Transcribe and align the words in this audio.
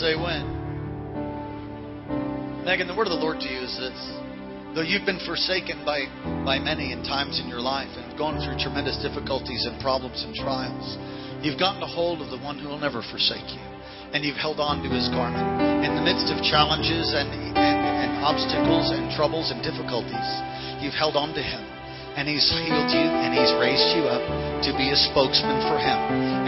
say 0.00 0.16
when. 0.16 0.48
Megan, 2.64 2.88
the 2.88 2.96
word 2.96 3.04
of 3.04 3.12
the 3.12 3.20
Lord 3.20 3.36
to 3.44 3.48
you 3.52 3.60
is 3.60 3.76
this. 3.76 4.00
Though 4.72 4.80
you've 4.80 5.04
been 5.04 5.20
forsaken 5.28 5.84
by, 5.84 6.08
by 6.40 6.56
many 6.56 6.96
in 6.96 7.04
times 7.04 7.36
in 7.36 7.52
your 7.52 7.60
life 7.60 7.92
and 8.00 8.16
gone 8.16 8.40
through 8.40 8.56
tremendous 8.56 8.96
difficulties 9.04 9.68
and 9.68 9.76
problems 9.84 10.24
and 10.24 10.32
trials, 10.32 10.96
you've 11.44 11.60
gotten 11.60 11.84
a 11.84 11.90
hold 11.90 12.24
of 12.24 12.32
the 12.32 12.40
one 12.40 12.56
who 12.56 12.72
will 12.72 12.80
never 12.80 13.04
forsake 13.12 13.44
you. 13.52 13.60
And 14.16 14.24
you've 14.24 14.40
held 14.40 14.56
on 14.56 14.80
to 14.80 14.88
his 14.88 15.12
garment. 15.12 15.44
In 15.84 15.92
the 15.92 16.00
midst 16.00 16.32
of 16.32 16.40
challenges 16.48 17.12
and, 17.12 17.28
and, 17.52 17.60
and 17.60 18.24
obstacles 18.24 18.88
and 18.96 19.12
troubles 19.12 19.52
and 19.52 19.60
difficulties, 19.60 20.28
you've 20.80 20.96
held 20.96 21.12
on 21.12 21.36
to 21.36 21.44
him 21.44 21.60
and 22.16 22.26
He's 22.26 22.42
healed 22.50 22.90
you 22.90 23.06
and 23.06 23.30
He's 23.32 23.54
raised 23.62 23.94
you 23.94 24.10
up 24.10 24.20
to 24.66 24.70
be 24.74 24.90
a 24.90 24.98
spokesman 24.98 25.62
for 25.70 25.78
Him. 25.78 25.98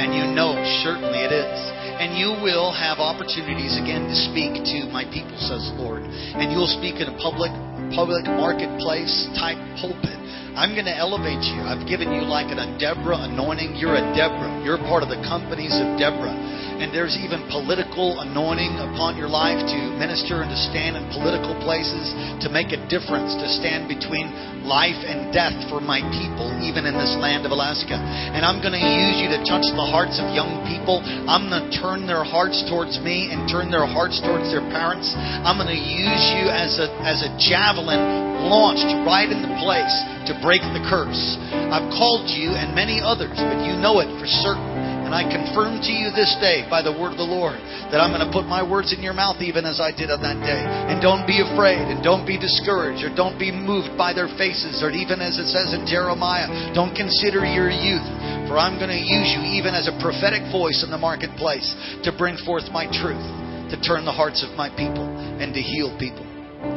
And 0.03 0.11
you 0.11 0.27
know, 0.35 0.59
certainly 0.83 1.23
it 1.23 1.31
is. 1.31 1.82
And 2.01 2.17
you 2.17 2.33
will 2.41 2.73
have 2.73 2.99
opportunities 2.99 3.77
again 3.77 4.09
to 4.09 4.17
speak 4.33 4.61
to 4.73 4.89
my 4.93 5.05
people, 5.09 5.37
says 5.37 5.73
the 5.73 5.81
Lord. 5.81 6.03
And 6.05 6.53
you'll 6.53 6.71
speak 6.71 7.01
in 7.01 7.09
a 7.09 7.17
public, 7.21 7.53
public 7.93 8.25
marketplace 8.25 9.29
type 9.37 9.61
pulpit. 9.81 10.17
I'm 10.53 10.77
going 10.77 10.85
to 10.85 10.97
elevate 10.97 11.41
you. 11.49 11.65
I've 11.65 11.89
given 11.89 12.13
you 12.13 12.29
like 12.29 12.53
an, 12.53 12.61
a 12.61 12.77
Deborah 12.77 13.25
anointing. 13.25 13.77
You're 13.81 13.97
a 13.97 14.05
Deborah. 14.13 14.61
You're 14.61 14.77
part 14.85 15.01
of 15.01 15.09
the 15.09 15.21
companies 15.25 15.73
of 15.73 15.97
Deborah. 15.97 16.37
And 16.83 16.91
there's 16.91 17.15
even 17.15 17.47
political 17.47 18.19
anointing 18.27 18.75
upon 18.83 19.15
your 19.15 19.31
life 19.31 19.63
to 19.71 19.79
minister 20.03 20.43
and 20.43 20.51
to 20.51 20.59
stand 20.67 20.99
in 20.99 21.07
political 21.15 21.55
places, 21.63 22.11
to 22.43 22.51
make 22.51 22.75
a 22.75 22.81
difference, 22.91 23.39
to 23.39 23.47
stand 23.47 23.87
between 23.87 24.27
life 24.67 24.99
and 25.07 25.31
death 25.31 25.55
for 25.71 25.79
my 25.79 26.03
people, 26.11 26.51
even 26.59 26.83
in 26.83 26.99
this 26.99 27.15
land 27.23 27.47
of 27.47 27.55
Alaska. 27.55 27.95
And 27.95 28.43
I'm 28.43 28.59
going 28.59 28.75
to 28.75 28.83
use 28.83 29.23
you 29.23 29.31
to 29.31 29.47
touch 29.47 29.63
the 29.63 29.89
hearts 29.95 30.19
of 30.19 30.35
young 30.35 30.67
people. 30.67 30.99
I'm 31.07 31.47
going 31.47 31.71
to 31.71 31.71
turn 31.71 32.03
their 32.11 32.27
hearts 32.27 32.67
towards 32.67 32.99
me 32.99 33.31
and 33.31 33.47
turn 33.47 33.71
their 33.71 33.87
hearts 33.87 34.19
towards 34.19 34.51
their 34.51 34.67
parents. 34.75 35.07
I'm 35.15 35.63
going 35.63 35.71
to 35.71 35.79
use 35.79 36.25
you 36.35 36.51
as 36.51 36.83
a, 36.83 36.91
as 37.07 37.23
a 37.23 37.31
javelin 37.39 38.43
launched 38.51 38.91
right 39.07 39.31
in 39.31 39.39
the 39.39 39.55
place 39.63 39.95
to 40.27 40.35
break 40.43 40.67
the 40.75 40.83
curse. 40.91 41.39
I've 41.71 41.87
called 41.95 42.27
you 42.27 42.59
and 42.59 42.75
many 42.75 42.99
others, 42.99 43.39
but 43.39 43.63
you 43.63 43.79
know 43.79 44.03
it 44.03 44.11
for 44.19 44.27
certain. 44.27 44.92
And 45.13 45.21
I 45.21 45.29
confirm 45.29 45.77
to 45.85 45.93
you 45.93 46.09
this 46.09 46.33
day 46.41 46.65
by 46.73 46.81
the 46.81 46.89
word 46.89 47.13
of 47.13 47.21
the 47.21 47.29
Lord 47.29 47.61
that 47.93 48.01
I'm 48.01 48.17
going 48.17 48.25
to 48.25 48.33
put 48.33 48.49
my 48.49 48.65
words 48.65 48.97
in 48.97 49.05
your 49.05 49.13
mouth 49.13 49.45
even 49.45 49.69
as 49.69 49.77
I 49.77 49.93
did 49.93 50.09
on 50.09 50.25
that 50.25 50.41
day. 50.41 50.65
And 50.65 51.05
don't 51.05 51.29
be 51.29 51.45
afraid 51.45 51.85
and 51.85 52.01
don't 52.01 52.25
be 52.25 52.41
discouraged 52.41 53.05
or 53.05 53.13
don't 53.13 53.37
be 53.37 53.53
moved 53.53 53.93
by 54.01 54.17
their 54.17 54.33
faces 54.41 54.81
or 54.81 54.89
even 54.89 55.21
as 55.21 55.37
it 55.37 55.53
says 55.53 55.77
in 55.77 55.85
Jeremiah, 55.85 56.49
don't 56.73 56.97
consider 56.97 57.45
your 57.45 57.69
youth. 57.69 58.09
For 58.49 58.57
I'm 58.57 58.81
going 58.81 58.89
to 58.89 59.05
use 59.05 59.37
you 59.37 59.45
even 59.53 59.77
as 59.77 59.85
a 59.85 60.01
prophetic 60.01 60.49
voice 60.49 60.81
in 60.81 60.89
the 60.89 60.97
marketplace 60.97 61.69
to 62.09 62.17
bring 62.17 62.41
forth 62.49 62.73
my 62.73 62.89
truth, 62.89 63.21
to 63.69 63.77
turn 63.85 64.09
the 64.09 64.17
hearts 64.17 64.41
of 64.41 64.57
my 64.57 64.73
people 64.73 65.05
and 65.13 65.53
to 65.53 65.61
heal 65.61 65.93
people, 66.01 66.25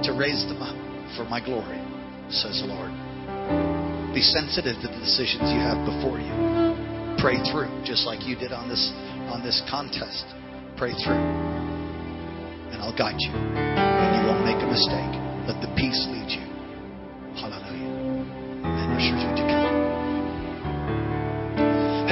to 0.03 0.11
raise 0.11 0.43
them 0.51 0.59
up 0.59 0.75
for 1.15 1.23
my 1.31 1.39
glory, 1.39 1.79
says 2.27 2.59
the 2.59 2.67
Lord. 2.67 2.91
Be 4.11 4.19
sensitive 4.19 4.75
to 4.83 4.91
the 4.91 4.99
decisions 4.99 5.47
you 5.55 5.63
have 5.63 5.87
before 5.87 6.19
you. 6.19 6.74
Pray 7.17 7.39
through, 7.47 7.71
just 7.87 8.05
like 8.05 8.27
you 8.27 8.35
did 8.35 8.51
on 8.51 8.67
this 8.69 8.91
on 9.31 9.41
this 9.41 9.63
contest. 9.71 10.25
Pray 10.77 10.91
through, 10.99 11.23
and 12.75 12.83
I'll 12.83 12.95
guide 12.95 13.15
you, 13.17 13.31
and 13.31 14.11
you 14.19 14.21
won't 14.27 14.43
make 14.43 14.59
a 14.59 14.69
mistake. 14.69 15.13
Let 15.47 15.63
the 15.63 15.71
peace 15.79 15.97
lead 16.11 16.29
you. 16.29 16.43
Hallelujah. 17.39 17.89
Amen. 18.63 18.99
Ushers, 18.99 19.23
would 19.23 19.37
you 19.39 19.47
come? 19.47 19.65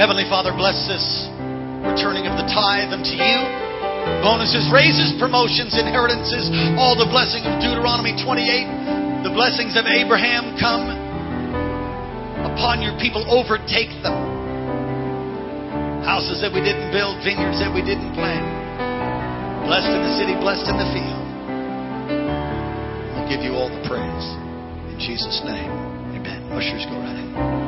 Heavenly 0.00 0.24
Father, 0.26 0.56
bless 0.56 0.88
this 0.88 1.04
returning 1.84 2.26
of 2.26 2.34
the 2.40 2.46
tithe 2.50 2.90
unto 2.90 3.14
you. 3.14 3.38
Bonuses, 4.20 4.68
raises, 4.72 5.16
promotions, 5.20 5.76
inheritances, 5.76 6.50
all 6.76 6.96
the 6.96 7.08
blessing 7.08 7.44
of 7.44 7.60
Deuteronomy 7.60 8.12
28, 8.20 9.24
the 9.24 9.32
blessings 9.32 9.76
of 9.76 9.84
Abraham 9.88 10.56
come 10.60 10.92
upon 12.44 12.82
your 12.82 12.92
people, 13.00 13.24
overtake 13.32 13.92
them 14.02 14.33
houses 16.14 16.38
that 16.46 16.54
we 16.54 16.62
didn't 16.62 16.94
build, 16.94 17.18
vineyards 17.26 17.58
that 17.58 17.74
we 17.74 17.82
didn't 17.82 18.14
plant. 18.14 18.46
Blessed 19.66 19.90
in 19.90 19.98
the 19.98 20.14
city, 20.14 20.38
blessed 20.38 20.62
in 20.70 20.78
the 20.78 20.86
field. 20.94 21.26
We'll 23.18 23.26
give 23.26 23.42
you 23.42 23.58
all 23.58 23.66
the 23.66 23.82
praise. 23.82 24.26
In 24.94 24.98
Jesus' 25.02 25.42
name, 25.42 25.74
amen. 26.14 26.46
Ushers, 26.54 26.86
go 26.86 27.02
right. 27.02 27.63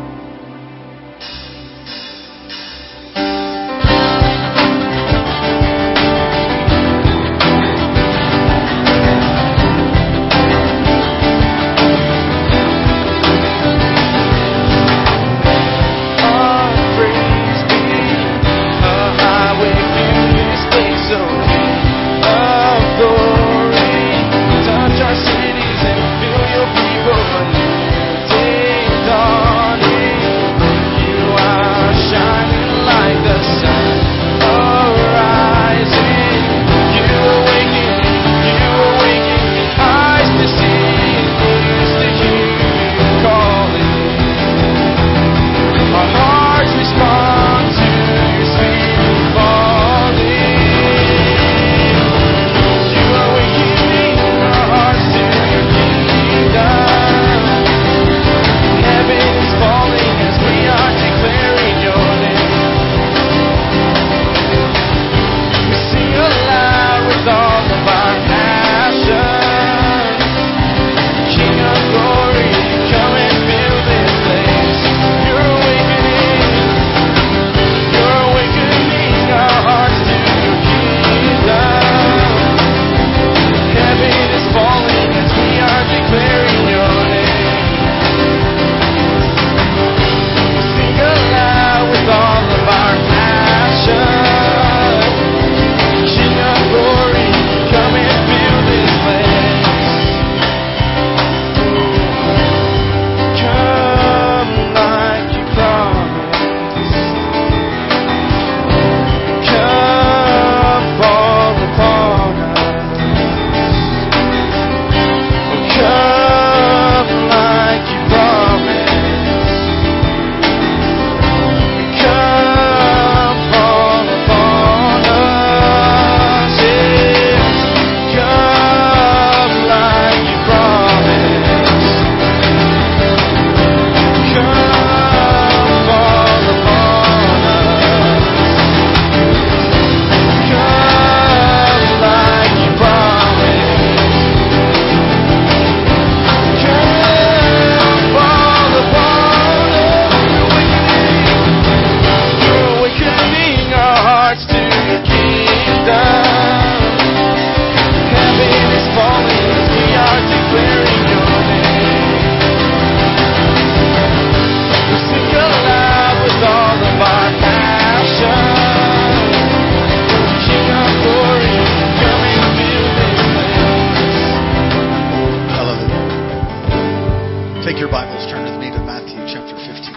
Take 177.67 177.79
your 177.79 177.91
Bibles, 177.91 178.25
turn 178.31 178.45
with 178.45 178.61
me 178.61 178.71
to 178.71 178.79
Matthew 178.79 179.17
chapter 179.27 179.57
15. 179.57 179.93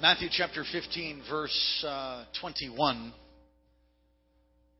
Matthew 0.00 0.28
chapter 0.30 0.62
15, 0.70 1.22
verse 1.28 1.84
uh, 1.84 2.26
21 2.40 3.12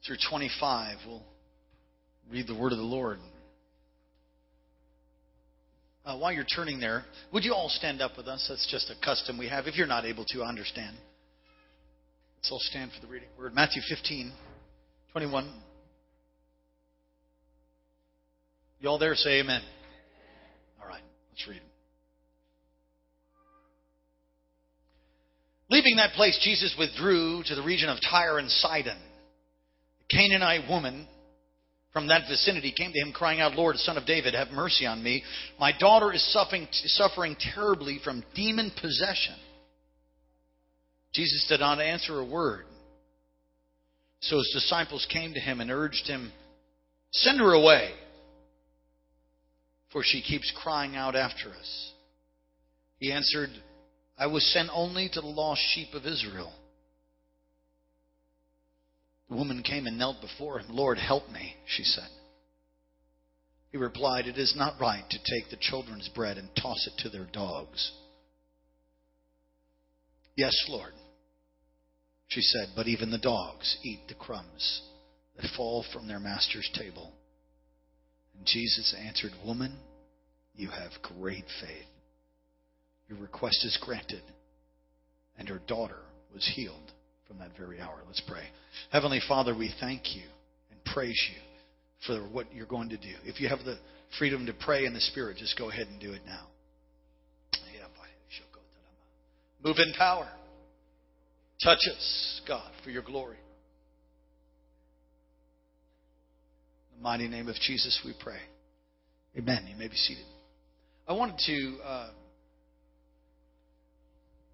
through 0.06 0.18
25. 0.30 0.98
We'll 1.04 1.24
read 2.30 2.46
the 2.46 2.54
word 2.56 2.70
of 2.70 2.78
the 2.78 2.84
Lord. 2.84 3.18
Uh, 6.06 6.16
while 6.18 6.30
you're 6.30 6.44
turning 6.44 6.78
there, 6.78 7.04
would 7.32 7.42
you 7.42 7.52
all 7.52 7.68
stand 7.68 8.00
up 8.00 8.16
with 8.16 8.28
us? 8.28 8.46
That's 8.48 8.70
just 8.70 8.90
a 8.90 9.04
custom 9.04 9.36
we 9.36 9.48
have. 9.48 9.66
If 9.66 9.74
you're 9.74 9.88
not 9.88 10.04
able 10.04 10.24
to, 10.26 10.44
I 10.44 10.48
understand. 10.48 10.96
Let's 12.44 12.52
all 12.52 12.60
stand 12.60 12.90
for 12.92 13.00
the 13.00 13.10
reading 13.10 13.30
word. 13.38 13.54
Matthew 13.54 13.80
15, 13.88 14.30
21. 15.12 15.50
You 18.80 18.88
all 18.90 18.98
there? 18.98 19.14
Say 19.14 19.40
amen. 19.40 19.62
All 20.78 20.86
right, 20.86 21.00
let's 21.32 21.48
read. 21.48 21.62
Leaving 25.70 25.96
that 25.96 26.12
place, 26.12 26.38
Jesus 26.44 26.76
withdrew 26.78 27.44
to 27.46 27.54
the 27.54 27.62
region 27.62 27.88
of 27.88 27.96
Tyre 28.10 28.36
and 28.36 28.50
Sidon. 28.50 28.98
A 28.98 30.14
Canaanite 30.14 30.68
woman 30.68 31.08
from 31.94 32.08
that 32.08 32.28
vicinity 32.28 32.74
came 32.76 32.92
to 32.92 33.00
him, 33.00 33.14
crying 33.14 33.40
out, 33.40 33.54
Lord, 33.54 33.76
son 33.76 33.96
of 33.96 34.04
David, 34.04 34.34
have 34.34 34.48
mercy 34.48 34.84
on 34.84 35.02
me. 35.02 35.24
My 35.58 35.72
daughter 35.80 36.12
is 36.12 36.22
suffering, 36.30 36.68
suffering 36.70 37.36
terribly 37.54 38.00
from 38.04 38.22
demon 38.34 38.70
possession. 38.78 39.36
Jesus 41.14 41.46
did 41.48 41.60
not 41.60 41.80
answer 41.80 42.18
a 42.18 42.24
word. 42.24 42.64
So 44.20 44.38
his 44.38 44.50
disciples 44.54 45.06
came 45.12 45.34
to 45.34 45.40
him 45.40 45.60
and 45.60 45.70
urged 45.70 46.06
him, 46.06 46.32
Send 47.12 47.38
her 47.38 47.52
away, 47.52 47.92
for 49.92 50.02
she 50.02 50.22
keeps 50.22 50.52
crying 50.62 50.96
out 50.96 51.14
after 51.14 51.50
us. 51.50 51.92
He 52.98 53.12
answered, 53.12 53.50
I 54.18 54.26
was 54.26 54.50
sent 54.52 54.70
only 54.72 55.08
to 55.12 55.20
the 55.20 55.26
lost 55.26 55.60
sheep 55.74 55.94
of 55.94 56.06
Israel. 56.06 56.52
The 59.28 59.36
woman 59.36 59.62
came 59.62 59.86
and 59.86 59.98
knelt 59.98 60.20
before 60.20 60.58
him. 60.58 60.66
Lord, 60.70 60.98
help 60.98 61.30
me, 61.30 61.54
she 61.66 61.84
said. 61.84 62.08
He 63.70 63.78
replied, 63.78 64.26
It 64.26 64.38
is 64.38 64.54
not 64.56 64.80
right 64.80 65.04
to 65.10 65.18
take 65.18 65.50
the 65.50 65.56
children's 65.60 66.08
bread 66.08 66.38
and 66.38 66.48
toss 66.56 66.86
it 66.86 67.02
to 67.02 67.08
their 67.08 67.26
dogs. 67.32 67.92
Yes, 70.36 70.54
Lord, 70.68 70.92
she 72.28 72.40
said, 72.40 72.68
but 72.74 72.88
even 72.88 73.10
the 73.10 73.18
dogs 73.18 73.76
eat 73.82 74.00
the 74.08 74.14
crumbs 74.14 74.82
that 75.36 75.50
fall 75.56 75.84
from 75.92 76.08
their 76.08 76.20
master's 76.20 76.68
table. 76.74 77.12
And 78.36 78.46
Jesus 78.46 78.94
answered, 79.06 79.32
Woman, 79.44 79.76
you 80.56 80.68
have 80.68 80.90
great 81.18 81.44
faith. 81.60 81.86
Your 83.08 83.18
request 83.18 83.64
is 83.64 83.78
granted. 83.80 84.22
And 85.38 85.48
her 85.48 85.60
daughter 85.66 85.98
was 86.32 86.50
healed 86.54 86.92
from 87.26 87.38
that 87.38 87.56
very 87.58 87.80
hour. 87.80 88.00
Let's 88.06 88.22
pray. 88.26 88.44
Heavenly 88.90 89.20
Father, 89.28 89.56
we 89.56 89.72
thank 89.80 90.14
you 90.14 90.22
and 90.70 90.84
praise 90.84 91.20
you 91.32 91.40
for 92.06 92.28
what 92.28 92.52
you're 92.54 92.66
going 92.66 92.90
to 92.90 92.96
do. 92.96 93.14
If 93.24 93.40
you 93.40 93.48
have 93.48 93.64
the 93.64 93.78
freedom 94.18 94.46
to 94.46 94.52
pray 94.52 94.84
in 94.84 94.94
the 94.94 95.00
Spirit, 95.00 95.38
just 95.38 95.58
go 95.58 95.70
ahead 95.70 95.88
and 95.88 96.00
do 96.00 96.12
it 96.12 96.22
now. 96.26 96.48
Move 99.64 99.78
in 99.78 99.94
power. 99.94 100.28
Touch 101.62 101.78
us, 101.90 102.40
God, 102.46 102.70
for 102.82 102.90
your 102.90 103.02
glory. 103.02 103.36
In 106.92 106.98
the 106.98 107.02
mighty 107.02 107.28
name 107.28 107.48
of 107.48 107.54
Jesus, 107.56 108.00
we 108.04 108.14
pray. 108.20 108.38
Amen. 109.36 109.66
You 109.68 109.76
may 109.76 109.88
be 109.88 109.96
seated. 109.96 110.24
I 111.08 111.12
wanted 111.12 111.36
to 111.46 111.78
uh, 111.84 112.10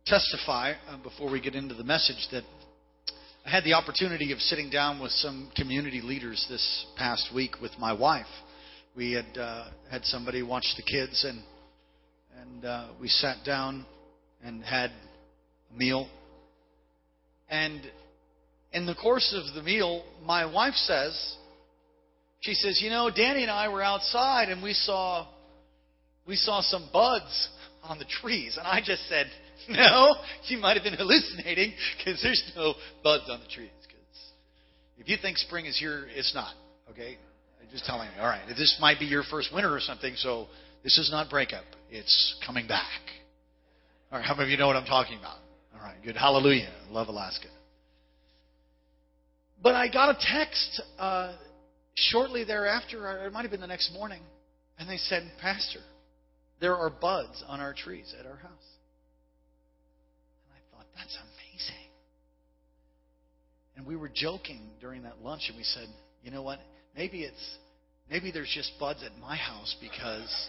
testify 0.06 0.72
uh, 0.88 1.02
before 1.02 1.30
we 1.30 1.40
get 1.40 1.54
into 1.54 1.74
the 1.74 1.84
message 1.84 2.28
that 2.32 2.44
I 3.46 3.50
had 3.50 3.64
the 3.64 3.72
opportunity 3.72 4.32
of 4.32 4.38
sitting 4.38 4.68
down 4.68 5.00
with 5.00 5.12
some 5.12 5.50
community 5.56 6.00
leaders 6.02 6.44
this 6.50 6.86
past 6.96 7.30
week 7.34 7.60
with 7.62 7.72
my 7.78 7.92
wife. 7.92 8.26
We 8.94 9.12
had 9.12 9.38
uh, 9.38 9.68
had 9.90 10.04
somebody 10.04 10.42
watch 10.42 10.66
the 10.76 10.82
kids, 10.82 11.24
and 11.24 11.42
and 12.40 12.64
uh, 12.64 12.88
we 13.00 13.08
sat 13.08 13.38
down 13.44 13.86
and 14.42 14.62
had 14.62 14.90
a 14.90 15.78
meal. 15.78 16.08
And 17.50 17.80
in 18.72 18.86
the 18.86 18.94
course 18.94 19.34
of 19.36 19.54
the 19.54 19.62
meal, 19.62 20.04
my 20.24 20.46
wife 20.46 20.74
says, 20.74 21.36
she 22.40 22.54
says, 22.54 22.80
you 22.80 22.88
know, 22.90 23.10
Danny 23.14 23.42
and 23.42 23.50
I 23.50 23.68
were 23.68 23.82
outside 23.82 24.48
and 24.48 24.62
we 24.62 24.72
saw 24.72 25.26
we 26.30 26.36
saw 26.36 26.60
some 26.60 26.88
buds 26.92 27.48
on 27.82 27.98
the 27.98 28.04
trees, 28.04 28.56
and 28.56 28.64
I 28.64 28.80
just 28.84 29.08
said, 29.08 29.26
no, 29.68 30.14
she 30.44 30.54
might 30.54 30.76
have 30.76 30.84
been 30.84 30.94
hallucinating 30.94 31.72
because 31.98 32.22
there's 32.22 32.52
no 32.54 32.74
buds 33.02 33.24
on 33.28 33.40
the 33.40 33.48
trees. 33.52 33.70
Because 33.82 34.32
if 34.98 35.08
you 35.08 35.16
think 35.20 35.38
spring 35.38 35.66
is 35.66 35.76
here, 35.76 36.06
it's 36.14 36.32
not. 36.32 36.54
Okay, 36.90 37.18
I'm 37.60 37.68
just 37.72 37.84
telling 37.84 38.08
you. 38.14 38.22
All 38.22 38.28
right, 38.28 38.46
this 38.46 38.78
might 38.80 39.00
be 39.00 39.06
your 39.06 39.24
first 39.28 39.52
winter 39.52 39.74
or 39.74 39.80
something, 39.80 40.14
so 40.16 40.46
this 40.84 40.98
is 40.98 41.10
not 41.10 41.28
breakup. 41.28 41.64
It's 41.90 42.36
coming 42.46 42.68
back. 42.68 43.00
All 44.12 44.18
right, 44.18 44.24
how 44.24 44.34
many 44.34 44.44
of 44.44 44.50
you 44.50 44.56
know 44.56 44.68
what 44.68 44.76
I'm 44.76 44.86
talking 44.86 45.18
about? 45.18 45.38
All 45.80 45.86
right, 45.86 45.96
good. 46.04 46.16
Hallelujah. 46.16 46.68
Love 46.90 47.08
Alaska. 47.08 47.48
But 49.62 49.74
I 49.74 49.88
got 49.90 50.10
a 50.10 50.18
text 50.20 50.82
uh, 50.98 51.36
shortly 51.94 52.44
thereafter, 52.44 53.06
or 53.06 53.26
it 53.26 53.32
might 53.32 53.42
have 53.42 53.50
been 53.50 53.60
the 53.60 53.66
next 53.66 53.92
morning, 53.92 54.20
and 54.78 54.88
they 54.88 54.98
said, 54.98 55.22
Pastor, 55.40 55.80
there 56.60 56.76
are 56.76 56.90
buds 56.90 57.42
on 57.48 57.60
our 57.60 57.72
trees 57.72 58.14
at 58.18 58.26
our 58.26 58.36
house. 58.36 58.68
And 60.44 60.54
I 60.54 60.76
thought, 60.76 60.86
that's 60.96 61.16
amazing. 61.16 61.90
And 63.76 63.86
we 63.86 63.96
were 63.96 64.10
joking 64.14 64.60
during 64.82 65.04
that 65.04 65.22
lunch, 65.22 65.44
and 65.48 65.56
we 65.56 65.64
said, 65.64 65.88
you 66.22 66.30
know 66.30 66.42
what? 66.42 66.58
Maybe 66.94 67.22
it's 67.22 67.56
maybe 68.10 68.30
there's 68.30 68.52
just 68.54 68.72
buds 68.78 69.02
at 69.02 69.16
my 69.18 69.36
house 69.36 69.74
because 69.80 70.48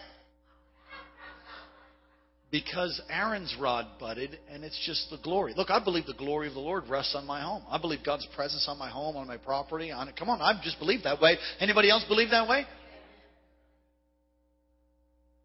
because 2.52 3.02
Aaron's 3.10 3.56
rod 3.60 3.88
budded, 3.98 4.38
and 4.52 4.64
it's 4.64 4.80
just 4.86 5.10
the 5.10 5.18
glory. 5.24 5.54
Look, 5.56 5.70
I 5.70 5.82
believe 5.82 6.06
the 6.06 6.14
glory 6.14 6.50
of 6.50 6.54
the 6.54 6.60
Lord 6.60 6.84
rests 6.90 7.16
on 7.16 7.26
my 7.26 7.42
home. 7.42 7.64
I 7.70 7.78
believe 7.80 8.00
God's 8.06 8.28
presence 8.36 8.66
on 8.68 8.78
my 8.78 8.90
home, 8.90 9.16
on 9.16 9.26
my 9.26 9.38
property, 9.38 9.90
on 9.90 10.10
it. 10.10 10.18
Come 10.18 10.30
on, 10.30 10.42
I 10.42 10.60
just 10.62 10.78
believe 10.78 11.04
that 11.04 11.22
way. 11.22 11.38
Anybody 11.62 11.90
else 11.90 12.04
believe 12.10 12.30
that 12.32 12.50
way? 12.50 12.66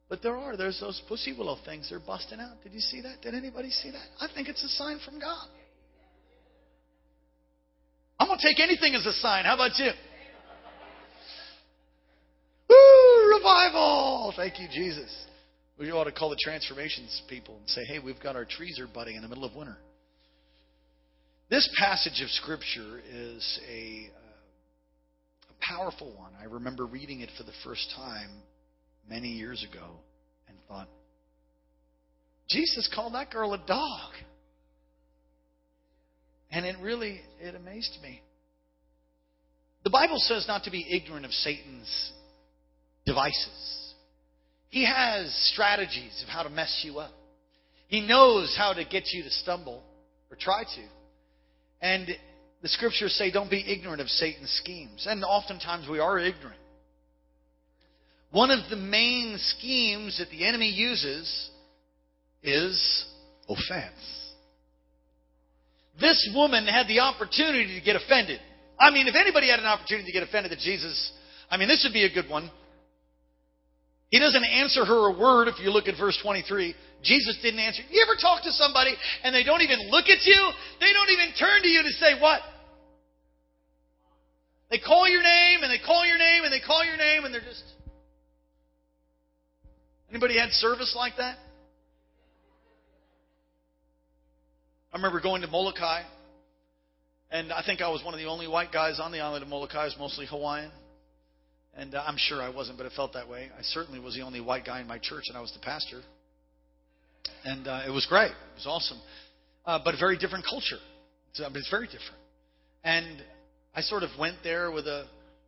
But 0.09 0.23
there 0.23 0.37
are. 0.37 0.57
There's 0.57 0.81
those 0.81 1.01
pussy 1.09 1.33
willow 1.37 1.57
things. 1.65 1.89
They're 1.91 2.01
busting 2.01 2.41
out. 2.41 2.63
Did 2.65 2.73
you 2.73 2.81
see 2.81 3.01
that? 3.03 3.23
Did 3.23 3.35
anybody 3.35 3.71
see 3.71 3.91
that? 3.91 4.07
I 4.21 4.29
think 4.33 4.49
it's 4.49 4.63
a 4.63 4.69
sign 4.69 4.99
from 5.05 5.21
God. 5.21 5.49
I'm 8.19 8.27
going 8.27 8.39
to 8.39 8.47
take 8.47 8.61
anything 8.61 8.95
as 8.95 9.05
a 9.07 9.13
sign. 9.13 9.45
How 9.45 9.55
about 9.55 9.79
you? 9.79 9.91
Woo! 12.69 13.37
Revival! 13.37 14.33
Thank 14.37 14.59
you, 14.61 14.69
Jesus. 14.73 15.11
We 15.79 15.91
ought 15.91 16.05
to 16.05 16.13
call 16.13 16.31
the 16.31 16.39
transformations 16.43 17.23
people 17.29 17.57
and 17.57 17.69
say, 17.69 17.85
hey, 17.85 17.99
we've 17.99 18.21
got 18.23 18.35
our 18.35 18.47
trees 18.47 18.79
are 18.81 18.87
budding 18.87 19.17
in 19.17 19.23
the 19.23 19.29
middle 19.29 19.45
of 19.45 19.55
winter. 19.55 19.77
This 21.51 21.69
passage 21.79 22.23
of 22.23 22.31
Scripture 22.31 23.01
is 23.09 23.61
a, 23.71 24.11
uh, 24.17 25.51
a 25.51 25.75
powerful 25.77 26.13
one. 26.17 26.33
I 26.41 26.45
remember 26.45 26.87
reading 26.87 27.21
it 27.21 27.31
for 27.37 27.45
the 27.45 27.53
first 27.63 27.93
time 27.95 28.31
many 29.09 29.29
years 29.29 29.65
ago 29.71 29.87
and 30.49 30.57
thought, 30.67 30.89
Jesus 32.49 32.91
called 32.95 33.15
that 33.15 33.31
girl 33.31 33.53
a 33.53 33.59
dog. 33.59 34.13
And 36.51 36.65
it 36.65 36.77
really 36.81 37.21
it 37.41 37.55
amazed 37.55 37.99
me. 38.03 38.23
The 39.85 39.91
Bible 39.91 40.17
says 40.19 40.47
not 40.49 40.65
to 40.65 40.71
be 40.71 40.85
ignorant 40.91 41.27
of 41.27 41.33
Satan's 41.33 42.13
devices. 43.05 43.86
He 44.77 44.85
has 44.85 45.33
strategies 45.55 46.23
of 46.23 46.29
how 46.29 46.43
to 46.43 46.51
mess 46.51 46.83
you 46.85 46.99
up. 46.99 47.15
He 47.89 48.07
knows 48.07 48.55
how 48.59 48.75
to 48.75 48.85
get 48.85 49.05
you 49.11 49.23
to 49.23 49.31
stumble 49.31 49.83
or 50.31 50.37
try 50.39 50.65
to. 50.65 50.85
And 51.81 52.07
the 52.61 52.69
scriptures 52.69 53.15
say 53.15 53.31
don't 53.31 53.51
be 53.51 53.65
ignorant 53.67 54.03
of 54.03 54.09
Satan's 54.09 54.51
schemes. 54.63 55.07
And 55.09 55.25
oftentimes 55.25 55.89
we 55.89 55.99
are 55.99 56.19
ignorant. 56.19 56.61
One 58.33 58.51
of 58.51 58.69
the 58.69 58.77
main 58.77 59.39
schemes 59.39 60.19
that 60.19 60.29
the 60.29 60.47
enemy 60.47 60.69
uses 60.69 61.51
is 62.43 63.07
offense. 63.49 64.35
This 65.99 66.31
woman 66.35 66.67
had 66.67 66.87
the 66.87 67.01
opportunity 67.01 67.81
to 67.81 67.83
get 67.83 67.97
offended. 67.97 68.41
I 68.79 68.91
mean, 68.91 69.09
if 69.09 69.15
anybody 69.15 69.49
had 69.49 69.59
an 69.59 69.65
opportunity 69.65 70.05
to 70.05 70.13
get 70.13 70.23
offended 70.23 70.53
at 70.53 70.59
Jesus, 70.59 71.13
I 71.49 71.57
mean, 71.57 71.67
this 71.67 71.83
would 71.83 71.95
be 71.95 72.05
a 72.05 72.13
good 72.13 72.29
one. 72.29 72.51
He 74.11 74.19
doesn't 74.19 74.45
answer 74.45 74.85
her 74.85 75.11
a 75.11 75.19
word 75.19 75.49
if 75.49 75.59
you 75.59 75.71
look 75.71 75.89
at 75.89 75.99
verse 75.99 76.19
23. 76.23 76.75
Jesus 77.03 77.39
didn't 77.43 77.61
answer. 77.61 77.83
You 77.91 78.07
ever 78.07 78.17
talk 78.21 78.43
to 78.45 78.53
somebody 78.53 78.95
and 79.25 79.35
they 79.35 79.43
don't 79.43 79.63
even 79.63 79.91
look 79.91 80.07
at 80.07 80.25
you? 80.25 80.41
They 80.81 80.93
don't 80.93 81.11
even 81.11 81.35
turn 81.39 81.63
to 81.63 81.69
you 81.69 81.83
to 81.83 81.93
say 81.99 82.21
what? 82.21 82.41
They 84.71 84.79
call 84.79 85.09
your 85.09 85.23
name 85.23 85.63
and 85.63 85.71
they 85.71 85.83
call 85.85 86.07
your 86.07 86.19
name 86.19 86.45
and 86.45 86.53
they 86.53 86.61
call 86.61 86.85
your 86.85 86.97
name 86.97 87.25
and 87.25 87.35
they're 87.35 87.41
just 87.41 87.63
Anybody 90.11 90.39
had 90.39 90.51
service 90.51 90.95
like 90.97 91.15
that? 91.19 91.37
I 94.93 94.97
remember 94.97 95.21
going 95.21 95.43
to 95.43 95.49
Molokai, 95.49 96.03
and 97.31 97.53
I 97.53 97.63
think 97.67 97.83
I 97.83 97.91
was 97.91 98.03
one 98.03 98.15
of 98.15 98.21
the 98.21 98.27
only 98.27 98.47
white 98.47 98.73
guys 98.73 98.99
on 98.99 99.13
the 99.13 99.21
island 99.21 99.43
of 99.43 99.49
Molokai. 99.49 99.83
I 99.83 99.85
was 99.85 99.97
mostly 99.99 100.27
Hawaiian. 100.27 100.71
And 101.77 101.95
uh, 101.95 102.03
I'm 102.07 102.17
sure 102.17 102.41
I 102.41 102.49
wasn't, 102.49 102.79
but 102.79 102.87
it 102.87 102.93
felt 102.97 103.13
that 103.13 103.29
way. 103.29 103.51
I 103.57 103.63
certainly 103.63 104.01
was 104.01 104.15
the 104.15 104.23
only 104.23 104.41
white 104.41 104.65
guy 104.65 104.81
in 104.81 104.87
my 104.87 104.99
church, 104.99 105.25
and 105.29 105.37
I 105.37 105.41
was 105.41 105.53
the 105.53 105.61
pastor. 105.61 106.01
And 107.45 107.69
uh, 107.69 107.83
it 107.87 107.91
was 107.91 108.07
great. 108.07 108.31
It 108.31 108.57
was 108.57 108.67
awesome. 108.67 108.99
Uh, 109.65 109.79
but 109.85 109.95
a 109.95 109.99
very 109.99 110.17
different 110.17 110.45
culture. 110.49 110.79
It's, 111.31 111.41
uh, 111.41 111.51
it's 111.55 111.71
very 111.71 111.87
different. 111.87 112.21
And 112.83 113.23
I 113.75 113.83
sort 113.83 114.05
of 114.05 114.11
went 114.19 114.37
there 114.43 114.71
with 114.71 114.87
a 114.87 115.07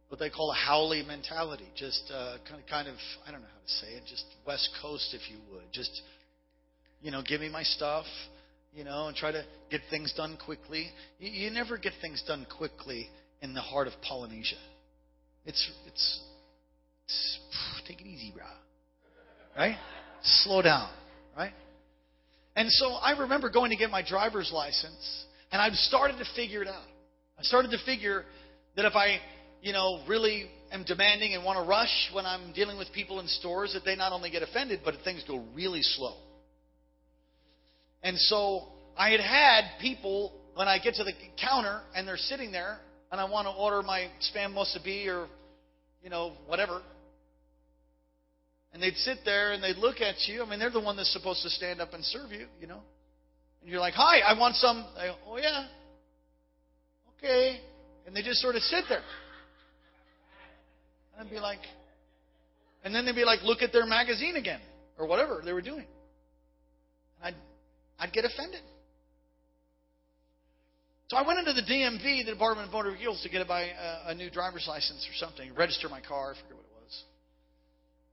what 0.08 0.18
they 0.18 0.30
call 0.30 0.50
a 0.50 0.54
haole 0.54 0.94
mentality, 1.06 1.66
just 1.76 2.10
uh, 2.12 2.36
kind 2.48 2.60
of, 2.60 2.66
kind 2.66 2.88
of, 2.88 2.94
I 3.26 3.30
don't 3.30 3.42
know 3.42 3.46
how 3.46 3.60
to 3.60 3.72
say 3.72 3.88
it, 3.88 4.04
just 4.08 4.24
West 4.46 4.70
Coast, 4.80 5.14
if 5.14 5.20
you 5.30 5.36
would, 5.52 5.70
just, 5.70 6.00
you 7.02 7.10
know, 7.10 7.22
give 7.22 7.42
me 7.42 7.50
my 7.50 7.62
stuff, 7.62 8.06
you 8.74 8.84
know, 8.84 9.08
and 9.08 9.16
try 9.16 9.32
to 9.32 9.44
get 9.70 9.82
things 9.90 10.12
done 10.16 10.38
quickly. 10.42 10.88
You, 11.18 11.30
you 11.30 11.50
never 11.50 11.76
get 11.76 11.92
things 12.00 12.22
done 12.26 12.46
quickly 12.56 13.08
in 13.42 13.52
the 13.52 13.60
heart 13.60 13.86
of 13.86 13.92
Polynesia. 14.02 14.56
It's, 15.48 15.70
it's, 15.86 16.20
it's 17.06 17.38
take 17.88 18.00
it 18.00 18.06
easy, 18.06 18.32
bro. 18.36 18.44
Right? 19.56 19.76
Slow 20.22 20.62
down, 20.62 20.90
right? 21.36 21.52
And 22.54 22.70
so 22.70 22.92
I 22.92 23.18
remember 23.18 23.50
going 23.50 23.70
to 23.70 23.76
get 23.76 23.90
my 23.90 24.06
driver's 24.06 24.50
license, 24.52 25.24
and 25.50 25.60
I 25.60 25.70
started 25.70 26.18
to 26.18 26.24
figure 26.36 26.62
it 26.62 26.68
out. 26.68 26.84
I 27.38 27.42
started 27.42 27.70
to 27.70 27.78
figure 27.84 28.24
that 28.76 28.84
if 28.84 28.94
I 28.94 29.20
you 29.62 29.72
know, 29.72 30.00
really 30.06 30.50
am 30.70 30.84
demanding 30.84 31.34
and 31.34 31.44
want 31.44 31.64
to 31.64 31.68
rush 31.68 32.10
when 32.12 32.26
I'm 32.26 32.52
dealing 32.52 32.78
with 32.78 32.92
people 32.92 33.20
in 33.20 33.26
stores, 33.26 33.72
that 33.74 33.84
they 33.84 33.96
not 33.96 34.12
only 34.12 34.30
get 34.30 34.42
offended, 34.42 34.80
but 34.84 34.94
things 35.04 35.24
go 35.26 35.44
really 35.54 35.82
slow. 35.82 36.14
And 38.02 38.16
so 38.18 38.68
I 38.96 39.10
had 39.10 39.20
had 39.20 39.64
people, 39.80 40.32
when 40.54 40.68
I 40.68 40.78
get 40.78 40.94
to 40.94 41.04
the 41.04 41.12
counter 41.40 41.80
and 41.94 42.06
they're 42.06 42.16
sitting 42.16 42.52
there, 42.52 42.78
and 43.10 43.20
I 43.20 43.24
want 43.24 43.46
to 43.46 43.52
order 43.52 43.82
my 43.82 44.08
spam 44.20 44.54
musubi 44.54 45.06
or, 45.08 45.28
you 46.02 46.10
know, 46.10 46.32
whatever. 46.46 46.82
And 48.72 48.82
they'd 48.82 48.96
sit 48.96 49.18
there 49.24 49.52
and 49.52 49.62
they'd 49.62 49.76
look 49.76 50.00
at 50.00 50.16
you. 50.26 50.42
I 50.42 50.48
mean, 50.48 50.58
they're 50.58 50.70
the 50.70 50.80
one 50.80 50.96
that's 50.96 51.12
supposed 51.12 51.42
to 51.42 51.50
stand 51.50 51.80
up 51.80 51.94
and 51.94 52.04
serve 52.04 52.32
you, 52.32 52.46
you 52.60 52.66
know. 52.66 52.80
And 53.60 53.70
you're 53.70 53.80
like, 53.80 53.94
hi, 53.94 54.20
I 54.20 54.38
want 54.38 54.56
some. 54.56 54.86
They 54.96 55.08
go, 55.08 55.14
oh, 55.26 55.36
yeah. 55.38 55.66
Okay. 57.16 57.60
And 58.06 58.14
they 58.14 58.22
just 58.22 58.40
sort 58.40 58.54
of 58.54 58.62
sit 58.62 58.84
there. 58.88 59.02
And 61.16 61.26
I'd 61.26 61.30
be 61.30 61.40
like, 61.40 61.58
and 62.84 62.94
then 62.94 63.04
they'd 63.04 63.14
be 63.14 63.24
like, 63.24 63.42
look 63.42 63.62
at 63.62 63.72
their 63.72 63.86
magazine 63.86 64.36
again, 64.36 64.60
or 64.98 65.06
whatever 65.06 65.42
they 65.44 65.52
were 65.52 65.62
doing. 65.62 65.84
And 67.22 67.34
I'd, 67.34 67.34
I'd 67.98 68.12
get 68.12 68.24
offended. 68.24 68.60
So 71.08 71.16
I 71.16 71.26
went 71.26 71.38
into 71.40 71.56
the 71.56 71.64
DMV, 71.64 72.26
the 72.26 72.32
Department 72.36 72.68
of 72.68 72.72
Motor 72.72 72.92
Vehicles, 72.92 73.22
to 73.22 73.30
get 73.30 73.40
a, 73.40 73.50
a, 73.50 74.12
a 74.12 74.14
new 74.14 74.28
driver's 74.28 74.66
license 74.68 75.08
or 75.08 75.16
something, 75.16 75.54
register 75.56 75.88
my 75.88 76.04
car, 76.04 76.32
I 76.32 76.34
forget 76.36 76.60
what 76.60 76.68
it 76.68 76.76
was. 76.84 76.94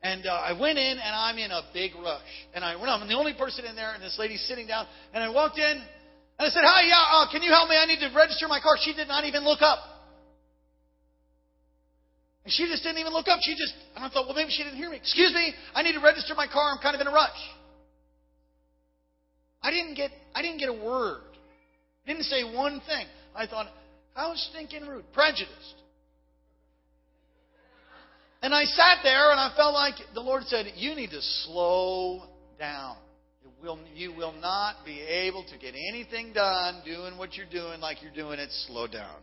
And 0.01 0.23
uh, 0.25 0.31
I 0.31 0.55
went 0.55 0.79
in, 0.79 0.95
and 0.95 1.11
I'm 1.11 1.35
in 1.37 1.51
a 1.51 1.59
big 1.73 1.91
rush. 1.99 2.23
And 2.55 2.63
I 2.63 2.79
went, 2.79 2.87
I'm 2.87 3.05
the 3.05 3.19
only 3.19 3.33
person 3.35 3.65
in 3.65 3.75
there, 3.75 3.93
and 3.93 4.01
this 4.01 4.15
lady's 4.17 4.47
sitting 4.47 4.65
down. 4.67 4.87
And 5.13 5.21
I 5.21 5.27
walked 5.27 5.59
in, 5.59 5.75
and 6.39 6.39
I 6.39 6.47
said, 6.47 6.63
Hi, 6.63 6.87
yeah, 6.87 7.19
uh, 7.19 7.31
can 7.31 7.43
you 7.43 7.51
help 7.51 7.67
me? 7.67 7.75
I 7.75 7.85
need 7.85 7.99
to 7.99 8.15
register 8.15 8.47
my 8.47 8.63
car. 8.63 8.79
She 8.79 8.93
did 8.93 9.09
not 9.09 9.25
even 9.25 9.43
look 9.43 9.61
up. 9.61 9.79
And 12.45 12.53
she 12.53 12.67
just 12.67 12.83
didn't 12.83 12.99
even 12.99 13.11
look 13.11 13.27
up. 13.27 13.39
She 13.41 13.59
just, 13.59 13.73
and 13.95 14.05
I 14.05 14.09
thought, 14.09 14.27
well, 14.27 14.35
maybe 14.35 14.51
she 14.51 14.63
didn't 14.63 14.77
hear 14.77 14.89
me. 14.89 14.97
Excuse 14.97 15.33
me, 15.33 15.51
I 15.73 15.83
need 15.83 15.93
to 15.93 16.01
register 16.01 16.33
my 16.35 16.47
car. 16.47 16.71
I'm 16.71 16.79
kind 16.79 16.95
of 16.95 17.01
in 17.01 17.07
a 17.07 17.11
rush. 17.11 17.41
I 19.61 19.71
didn't 19.71 19.95
get, 19.95 20.11
I 20.33 20.43
didn't 20.43 20.59
get 20.59 20.69
a 20.69 20.79
word. 20.79 21.34
Didn't 22.05 22.23
say 22.23 22.43
one 22.43 22.81
thing. 22.87 23.05
I 23.35 23.47
thought, 23.47 23.67
how 24.13 24.33
stinking 24.35 24.87
rude, 24.87 25.11
prejudiced. 25.13 25.81
And 28.41 28.53
I 28.53 28.63
sat 28.63 28.99
there 29.03 29.31
and 29.31 29.39
I 29.39 29.53
felt 29.55 29.73
like 29.73 29.95
the 30.13 30.21
Lord 30.21 30.43
said, 30.43 30.67
you 30.75 30.93
need 30.93 31.09
to 31.09 31.21
slow 31.21 32.23
down. 32.59 32.97
You 33.95 34.13
will 34.15 34.33
not 34.39 34.85
be 34.85 35.01
able 35.01 35.43
to 35.51 35.57
get 35.57 35.73
anything 35.73 36.31
done 36.33 36.83
doing 36.85 37.17
what 37.17 37.35
you're 37.35 37.49
doing 37.49 37.81
like 37.81 38.03
you're 38.03 38.13
doing 38.13 38.39
it. 38.39 38.49
Slow 38.67 38.85
down. 38.85 39.15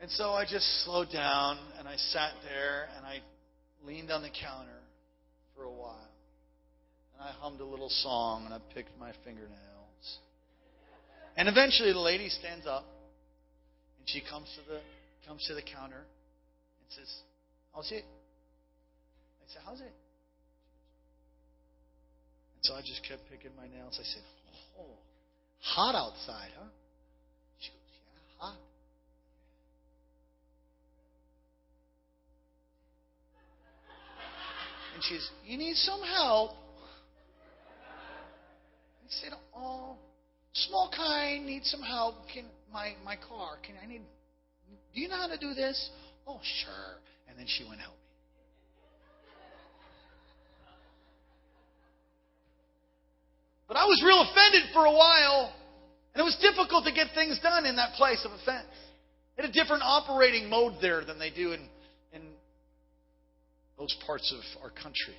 And 0.00 0.08
so 0.10 0.30
I 0.30 0.44
just 0.44 0.84
slowed 0.84 1.10
down 1.12 1.58
and 1.78 1.88
I 1.88 1.96
sat 1.96 2.30
there 2.44 2.88
and 2.96 3.04
I 3.04 3.18
leaned 3.84 4.12
on 4.12 4.22
the 4.22 4.30
counter 4.30 4.70
for 5.56 5.64
a 5.64 5.72
while. 5.72 6.10
And 7.14 7.28
I 7.28 7.32
hummed 7.40 7.60
a 7.60 7.64
little 7.64 7.88
song 7.88 8.44
and 8.44 8.54
I 8.54 8.58
picked 8.72 8.96
my 9.00 9.12
fingernails. 9.24 9.71
And 11.36 11.48
eventually 11.48 11.92
the 11.92 11.98
lady 11.98 12.28
stands 12.28 12.66
up 12.66 12.84
and 13.98 14.08
she 14.08 14.22
comes 14.28 14.48
to 14.56 14.72
the 14.72 14.80
comes 15.26 15.44
to 15.46 15.54
the 15.54 15.62
counter 15.62 15.96
and 15.96 16.88
says, 16.90 17.08
How's 17.74 17.90
it? 17.92 18.04
I 18.04 19.52
said, 19.52 19.62
How's 19.64 19.80
it? 19.80 19.94
And 22.54 22.62
so 22.62 22.74
I 22.74 22.80
just 22.80 23.02
kept 23.08 23.22
picking 23.30 23.50
my 23.56 23.66
nails. 23.66 23.98
I 24.00 24.04
said, 24.04 24.22
Oh, 24.78 24.96
hot 25.60 25.94
outside, 25.94 26.50
huh? 26.58 26.68
She 27.60 27.70
goes, 27.70 27.78
Yeah, 27.94 28.46
hot. 28.46 28.56
And 34.94 35.02
she 35.04 35.14
says, 35.14 35.30
You 35.46 35.56
need 35.56 35.76
some 35.76 36.02
help. 36.02 36.50
I 39.04 39.08
said, 39.08 39.32
Oh, 39.56 39.96
small 40.52 40.90
kind 40.94 41.46
needs 41.46 41.70
some 41.70 41.82
help. 41.82 42.16
Can 42.32 42.44
my 42.72 42.94
my 43.04 43.16
car? 43.16 43.56
Can 43.64 43.74
I 43.82 43.86
need? 43.86 44.02
Do 44.94 45.00
you 45.00 45.08
know 45.08 45.16
how 45.16 45.28
to 45.28 45.38
do 45.38 45.54
this? 45.54 45.90
Oh, 46.26 46.40
sure. 46.42 46.98
And 47.28 47.38
then 47.38 47.46
she 47.48 47.64
went 47.64 47.80
help 47.80 47.94
me. 47.94 47.98
But 53.68 53.76
I 53.76 53.86
was 53.86 54.02
real 54.04 54.20
offended 54.20 54.68
for 54.74 54.84
a 54.84 54.92
while, 54.92 55.54
and 56.12 56.20
it 56.20 56.24
was 56.24 56.36
difficult 56.42 56.84
to 56.84 56.92
get 56.92 57.06
things 57.14 57.40
done 57.42 57.64
in 57.64 57.76
that 57.76 57.94
place 57.94 58.22
of 58.24 58.32
offense. 58.32 58.68
They 59.34 59.44
had 59.44 59.50
a 59.50 59.52
different 59.52 59.82
operating 59.82 60.50
mode 60.50 60.74
there 60.82 61.02
than 61.04 61.18
they 61.18 61.30
do 61.30 61.52
in, 61.52 61.60
in 62.12 62.20
those 63.78 63.96
parts 64.04 64.30
of 64.36 64.62
our 64.62 64.68
country. 64.68 65.16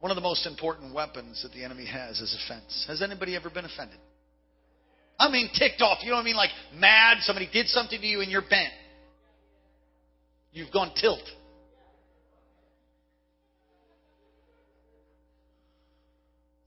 One 0.00 0.10
of 0.12 0.16
the 0.16 0.22
most 0.22 0.46
important 0.46 0.94
weapons 0.94 1.42
that 1.42 1.52
the 1.52 1.64
enemy 1.64 1.86
has 1.86 2.20
is 2.20 2.36
offense. 2.44 2.84
Has 2.86 3.02
anybody 3.02 3.34
ever 3.34 3.50
been 3.50 3.64
offended? 3.64 3.98
I 5.18 5.28
mean, 5.28 5.50
ticked 5.52 5.82
off. 5.82 5.98
You 6.02 6.10
know 6.10 6.16
what 6.16 6.22
I 6.22 6.24
mean? 6.24 6.36
Like 6.36 6.50
mad. 6.74 7.18
Somebody 7.22 7.48
did 7.52 7.66
something 7.66 8.00
to 8.00 8.06
you 8.06 8.20
and 8.20 8.30
you're 8.30 8.42
bent. 8.42 8.72
You've 10.52 10.72
gone 10.72 10.92
tilt. 10.94 11.22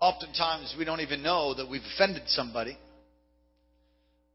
Oftentimes, 0.02 0.76
we 0.78 0.84
don't 0.84 1.00
even 1.02 1.22
know 1.22 1.54
that 1.54 1.70
we've 1.70 1.82
offended 1.94 2.24
somebody. 2.28 2.78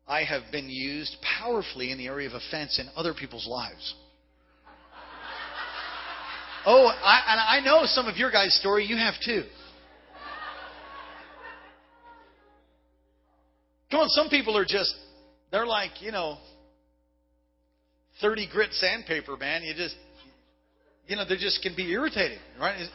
I 0.09 0.23
have 0.23 0.43
been 0.53 0.71
used 0.71 1.17
powerfully 1.41 1.91
in 1.91 1.99
the 1.99 2.07
area 2.07 2.29
of 2.29 2.35
offense 2.35 2.79
in 2.79 2.89
other 2.97 3.13
people's 3.13 3.49
lives. 3.49 3.95
Oh, 6.69 6.87
I, 6.89 7.21
and 7.29 7.41
I 7.41 7.61
know 7.65 7.87
some 7.87 8.09
of 8.09 8.17
your 8.17 8.31
guys' 8.33 8.59
story. 8.59 8.85
You 8.85 8.97
have 8.97 9.15
too. 9.25 9.45
Come 13.91 14.01
on, 14.01 14.09
some 14.09 14.29
people 14.29 14.59
are 14.59 14.65
just, 14.65 14.93
they're 15.53 15.67
like, 15.67 16.03
you 16.03 16.11
know, 16.11 16.39
30 18.21 18.49
grit 18.51 18.73
sandpaper, 18.73 19.37
man. 19.37 19.63
You 19.63 19.75
just, 19.75 19.95
you 21.07 21.15
know, 21.15 21.25
they 21.25 21.37
just 21.37 21.63
can 21.63 21.77
be 21.77 21.89
irritating, 21.93 22.39
right? 22.59 22.81
Is, 22.81 22.89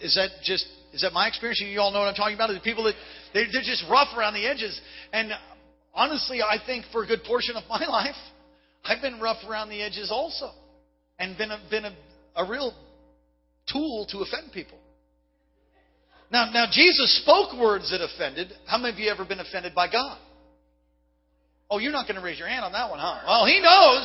is 0.00 0.14
that 0.14 0.30
just 0.42 0.66
is 0.92 1.02
that 1.02 1.12
my 1.12 1.28
experience? 1.28 1.62
You 1.64 1.80
all 1.80 1.90
know 1.90 2.00
what 2.00 2.08
I'm 2.08 2.14
talking 2.14 2.34
about. 2.34 2.48
The 2.48 2.60
people 2.60 2.84
that 2.84 2.94
they're 3.32 3.46
just 3.46 3.84
rough 3.90 4.08
around 4.16 4.34
the 4.34 4.46
edges. 4.46 4.78
And 5.12 5.32
honestly, 5.94 6.40
I 6.42 6.56
think 6.64 6.84
for 6.92 7.02
a 7.04 7.06
good 7.06 7.24
portion 7.24 7.56
of 7.56 7.64
my 7.68 7.84
life, 7.88 8.16
I've 8.84 9.00
been 9.00 9.20
rough 9.20 9.38
around 9.48 9.68
the 9.68 9.82
edges 9.82 10.10
also, 10.10 10.50
and 11.22 11.38
been 11.38 11.54
a, 11.54 11.58
been 11.70 11.86
a, 11.86 11.94
a 12.34 12.50
real 12.50 12.74
tool 13.70 14.10
to 14.10 14.26
offend 14.26 14.50
people. 14.50 14.76
Now, 16.34 16.50
now 16.50 16.66
Jesus 16.66 17.22
spoke 17.22 17.54
words 17.54 17.94
that 17.94 18.02
offended. 18.02 18.50
How 18.66 18.76
many 18.76 18.90
of 18.90 18.98
you 18.98 19.06
ever 19.06 19.22
been 19.22 19.38
offended 19.38 19.70
by 19.70 19.86
God? 19.86 20.18
Oh, 21.70 21.78
you're 21.78 21.94
not 21.94 22.10
going 22.10 22.18
to 22.18 22.24
raise 22.24 22.42
your 22.42 22.50
hand 22.50 22.66
on 22.66 22.74
that 22.74 22.90
one, 22.90 22.98
huh? 22.98 23.22
Well, 23.22 23.46
He 23.46 23.62
knows. 23.62 24.02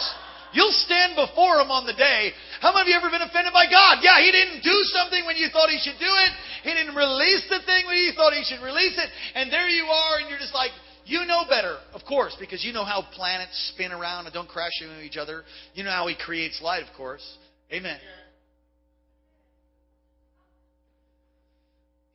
You'll 0.54 0.78
stand 0.86 1.18
before 1.18 1.58
Him 1.58 1.74
on 1.74 1.90
the 1.90 1.98
day. 1.98 2.32
How 2.62 2.70
many 2.70 2.86
of 2.86 2.88
you 2.94 2.96
ever 3.02 3.10
been 3.10 3.26
offended 3.26 3.52
by 3.52 3.66
God? 3.66 4.00
Yeah, 4.06 4.22
He 4.22 4.30
didn't 4.30 4.62
do 4.62 4.78
something 4.94 5.26
when 5.26 5.42
you 5.42 5.50
thought 5.50 5.74
He 5.74 5.82
should 5.82 5.98
do 5.98 6.08
it. 6.08 6.32
He 6.64 6.72
didn't 6.72 6.94
release 6.94 7.50
the 7.50 7.66
thing 7.66 7.90
when 7.90 7.98
you 7.98 8.14
thought 8.14 8.38
He 8.38 8.46
should 8.46 8.62
release 8.62 8.94
it. 8.94 9.10
And 9.34 9.50
there 9.50 9.68
you 9.68 9.90
are, 9.90 10.22
and 10.22 10.30
you're 10.30 10.40
just 10.40 10.54
like, 10.54 10.72
you 11.08 11.26
know 11.26 11.44
better, 11.48 11.78
of 11.94 12.02
course, 12.06 12.36
because 12.38 12.66
you 12.66 12.74
know 12.74 12.84
how 12.84 13.02
planets 13.14 13.72
spin 13.74 13.94
around 13.94 14.26
and 14.26 14.34
don't 14.34 14.50
crash 14.50 14.74
into 14.82 15.02
each 15.02 15.16
other. 15.16 15.44
You 15.74 15.86
know 15.86 15.90
how 15.90 16.08
He 16.08 16.16
creates 16.18 16.62
light, 16.62 16.84
of 16.84 16.94
course. 16.98 17.26
Amen. 17.72 17.98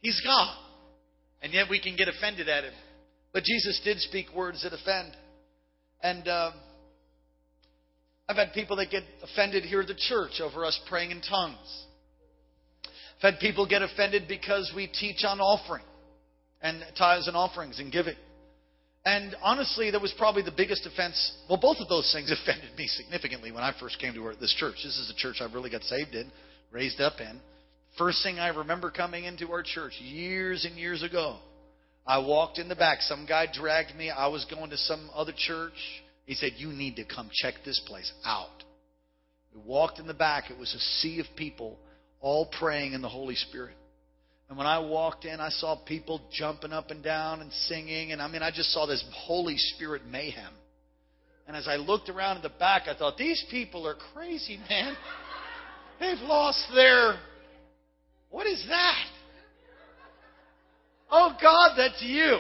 He's 0.03 0.21
God. 0.23 0.55
And 1.41 1.55
yet 1.55 1.69
we 1.71 1.81
can 1.81 1.97
get 1.97 2.09
offended 2.09 2.51
at 2.51 2.65
Him. 2.65 2.75
But 3.33 3.45
Jesus 3.45 3.81
did 3.83 3.99
speak 3.99 4.27
words 4.37 4.63
that 4.63 4.75
offend. 4.75 5.17
And 6.03 6.29
um, 6.29 6.53
I've 8.29 8.37
had 8.37 8.53
people 8.53 8.77
that 8.77 8.91
get 8.91 9.05
offended 9.23 9.65
here 9.65 9.81
at 9.81 9.87
the 9.87 9.95
church 9.95 10.33
over 10.43 10.67
us 10.67 10.79
praying 10.87 11.13
in 11.13 11.23
tongues. 11.23 11.85
I've 13.17 13.35
had 13.35 13.41
people 13.41 13.67
get 13.67 13.81
offended 13.81 14.25
because 14.29 14.71
we 14.77 14.87
teach 14.87 15.25
on 15.25 15.41
offering 15.41 15.85
and 16.61 16.85
tithes 16.99 17.27
and 17.27 17.37
offerings 17.39 17.81
and 17.81 17.91
giving. 17.91 18.17
And 19.05 19.35
honestly, 19.43 19.91
that 19.91 20.01
was 20.01 20.15
probably 20.17 20.43
the 20.43 20.53
biggest 20.57 20.87
offense. 20.87 21.33
Well, 21.49 21.59
both 21.59 21.79
of 21.79 21.89
those 21.89 22.13
things 22.13 22.31
offended 22.43 22.77
me 22.77 22.87
significantly 22.87 23.51
when 23.51 23.65
I 23.65 23.73
first 23.79 23.99
came 23.99 24.15
to 24.15 24.33
this 24.41 24.55
church. 24.55 24.77
This 24.85 24.97
is 24.97 25.09
the 25.09 25.15
church 25.15 25.39
I 25.41 25.53
really 25.53 25.71
got 25.71 25.83
saved 25.83 26.15
in, 26.15 26.31
raised 26.71 27.01
up 27.01 27.21
in. 27.21 27.41
First 27.99 28.23
thing 28.23 28.39
I 28.39 28.49
remember 28.49 28.91
coming 28.91 29.25
into 29.25 29.51
our 29.51 29.63
church 29.63 29.93
years 30.01 30.65
and 30.65 30.79
years 30.79 31.03
ago, 31.03 31.39
I 32.07 32.19
walked 32.19 32.59
in 32.59 32.69
the 32.69 32.77
back. 32.77 33.03
Some 33.03 33.27
guy 33.27 33.47
dragged 33.53 33.95
me. 33.97 34.11
I 34.11 34.29
was 34.29 34.47
going 34.47 34.71
to 34.71 34.77
some 34.77 35.11
other 35.15 35.33
church. 35.37 35.75
He 36.25 36.35
said, 36.35 36.53
You 36.57 36.69
need 36.69 36.97
to 36.97 37.05
come 37.05 37.29
check 37.33 37.55
this 37.65 37.81
place 37.87 38.11
out. 38.25 38.65
We 39.55 39.61
walked 39.65 39.99
in 39.99 40.07
the 40.07 40.15
back. 40.15 40.51
It 40.51 40.59
was 40.59 40.73
a 40.75 40.79
sea 41.01 41.21
of 41.21 41.27
people 41.37 41.79
all 42.21 42.47
praying 42.47 42.95
in 42.95 43.03
the 43.03 43.09
Holy 43.09 43.35
Spirit. 43.35 43.75
And 44.53 44.59
when 44.59 44.67
I 44.67 44.81
walked 44.81 45.25
in, 45.25 45.41
I 45.41 45.49
saw 45.49 45.77
people 45.77 46.21
jumping 46.31 46.75
up 46.75 46.91
and 46.91 47.03
down 47.03 47.41
and 47.41 47.51
singing. 47.51 48.13
And 48.13 48.21
I 48.21 48.29
mean, 48.29 48.43
I 48.43 48.51
just 48.51 48.71
saw 48.71 48.85
this 48.85 49.03
Holy 49.15 49.57
Spirit 49.57 50.03
mayhem. 50.05 50.53
And 51.49 51.57
as 51.57 51.67
I 51.67 51.77
looked 51.77 52.11
around 52.11 52.37
in 52.37 52.43
the 52.43 52.51
back, 52.51 52.83
I 52.87 52.95
thought, 52.95 53.17
these 53.17 53.43
people 53.51 53.89
are 53.89 53.95
crazy, 54.13 54.59
man. 54.69 54.95
They've 56.01 56.21
lost 56.29 56.67
their. 56.75 57.19
What 58.29 58.47
is 58.47 58.63
that? 58.69 59.07
Oh, 61.11 61.35
God, 61.41 61.71
that's 61.79 62.03
you. 62.03 62.37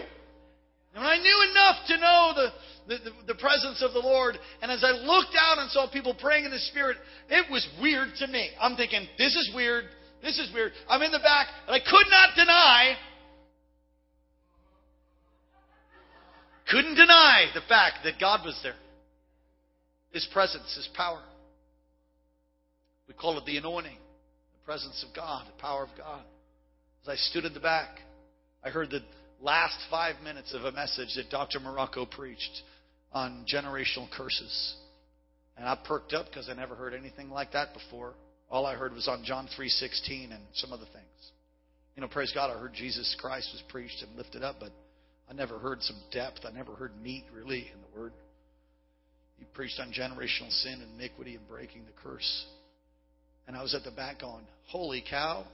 And 0.95 1.07
I 1.07 1.17
knew 1.17 1.51
enough 1.51 1.77
to 1.87 1.97
know 1.97 2.33
the, 2.35 2.49
the, 2.89 3.05
the, 3.05 3.33
the, 3.33 3.41
presence 3.41 3.83
of 3.83 3.95
the 3.95 4.01
Lord. 4.01 4.37
And 4.61 4.71
as 4.71 4.85
I 4.85 4.91
looked 4.91 5.35
out 5.35 5.61
and 5.61 5.71
saw 5.71 5.91
people 5.91 6.15
praying 6.21 6.45
in 6.45 6.51
the 6.51 6.59
Spirit, 6.59 6.99
it 7.31 7.51
was 7.51 7.67
weird 7.81 8.09
to 8.19 8.27
me. 8.27 8.51
I'm 8.61 8.77
thinking, 8.77 9.07
this 9.17 9.35
is 9.35 9.51
weird. 9.55 9.87
This 10.23 10.39
is 10.39 10.53
weird. 10.55 10.73
I'm 10.89 11.03
in 11.03 11.11
the 11.11 11.19
back, 11.19 11.49
and 11.67 11.75
I 11.75 11.81
could 11.81 12.07
not 12.09 12.37
deny, 12.37 12.95
couldn't 16.71 16.95
deny 16.95 17.47
the 17.55 17.61
fact 17.69 17.99
that 18.05 18.21
God 18.21 18.45
was 18.45 18.59
there. 18.63 18.77
His 20.13 20.27
presence, 20.33 20.75
His 20.77 20.89
power. 20.95 21.23
We 23.09 23.15
call 23.15 23.37
it 23.39 23.45
the 23.45 23.57
anointing, 23.57 23.97
the 23.97 24.65
presence 24.65 25.05
of 25.07 25.15
God, 25.15 25.47
the 25.47 25.61
power 25.61 25.83
of 25.83 25.91
God. 25.99 26.23
As 27.03 27.09
I 27.09 27.17
stood 27.17 27.45
in 27.45 27.53
the 27.53 27.61
back, 27.61 27.99
I 28.65 28.71
heard 28.71 28.91
the 28.91 29.03
last 29.41 29.77
five 29.91 30.17
minutes 30.23 30.55
of 30.55 30.63
a 30.65 30.73
message 30.73 31.15
that 31.17 31.31
Dr. 31.31 31.59
Morocco 31.59 32.07
preached 32.07 32.63
on 33.13 33.45
generational 33.53 34.09
curses. 34.11 34.77
And 35.57 35.67
I 35.67 35.77
perked 35.85 36.13
up 36.13 36.27
because 36.27 36.49
I 36.49 36.55
never 36.55 36.77
heard 36.77 36.95
anything 36.95 37.29
like 37.29 37.53
that 37.53 37.75
before. 37.75 38.15
All 38.53 38.67
I 38.67 38.75
heard 38.75 38.93
was 38.93 39.09
on 39.09 39.25
John 39.25 39.49
3:16 39.49 40.31
and 40.31 40.47
some 40.53 40.75
other 40.75 40.85
things. 40.85 41.33
You 41.97 42.03
know, 42.03 42.09
praise 42.09 42.33
God, 42.33 42.51
I 42.51 42.59
heard 42.59 42.75
Jesus 42.75 43.17
Christ 43.19 43.49
was 43.53 43.63
preached 43.63 44.03
and 44.03 44.15
lifted 44.15 44.43
up, 44.43 44.61
but 44.61 44.73
I 45.29 45.33
never 45.33 45.59
heard 45.59 45.83
some 45.83 45.97
depth. 46.11 46.45
I 46.45 46.51
never 46.51 46.75
heard 46.75 46.95
meat 47.03 47.25
really 47.33 47.71
in 47.73 47.81
the 47.81 47.99
word. 47.99 48.13
He 49.39 49.47
preached 49.47 49.81
on 49.81 49.91
generational 49.91 50.53
sin 50.53 50.83
and 50.83 51.01
iniquity 51.01 51.35
and 51.35 51.49
breaking 51.49 51.87
the 51.87 51.93
curse. 51.93 52.47
And 53.47 53.57
I 53.57 53.63
was 53.63 53.75
at 53.75 53.85
the 53.85 53.91
back 53.91 54.21
going, 54.21 54.47
"Holy 54.67 55.01
cow, 55.01 55.47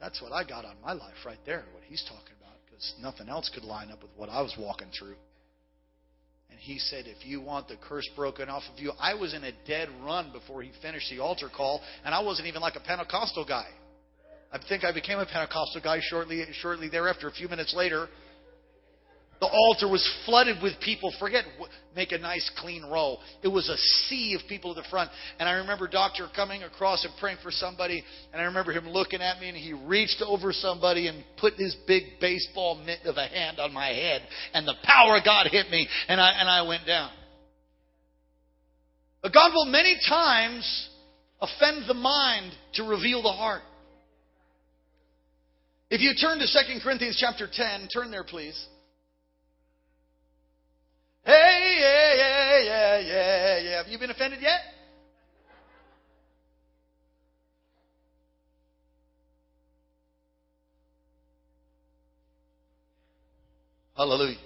that's 0.00 0.20
what 0.20 0.32
I 0.32 0.42
got 0.42 0.64
on 0.64 0.80
my 0.80 0.92
life 0.92 1.24
right 1.24 1.42
there, 1.44 1.64
what 1.72 1.84
he's 1.84 2.02
talking 2.04 2.34
about, 2.40 2.58
because 2.66 2.92
nothing 2.98 3.28
else 3.28 3.48
could 3.50 3.64
line 3.64 3.92
up 3.92 4.02
with 4.02 4.10
what 4.16 4.28
I 4.28 4.42
was 4.42 4.56
walking 4.56 4.90
through." 4.90 5.16
He 6.62 6.78
said, 6.78 7.06
If 7.08 7.26
you 7.26 7.40
want 7.40 7.66
the 7.66 7.74
curse 7.74 8.08
broken 8.14 8.48
off 8.48 8.62
of 8.72 8.78
you, 8.78 8.92
I 9.00 9.14
was 9.14 9.34
in 9.34 9.42
a 9.42 9.50
dead 9.66 9.88
run 10.04 10.30
before 10.30 10.62
he 10.62 10.70
finished 10.80 11.10
the 11.10 11.18
altar 11.18 11.48
call, 11.48 11.80
and 12.04 12.14
I 12.14 12.20
wasn't 12.20 12.46
even 12.46 12.62
like 12.62 12.76
a 12.76 12.80
Pentecostal 12.80 13.44
guy. 13.44 13.66
I 14.52 14.58
think 14.68 14.84
I 14.84 14.92
became 14.92 15.18
a 15.18 15.26
Pentecostal 15.26 15.80
guy 15.80 15.98
shortly, 16.00 16.44
shortly 16.60 16.88
thereafter. 16.88 17.26
A 17.26 17.32
few 17.32 17.48
minutes 17.48 17.74
later, 17.76 18.06
the 19.42 19.48
altar 19.48 19.88
was 19.88 20.08
flooded 20.24 20.62
with 20.62 20.74
people. 20.78 21.12
Forget 21.18 21.44
make 21.96 22.12
a 22.12 22.18
nice 22.18 22.48
clean 22.58 22.84
row. 22.84 23.16
It 23.42 23.48
was 23.48 23.68
a 23.68 23.76
sea 24.06 24.38
of 24.40 24.48
people 24.48 24.70
at 24.70 24.76
the 24.76 24.88
front. 24.88 25.10
And 25.40 25.48
I 25.48 25.54
remember 25.54 25.88
Doctor 25.88 26.28
coming 26.36 26.62
across 26.62 27.04
and 27.04 27.12
praying 27.18 27.38
for 27.42 27.50
somebody. 27.50 28.04
And 28.32 28.40
I 28.40 28.44
remember 28.44 28.70
him 28.70 28.88
looking 28.88 29.20
at 29.20 29.40
me 29.40 29.48
and 29.48 29.58
he 29.58 29.72
reached 29.72 30.22
over 30.24 30.52
somebody 30.52 31.08
and 31.08 31.24
put 31.40 31.54
his 31.54 31.76
big 31.88 32.04
baseball 32.20 32.80
mitt 32.86 33.00
of 33.04 33.16
a 33.16 33.26
hand 33.26 33.58
on 33.58 33.74
my 33.74 33.88
head. 33.88 34.22
And 34.54 34.64
the 34.64 34.76
power 34.84 35.16
of 35.16 35.24
God 35.24 35.48
hit 35.50 35.68
me 35.70 35.88
and 36.06 36.20
I, 36.20 36.30
and 36.38 36.48
I 36.48 36.62
went 36.62 36.86
down. 36.86 37.10
But 39.22 39.34
God 39.34 39.50
will 39.52 39.66
many 39.66 39.96
times 40.08 40.88
offend 41.40 41.88
the 41.88 41.94
mind 41.94 42.52
to 42.74 42.84
reveal 42.84 43.22
the 43.24 43.32
heart. 43.32 43.62
If 45.90 46.00
you 46.00 46.14
turn 46.14 46.38
to 46.38 46.46
2 46.46 46.78
Corinthians 46.84 47.18
chapter 47.20 47.48
10, 47.52 47.88
turn 47.92 48.12
there 48.12 48.22
please. 48.22 48.68
Hey, 51.24 51.76
yeah, 51.80 52.14
yeah, 52.16 52.58
yeah, 52.58 52.98
yeah, 52.98 53.58
yeah. 53.58 53.76
Have 53.78 53.86
you 53.86 53.98
been 53.98 54.10
offended 54.10 54.40
yet? 54.42 54.60
Hallelujah. 63.96 64.38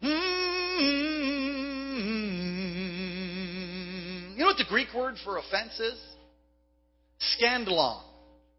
Hmm. 0.00 0.08
You 4.34 4.40
know 4.40 4.46
what 4.46 4.56
the 4.58 4.64
Greek 4.68 4.88
word 4.94 5.14
for 5.24 5.38
offense 5.38 5.78
is? 5.78 5.98
Scandalon. 7.40 8.02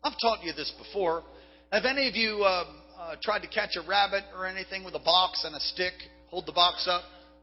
I've 0.03 0.17
taught 0.21 0.43
you 0.43 0.53
this 0.53 0.71
before. 0.77 1.23
Have 1.71 1.83
any 1.83 2.07
of 2.07 2.15
you 2.15 2.43
uh, 2.43 2.63
uh, 2.97 3.15
tried 3.21 3.39
to 3.39 3.47
catch 3.47 3.75
a 3.75 3.85
rabbit 3.85 4.23
or 4.33 4.47
anything 4.47 4.85
with 4.85 4.95
a 4.95 4.99
box 4.99 5.43
and 5.45 5.53
a 5.53 5.59
stick? 5.59 5.91
Hold 6.27 6.45
the 6.45 6.53
box 6.53 6.87
up? 6.89 7.01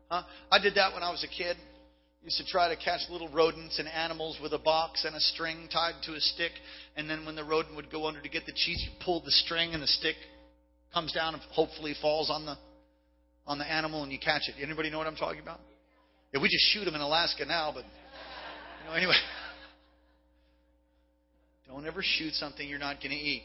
Huh? 0.09 0.23
I 0.51 0.59
did 0.59 0.77
that 0.77 0.95
when 0.95 1.03
I 1.03 1.11
was 1.11 1.23
a 1.25 1.29
kid. 1.29 1.59
Used 2.23 2.39
to 2.39 2.47
try 2.47 2.75
to 2.75 2.83
catch 2.83 3.01
little 3.11 3.29
rodents 3.29 3.79
and 3.79 3.87
animals 3.87 4.39
with 4.43 4.55
a 4.55 4.59
box 4.59 5.05
and 5.05 5.15
a 5.15 5.21
string 5.21 5.69
tied 5.71 5.93
to 6.05 6.15
a 6.15 6.21
stick, 6.21 6.53
and 6.97 7.09
then 7.09 7.27
when 7.27 7.37
the 7.37 7.45
rodent 7.45 7.77
would 7.77 7.91
go 7.91 8.07
under 8.07 8.23
to 8.23 8.29
get 8.31 8.47
the 8.47 8.53
cheese, 8.53 8.83
you 8.83 8.93
pull 9.05 9.23
the 9.23 9.31
string 9.31 9.75
and 9.75 9.83
the 9.83 9.87
stick 9.87 10.17
comes 10.95 11.13
down 11.13 11.35
and 11.35 11.43
hopefully 11.53 11.95
falls 12.01 12.31
on 12.31 12.47
the 12.47 12.57
on 13.47 13.59
the 13.59 13.71
animal 13.71 14.05
and 14.05 14.11
you 14.11 14.19
catch 14.19 14.49
it. 14.49 14.55
Anybody 14.63 14.89
know 14.89 14.97
what 14.97 15.07
I'm 15.07 15.17
talking 15.17 15.43
about? 15.43 15.61
Yeah, 16.33 16.41
we 16.41 16.49
just 16.49 16.65
shoot 16.73 16.87
them 16.87 16.95
in 16.95 17.03
Alaska 17.03 17.45
now, 17.45 17.73
but 17.75 17.85
you 17.85 18.89
know 18.89 18.95
anyway. 18.95 19.17
Don't 21.69 21.87
ever 21.87 22.03
shoot 22.03 22.33
something 22.33 22.67
you're 22.67 22.79
not 22.79 23.03
going 23.03 23.11
to 23.11 23.17
eat. 23.17 23.43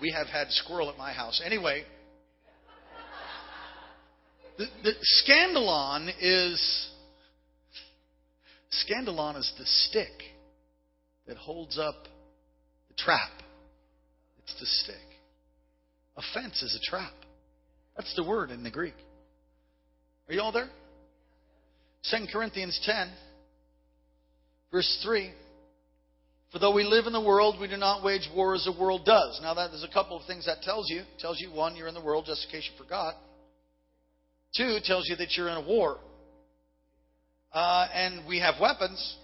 We 0.00 0.12
have 0.12 0.26
had 0.26 0.50
squirrel 0.50 0.90
at 0.90 0.98
my 0.98 1.12
house. 1.12 1.42
Anyway, 1.44 1.84
the, 4.58 4.66
the 4.82 4.92
scandalon 5.26 6.10
is 6.20 6.88
scandalon 8.70 9.38
is 9.38 9.52
the 9.58 9.66
stick 9.66 10.22
that 11.26 11.36
holds 11.36 11.78
up 11.78 12.04
the 12.88 12.94
trap. 12.96 13.30
It's 14.42 14.58
the 14.58 14.66
stick. 14.66 14.96
Offense 16.16 16.62
is 16.62 16.74
a 16.74 16.90
trap. 16.90 17.12
That's 17.96 18.14
the 18.16 18.24
word 18.24 18.50
in 18.50 18.62
the 18.62 18.70
Greek. 18.70 18.94
Are 20.28 20.34
you 20.34 20.40
all 20.40 20.52
there? 20.52 20.68
2 22.10 22.26
Corinthians 22.32 22.80
10, 22.84 23.10
verse 24.70 25.00
3. 25.04 25.32
For 26.52 26.58
though 26.58 26.74
we 26.74 26.84
live 26.84 27.06
in 27.06 27.14
the 27.14 27.20
world, 27.20 27.56
we 27.58 27.66
do 27.66 27.78
not 27.78 28.04
wage 28.04 28.28
war 28.34 28.54
as 28.54 28.64
the 28.64 28.78
world 28.78 29.06
does. 29.06 29.40
Now, 29.42 29.54
that, 29.54 29.70
there's 29.70 29.86
a 29.88 29.92
couple 29.92 30.18
of 30.18 30.26
things 30.26 30.44
that 30.44 30.60
tells 30.60 30.90
you. 30.90 31.00
It 31.00 31.18
tells 31.18 31.40
you, 31.40 31.50
one, 31.50 31.76
you're 31.76 31.88
in 31.88 31.94
the 31.94 32.04
world, 32.04 32.26
justification 32.26 32.74
for 32.76 32.84
God. 32.84 33.14
Two, 34.54 34.76
it 34.76 34.84
tells 34.84 35.08
you 35.08 35.16
that 35.16 35.32
you're 35.34 35.48
in 35.48 35.56
a 35.56 35.66
war. 35.66 35.96
Uh, 37.54 37.88
and 37.94 38.28
we 38.28 38.38
have 38.40 38.56
weapons, 38.60 39.16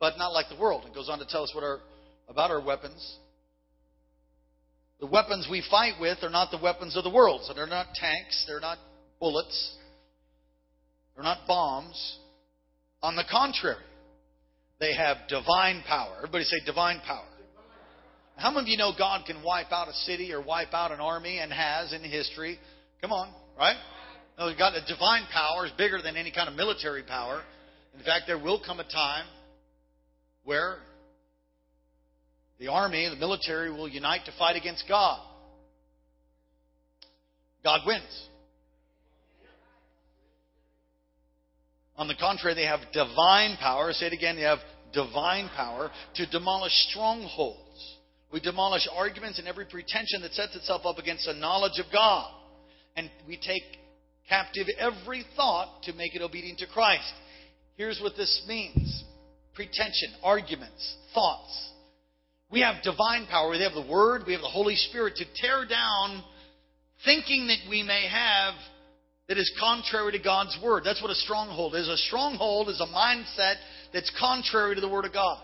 but 0.00 0.16
not 0.16 0.32
like 0.32 0.46
the 0.48 0.58
world. 0.58 0.84
It 0.86 0.94
goes 0.94 1.10
on 1.10 1.18
to 1.18 1.26
tell 1.26 1.42
us 1.42 1.52
what 1.54 1.62
our, 1.62 1.80
about 2.26 2.50
our 2.50 2.64
weapons. 2.64 3.16
The 4.98 5.06
weapons 5.06 5.46
we 5.50 5.62
fight 5.70 6.00
with 6.00 6.18
are 6.22 6.30
not 6.30 6.50
the 6.50 6.58
weapons 6.62 6.96
of 6.96 7.04
the 7.04 7.10
world. 7.10 7.42
So 7.44 7.52
they're 7.52 7.66
not 7.66 7.88
tanks, 7.94 8.44
they're 8.48 8.60
not 8.60 8.78
bullets, 9.20 9.76
they're 11.14 11.24
not 11.24 11.46
bombs. 11.46 12.18
On 13.02 13.14
the 13.14 13.24
contrary, 13.30 13.84
they 14.78 14.94
have 14.94 15.16
divine 15.28 15.82
power. 15.86 16.14
Everybody 16.18 16.44
say 16.44 16.56
divine 16.64 17.00
power. 17.00 17.24
How 18.36 18.50
many 18.50 18.62
of 18.62 18.68
you 18.68 18.76
know 18.76 18.92
God 18.96 19.24
can 19.26 19.42
wipe 19.42 19.72
out 19.72 19.88
a 19.88 19.94
city 19.94 20.32
or 20.32 20.42
wipe 20.42 20.74
out 20.74 20.92
an 20.92 21.00
army 21.00 21.38
and 21.38 21.50
has 21.50 21.94
in 21.94 22.02
history? 22.02 22.58
Come 23.00 23.12
on, 23.12 23.32
right? 23.58 23.76
No, 24.38 24.52
God, 24.56 24.74
a 24.74 24.86
divine 24.86 25.22
power 25.32 25.64
is 25.64 25.72
bigger 25.78 26.02
than 26.02 26.16
any 26.16 26.30
kind 26.30 26.48
of 26.48 26.54
military 26.54 27.02
power. 27.02 27.42
In 27.98 28.04
fact, 28.04 28.24
there 28.26 28.38
will 28.38 28.60
come 28.64 28.78
a 28.78 28.84
time 28.84 29.24
where 30.44 30.76
the 32.58 32.68
army, 32.68 33.08
the 33.08 33.16
military 33.16 33.70
will 33.70 33.88
unite 33.88 34.26
to 34.26 34.32
fight 34.38 34.56
against 34.56 34.84
God. 34.86 35.18
God 37.64 37.80
wins. 37.86 38.28
On 41.98 42.08
the 42.08 42.14
contrary, 42.14 42.54
they 42.54 42.66
have 42.66 42.80
divine 42.92 43.56
power. 43.56 43.92
Say 43.92 44.06
it 44.06 44.12
again. 44.12 44.36
They 44.36 44.42
have 44.42 44.58
divine 44.92 45.48
power 45.56 45.90
to 46.14 46.26
demolish 46.26 46.72
strongholds. 46.90 47.96
We 48.32 48.40
demolish 48.40 48.88
arguments 48.94 49.38
and 49.38 49.48
every 49.48 49.64
pretension 49.64 50.20
that 50.22 50.32
sets 50.32 50.56
itself 50.56 50.82
up 50.84 50.98
against 50.98 51.26
the 51.26 51.34
knowledge 51.34 51.78
of 51.78 51.86
God. 51.92 52.30
And 52.96 53.10
we 53.26 53.36
take 53.36 53.62
captive 54.28 54.66
every 54.78 55.24
thought 55.36 55.82
to 55.84 55.92
make 55.92 56.14
it 56.14 56.22
obedient 56.22 56.58
to 56.58 56.66
Christ. 56.66 57.12
Here's 57.76 58.00
what 58.00 58.16
this 58.16 58.44
means 58.48 59.04
pretension, 59.54 60.12
arguments, 60.22 60.96
thoughts. 61.14 61.70
We 62.50 62.60
have 62.60 62.82
divine 62.82 63.26
power. 63.26 63.50
We 63.50 63.62
have 63.62 63.72
the 63.72 63.90
Word, 63.90 64.22
we 64.26 64.32
have 64.32 64.42
the 64.42 64.48
Holy 64.48 64.76
Spirit 64.76 65.16
to 65.16 65.24
tear 65.40 65.66
down 65.66 66.22
thinking 67.04 67.48
that 67.48 67.68
we 67.68 67.82
may 67.82 68.08
have 68.08 68.54
that 69.28 69.38
is 69.38 69.52
contrary 69.58 70.12
to 70.12 70.18
God's 70.18 70.56
Word. 70.62 70.82
That's 70.84 71.02
what 71.02 71.10
a 71.10 71.16
stronghold 71.16 71.74
is. 71.74 71.88
A 71.88 71.96
stronghold 71.96 72.68
is 72.68 72.80
a 72.80 72.86
mindset 72.86 73.56
that's 73.92 74.10
contrary 74.18 74.74
to 74.74 74.80
the 74.80 74.88
Word 74.88 75.04
of 75.04 75.12
God. 75.12 75.42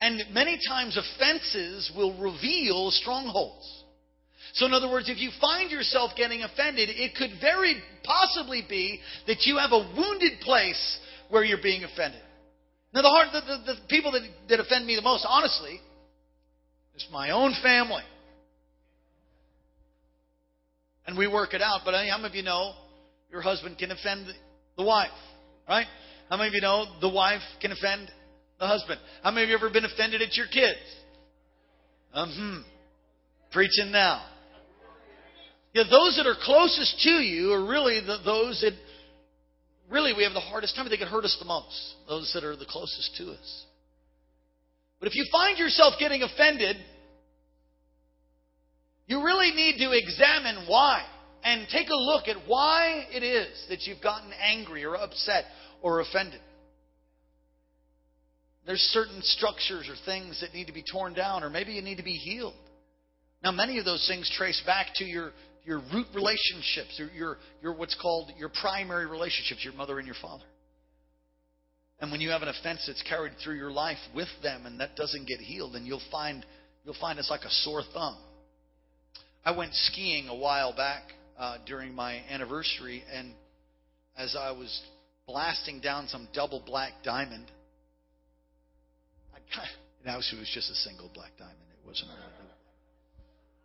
And 0.00 0.22
many 0.32 0.58
times 0.68 0.98
offenses 0.98 1.90
will 1.96 2.18
reveal 2.18 2.90
strongholds. 2.90 3.84
So, 4.54 4.66
in 4.66 4.72
other 4.72 4.90
words, 4.90 5.08
if 5.08 5.18
you 5.18 5.30
find 5.40 5.70
yourself 5.70 6.12
getting 6.16 6.42
offended, 6.42 6.88
it 6.90 7.14
could 7.16 7.30
very 7.40 7.76
possibly 8.04 8.62
be 8.68 9.00
that 9.26 9.46
you 9.46 9.58
have 9.58 9.72
a 9.72 9.92
wounded 9.96 10.40
place 10.42 10.98
where 11.28 11.44
you're 11.44 11.62
being 11.62 11.84
offended. 11.84 12.20
Now, 12.92 13.02
the, 13.02 13.08
hard, 13.08 13.28
the, 13.32 13.40
the, 13.40 13.72
the 13.72 13.80
people 13.88 14.12
that, 14.12 14.22
that 14.48 14.60
offend 14.60 14.86
me 14.86 14.94
the 14.94 15.02
most, 15.02 15.26
honestly, 15.28 15.80
is 16.94 17.06
my 17.10 17.30
own 17.30 17.54
family. 17.62 18.04
And 21.06 21.18
we 21.18 21.26
work 21.26 21.54
it 21.54 21.62
out. 21.62 21.80
But 21.84 21.94
how 21.94 22.16
many 22.16 22.28
of 22.28 22.34
you 22.34 22.42
know 22.42 22.72
your 23.30 23.42
husband 23.42 23.78
can 23.78 23.90
offend 23.90 24.26
the 24.76 24.84
wife? 24.84 25.10
Right? 25.68 25.86
How 26.30 26.36
many 26.36 26.48
of 26.48 26.54
you 26.54 26.60
know 26.60 26.86
the 27.00 27.08
wife 27.08 27.42
can 27.60 27.72
offend 27.72 28.10
the 28.58 28.66
husband? 28.66 29.00
How 29.22 29.30
many 29.30 29.44
of 29.44 29.50
you 29.50 29.56
ever 29.56 29.70
been 29.70 29.84
offended 29.84 30.22
at 30.22 30.34
your 30.36 30.46
kids? 30.46 30.78
Um, 32.12 32.30
hmm. 32.64 32.70
Preaching 33.52 33.92
now. 33.92 34.26
Yeah, 35.74 35.82
those 35.90 36.16
that 36.16 36.26
are 36.26 36.36
closest 36.40 37.00
to 37.02 37.10
you 37.10 37.52
are 37.52 37.66
really 37.66 38.00
the, 38.00 38.18
those 38.24 38.60
that 38.60 38.72
really 39.90 40.12
we 40.16 40.22
have 40.22 40.32
the 40.32 40.40
hardest 40.40 40.76
time. 40.76 40.88
They 40.88 40.96
can 40.96 41.08
hurt 41.08 41.24
us 41.24 41.36
the 41.38 41.44
most. 41.44 41.94
Those 42.08 42.30
that 42.34 42.44
are 42.44 42.56
the 42.56 42.66
closest 42.66 43.16
to 43.18 43.32
us. 43.32 43.64
But 45.00 45.08
if 45.08 45.16
you 45.16 45.26
find 45.30 45.58
yourself 45.58 45.94
getting 45.98 46.22
offended, 46.22 46.76
you 49.06 49.22
really 49.24 49.50
need 49.50 49.78
to 49.78 49.90
examine 49.92 50.66
why 50.68 51.04
and 51.42 51.66
take 51.68 51.88
a 51.88 51.94
look 51.94 52.26
at 52.28 52.36
why 52.46 53.06
it 53.10 53.22
is 53.22 53.66
that 53.68 53.82
you've 53.82 54.00
gotten 54.02 54.30
angry 54.40 54.84
or 54.84 54.96
upset 54.96 55.44
or 55.82 56.00
offended. 56.00 56.40
There's 58.66 58.80
certain 58.80 59.20
structures 59.22 59.88
or 59.90 59.94
things 60.06 60.40
that 60.40 60.54
need 60.54 60.68
to 60.68 60.72
be 60.72 60.82
torn 60.90 61.12
down, 61.12 61.44
or 61.44 61.50
maybe 61.50 61.72
you 61.72 61.82
need 61.82 61.98
to 61.98 62.02
be 62.02 62.14
healed. 62.14 62.54
Now, 63.42 63.52
many 63.52 63.78
of 63.78 63.84
those 63.84 64.06
things 64.08 64.30
trace 64.34 64.62
back 64.64 64.86
to 64.96 65.04
your 65.04 65.32
your 65.64 65.78
root 65.92 66.06
relationships, 66.14 67.00
or 67.00 67.06
your, 67.16 67.38
your 67.62 67.74
what's 67.74 67.96
called 68.00 68.30
your 68.38 68.50
primary 68.60 69.06
relationships, 69.06 69.64
your 69.64 69.72
mother 69.72 69.98
and 69.98 70.06
your 70.06 70.16
father. 70.20 70.44
And 72.00 72.10
when 72.12 72.20
you 72.20 72.30
have 72.30 72.42
an 72.42 72.48
offense 72.48 72.84
that's 72.86 73.02
carried 73.08 73.32
through 73.42 73.56
your 73.56 73.70
life 73.70 73.98
with 74.14 74.28
them 74.42 74.66
and 74.66 74.80
that 74.80 74.94
doesn't 74.96 75.26
get 75.26 75.40
healed, 75.40 75.74
then 75.74 75.86
you'll 75.86 76.02
find 76.10 76.44
you'll 76.84 76.96
find 77.00 77.18
it's 77.18 77.30
like 77.30 77.42
a 77.42 77.50
sore 77.50 77.82
thumb. 77.94 78.16
I 79.44 79.56
went 79.56 79.74
skiing 79.74 80.28
a 80.28 80.34
while 80.34 80.74
back 80.74 81.02
uh, 81.38 81.58
during 81.66 81.94
my 81.94 82.22
anniversary, 82.30 83.02
and 83.12 83.32
as 84.16 84.36
I 84.38 84.52
was 84.52 84.82
blasting 85.26 85.80
down 85.80 86.08
some 86.08 86.28
double 86.32 86.62
black 86.64 86.92
diamond, 87.02 87.50
I 89.34 89.38
kind 89.54 89.68
of, 90.06 90.22
it 90.32 90.38
was 90.38 90.50
just 90.52 90.70
a 90.70 90.74
single 90.74 91.10
black 91.14 91.32
diamond. 91.38 91.56
It 91.82 91.86
wasn't 91.86 92.10
a 92.10 92.44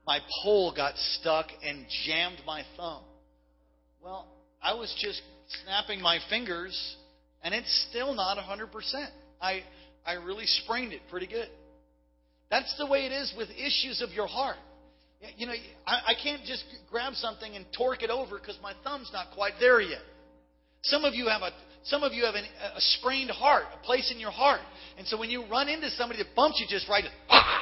my 0.09 0.21
pole 0.41 0.73
got 0.75 0.97
stuck 0.97 1.49
and 1.63 1.85
jammed 2.07 2.39
my 2.43 2.63
thumb. 2.75 3.03
Well, 4.03 4.25
I 4.59 4.73
was 4.73 4.91
just 4.99 5.21
snapping 5.63 6.01
my 6.01 6.17
fingers, 6.31 6.95
and 7.43 7.53
it's 7.53 7.87
still 7.91 8.15
not 8.15 8.39
100%. 8.39 8.71
I, 9.39 9.61
I 10.03 10.13
really 10.13 10.47
sprained 10.47 10.93
it 10.93 11.01
pretty 11.11 11.27
good. 11.27 11.47
That's 12.49 12.75
the 12.79 12.87
way 12.87 13.05
it 13.05 13.11
is 13.11 13.31
with 13.37 13.49
issues 13.51 14.01
of 14.01 14.09
your 14.09 14.25
heart. 14.25 14.57
You 15.35 15.47
know, 15.47 15.53
I, 15.85 15.93
I 16.07 16.13
can't 16.21 16.43
just 16.45 16.63
grab 16.89 17.13
something 17.13 17.55
and 17.55 17.65
torque 17.77 18.03
it 18.03 18.09
over 18.09 18.39
because 18.39 18.57
my 18.63 18.73
thumb's 18.83 19.09
not 19.11 19.27
quite 19.35 19.53
there 19.59 19.81
yet. 19.81 19.99
Some 20.83 21.03
of 21.03 21.13
you 21.13 21.27
have 21.27 21.41
a 21.41 21.51
some 21.83 22.03
of 22.03 22.13
you 22.13 22.25
have 22.25 22.35
an, 22.35 22.43
a 22.43 22.81
sprained 22.81 23.31
heart, 23.31 23.63
a 23.73 23.85
place 23.85 24.11
in 24.13 24.19
your 24.19 24.31
heart, 24.31 24.61
and 24.97 25.07
so 25.07 25.17
when 25.17 25.29
you 25.29 25.45
run 25.49 25.67
into 25.69 25.89
somebody 25.91 26.21
that 26.23 26.35
bumps 26.35 26.59
you 26.59 26.67
just 26.69 26.87
right, 26.89 27.03
ah, 27.29 27.61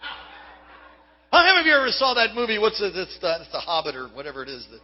how 1.30 1.44
many 1.44 1.60
of 1.60 1.66
you 1.66 1.74
ever 1.74 1.88
saw 1.90 2.14
that 2.14 2.34
movie? 2.34 2.58
What's 2.58 2.80
it? 2.80 2.94
It's 2.94 3.18
the, 3.20 3.36
it's 3.40 3.52
the 3.52 3.60
Hobbit 3.60 3.94
or 3.94 4.08
whatever 4.08 4.42
it 4.42 4.48
is. 4.48 4.66
That 4.70 4.80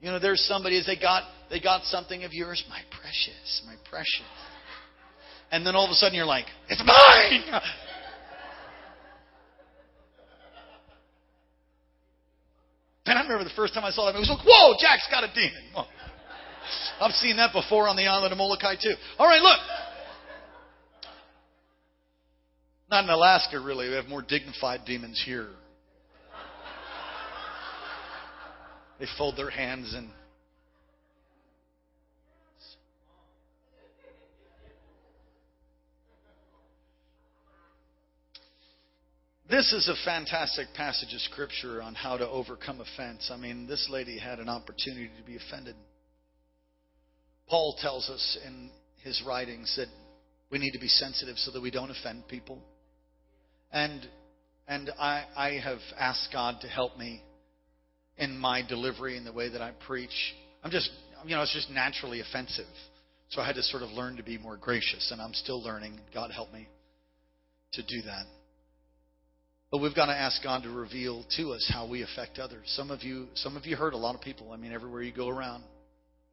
you 0.00 0.10
know, 0.10 0.18
there's 0.18 0.40
somebody 0.42 0.78
as 0.78 0.86
they 0.86 0.96
got 0.96 1.22
they 1.50 1.60
got 1.60 1.84
something 1.84 2.24
of 2.24 2.32
yours, 2.34 2.62
my 2.68 2.80
precious, 2.90 3.62
my 3.66 3.76
precious, 3.88 4.28
and 5.50 5.66
then 5.66 5.74
all 5.74 5.86
of 5.86 5.90
a 5.90 5.94
sudden 5.94 6.14
you're 6.14 6.26
like, 6.26 6.46
it's 6.68 6.82
mine. 6.84 7.60
And 13.08 13.18
I 13.18 13.22
remember 13.22 13.42
the 13.44 13.56
first 13.56 13.72
time 13.72 13.84
I 13.84 13.90
saw 13.90 14.04
that 14.04 14.14
it 14.14 14.18
was 14.18 14.28
like, 14.28 14.44
whoa, 14.46 14.74
Jack's 14.78 15.08
got 15.10 15.24
a 15.24 15.32
demon. 15.34 15.86
I've 17.00 17.12
seen 17.12 17.38
that 17.38 17.54
before 17.54 17.88
on 17.88 17.96
the 17.96 18.06
island 18.06 18.32
of 18.32 18.36
Molokai 18.36 18.74
too. 18.74 18.94
All 19.18 19.26
right, 19.26 19.40
look. 19.40 19.58
Not 22.90 23.04
in 23.04 23.10
Alaska, 23.10 23.60
really. 23.60 23.88
We 23.88 23.94
have 23.94 24.08
more 24.08 24.20
dignified 24.20 24.82
demons 24.84 25.22
here. 25.24 25.48
They 29.00 29.06
fold 29.16 29.38
their 29.38 29.50
hands 29.50 29.94
and. 29.94 30.10
This 39.48 39.72
is 39.72 39.88
a 39.88 39.94
fantastic 40.04 40.66
passage 40.74 41.14
of 41.14 41.20
Scripture 41.22 41.80
on 41.80 41.94
how 41.94 42.18
to 42.18 42.28
overcome 42.28 42.82
offense. 42.82 43.30
I 43.32 43.38
mean, 43.38 43.66
this 43.66 43.88
lady 43.90 44.18
had 44.18 44.40
an 44.40 44.48
opportunity 44.50 45.10
to 45.18 45.24
be 45.24 45.36
offended. 45.36 45.74
Paul 47.48 47.74
tells 47.80 48.10
us 48.10 48.38
in 48.46 48.68
his 49.02 49.22
writings 49.26 49.74
that 49.76 49.88
we 50.50 50.58
need 50.58 50.72
to 50.72 50.78
be 50.78 50.88
sensitive 50.88 51.38
so 51.38 51.50
that 51.52 51.62
we 51.62 51.70
don't 51.70 51.90
offend 51.90 52.28
people. 52.28 52.62
And 53.72 54.06
and 54.66 54.90
I, 55.00 55.24
I 55.34 55.50
have 55.64 55.78
asked 55.98 56.28
God 56.30 56.56
to 56.60 56.68
help 56.68 56.98
me 56.98 57.22
in 58.18 58.36
my 58.36 58.60
delivery 58.60 59.16
and 59.16 59.26
the 59.26 59.32
way 59.32 59.48
that 59.48 59.62
I 59.62 59.72
preach. 59.86 60.34
I'm 60.62 60.70
just 60.70 60.90
you 61.24 61.34
know, 61.34 61.40
it's 61.40 61.54
just 61.54 61.70
naturally 61.70 62.20
offensive. 62.20 62.66
So 63.30 63.40
I 63.40 63.46
had 63.46 63.54
to 63.54 63.62
sort 63.62 63.82
of 63.82 63.90
learn 63.92 64.18
to 64.18 64.22
be 64.22 64.36
more 64.36 64.58
gracious, 64.58 65.10
and 65.10 65.22
I'm 65.22 65.32
still 65.32 65.62
learning. 65.62 65.98
God 66.12 66.32
help 66.32 66.52
me 66.52 66.68
to 67.72 67.82
do 67.82 68.02
that. 68.02 68.26
But 69.70 69.78
we've 69.78 69.94
got 69.94 70.06
to 70.06 70.12
ask 70.12 70.42
God 70.42 70.62
to 70.62 70.70
reveal 70.70 71.24
to 71.36 71.52
us 71.52 71.70
how 71.72 71.86
we 71.86 72.02
affect 72.02 72.38
others. 72.38 72.64
Some 72.76 72.90
of 72.90 73.02
you, 73.02 73.28
some 73.34 73.56
of 73.56 73.66
you 73.66 73.76
hurt 73.76 73.92
a 73.92 73.98
lot 73.98 74.14
of 74.14 74.22
people. 74.22 74.52
I 74.52 74.56
mean, 74.56 74.72
everywhere 74.72 75.02
you 75.02 75.12
go 75.12 75.28
around, 75.28 75.62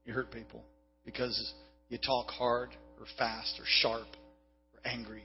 you 0.05 0.13
hurt 0.13 0.31
people 0.31 0.63
because 1.05 1.53
you 1.89 1.97
talk 1.97 2.29
hard 2.29 2.69
or 2.99 3.05
fast 3.17 3.59
or 3.59 3.65
sharp 3.65 4.07
or 4.73 4.89
angry 4.89 5.23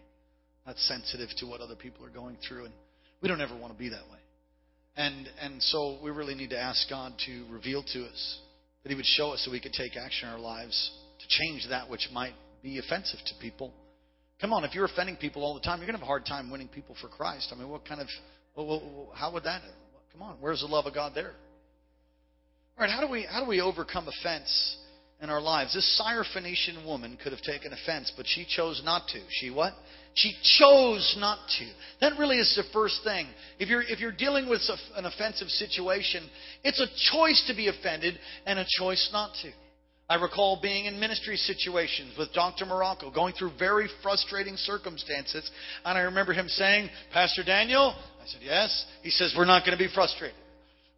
not 0.66 0.76
sensitive 0.78 1.28
to 1.38 1.46
what 1.46 1.60
other 1.60 1.74
people 1.74 2.04
are 2.04 2.10
going 2.10 2.36
through, 2.46 2.66
and 2.66 2.74
we 3.20 3.28
don't 3.28 3.40
ever 3.40 3.56
want 3.56 3.72
to 3.72 3.78
be 3.78 3.88
that 3.88 4.02
way. 4.10 4.18
And 4.96 5.28
and 5.40 5.62
so 5.62 5.98
we 6.02 6.10
really 6.10 6.34
need 6.34 6.50
to 6.50 6.58
ask 6.58 6.88
God 6.88 7.12
to 7.26 7.44
reveal 7.50 7.82
to 7.92 8.04
us 8.04 8.38
that 8.82 8.90
He 8.90 8.94
would 8.94 9.06
show 9.06 9.32
us 9.32 9.42
so 9.44 9.50
we 9.50 9.60
could 9.60 9.72
take 9.72 9.96
action 9.96 10.28
in 10.28 10.34
our 10.34 10.40
lives 10.40 10.90
to 11.20 11.26
change 11.28 11.66
that 11.70 11.88
which 11.88 12.08
might 12.12 12.34
be 12.62 12.78
offensive 12.78 13.20
to 13.26 13.34
people. 13.40 13.72
Come 14.40 14.52
on, 14.52 14.64
if 14.64 14.74
you're 14.74 14.86
offending 14.86 15.16
people 15.16 15.42
all 15.42 15.54
the 15.54 15.60
time, 15.60 15.78
you're 15.78 15.86
going 15.86 15.98
to 15.98 16.00
have 16.00 16.04
a 16.04 16.06
hard 16.06 16.24
time 16.24 16.50
winning 16.50 16.68
people 16.68 16.96
for 17.00 17.08
Christ. 17.08 17.52
I 17.52 17.58
mean, 17.58 17.68
what 17.68 17.84
kind 17.86 18.00
of, 18.00 18.08
well, 18.56 19.12
how 19.14 19.32
would 19.32 19.44
that? 19.44 19.62
Come 20.12 20.22
on, 20.22 20.36
where's 20.40 20.60
the 20.60 20.66
love 20.66 20.86
of 20.86 20.94
God 20.94 21.12
there? 21.14 21.32
All 22.78 22.86
right, 22.86 22.90
how 22.90 23.00
do 23.00 23.10
we 23.10 23.26
how 23.30 23.42
do 23.42 23.48
we 23.48 23.60
overcome 23.60 24.08
offense 24.08 24.76
in 25.22 25.28
our 25.28 25.40
lives. 25.40 25.74
This 25.74 26.00
Syrophoenician 26.00 26.84
woman 26.86 27.18
could 27.22 27.32
have 27.32 27.42
taken 27.42 27.72
offense, 27.72 28.12
but 28.16 28.26
she 28.26 28.46
chose 28.48 28.80
not 28.84 29.06
to. 29.08 29.20
She 29.28 29.50
what? 29.50 29.74
She 30.14 30.32
chose 30.58 31.16
not 31.18 31.38
to. 31.58 31.66
That 32.00 32.18
really 32.18 32.38
is 32.38 32.52
the 32.56 32.64
first 32.72 33.00
thing. 33.04 33.26
If 33.58 33.68
you're, 33.68 33.82
if 33.82 34.00
you're 34.00 34.12
dealing 34.12 34.48
with 34.48 34.62
an 34.96 35.04
offensive 35.04 35.48
situation, 35.48 36.28
it's 36.64 36.80
a 36.80 37.12
choice 37.12 37.44
to 37.46 37.54
be 37.54 37.68
offended 37.68 38.18
and 38.46 38.58
a 38.58 38.66
choice 38.78 39.10
not 39.12 39.32
to. 39.42 39.50
I 40.10 40.16
recall 40.16 40.58
being 40.60 40.86
in 40.86 40.98
ministry 40.98 41.36
situations 41.36 42.14
with 42.18 42.32
Dr. 42.32 42.66
Morocco, 42.66 43.12
going 43.12 43.32
through 43.32 43.52
very 43.56 43.88
frustrating 44.02 44.56
circumstances. 44.56 45.48
And 45.84 45.96
I 45.96 46.00
remember 46.00 46.32
him 46.32 46.48
saying, 46.48 46.90
Pastor 47.12 47.44
Daniel, 47.44 47.94
I 48.20 48.26
said, 48.26 48.40
Yes. 48.42 48.86
He 49.04 49.10
says, 49.10 49.32
We're 49.38 49.44
not 49.44 49.64
going 49.64 49.78
to 49.78 49.82
be 49.82 49.88
frustrated. 49.94 50.36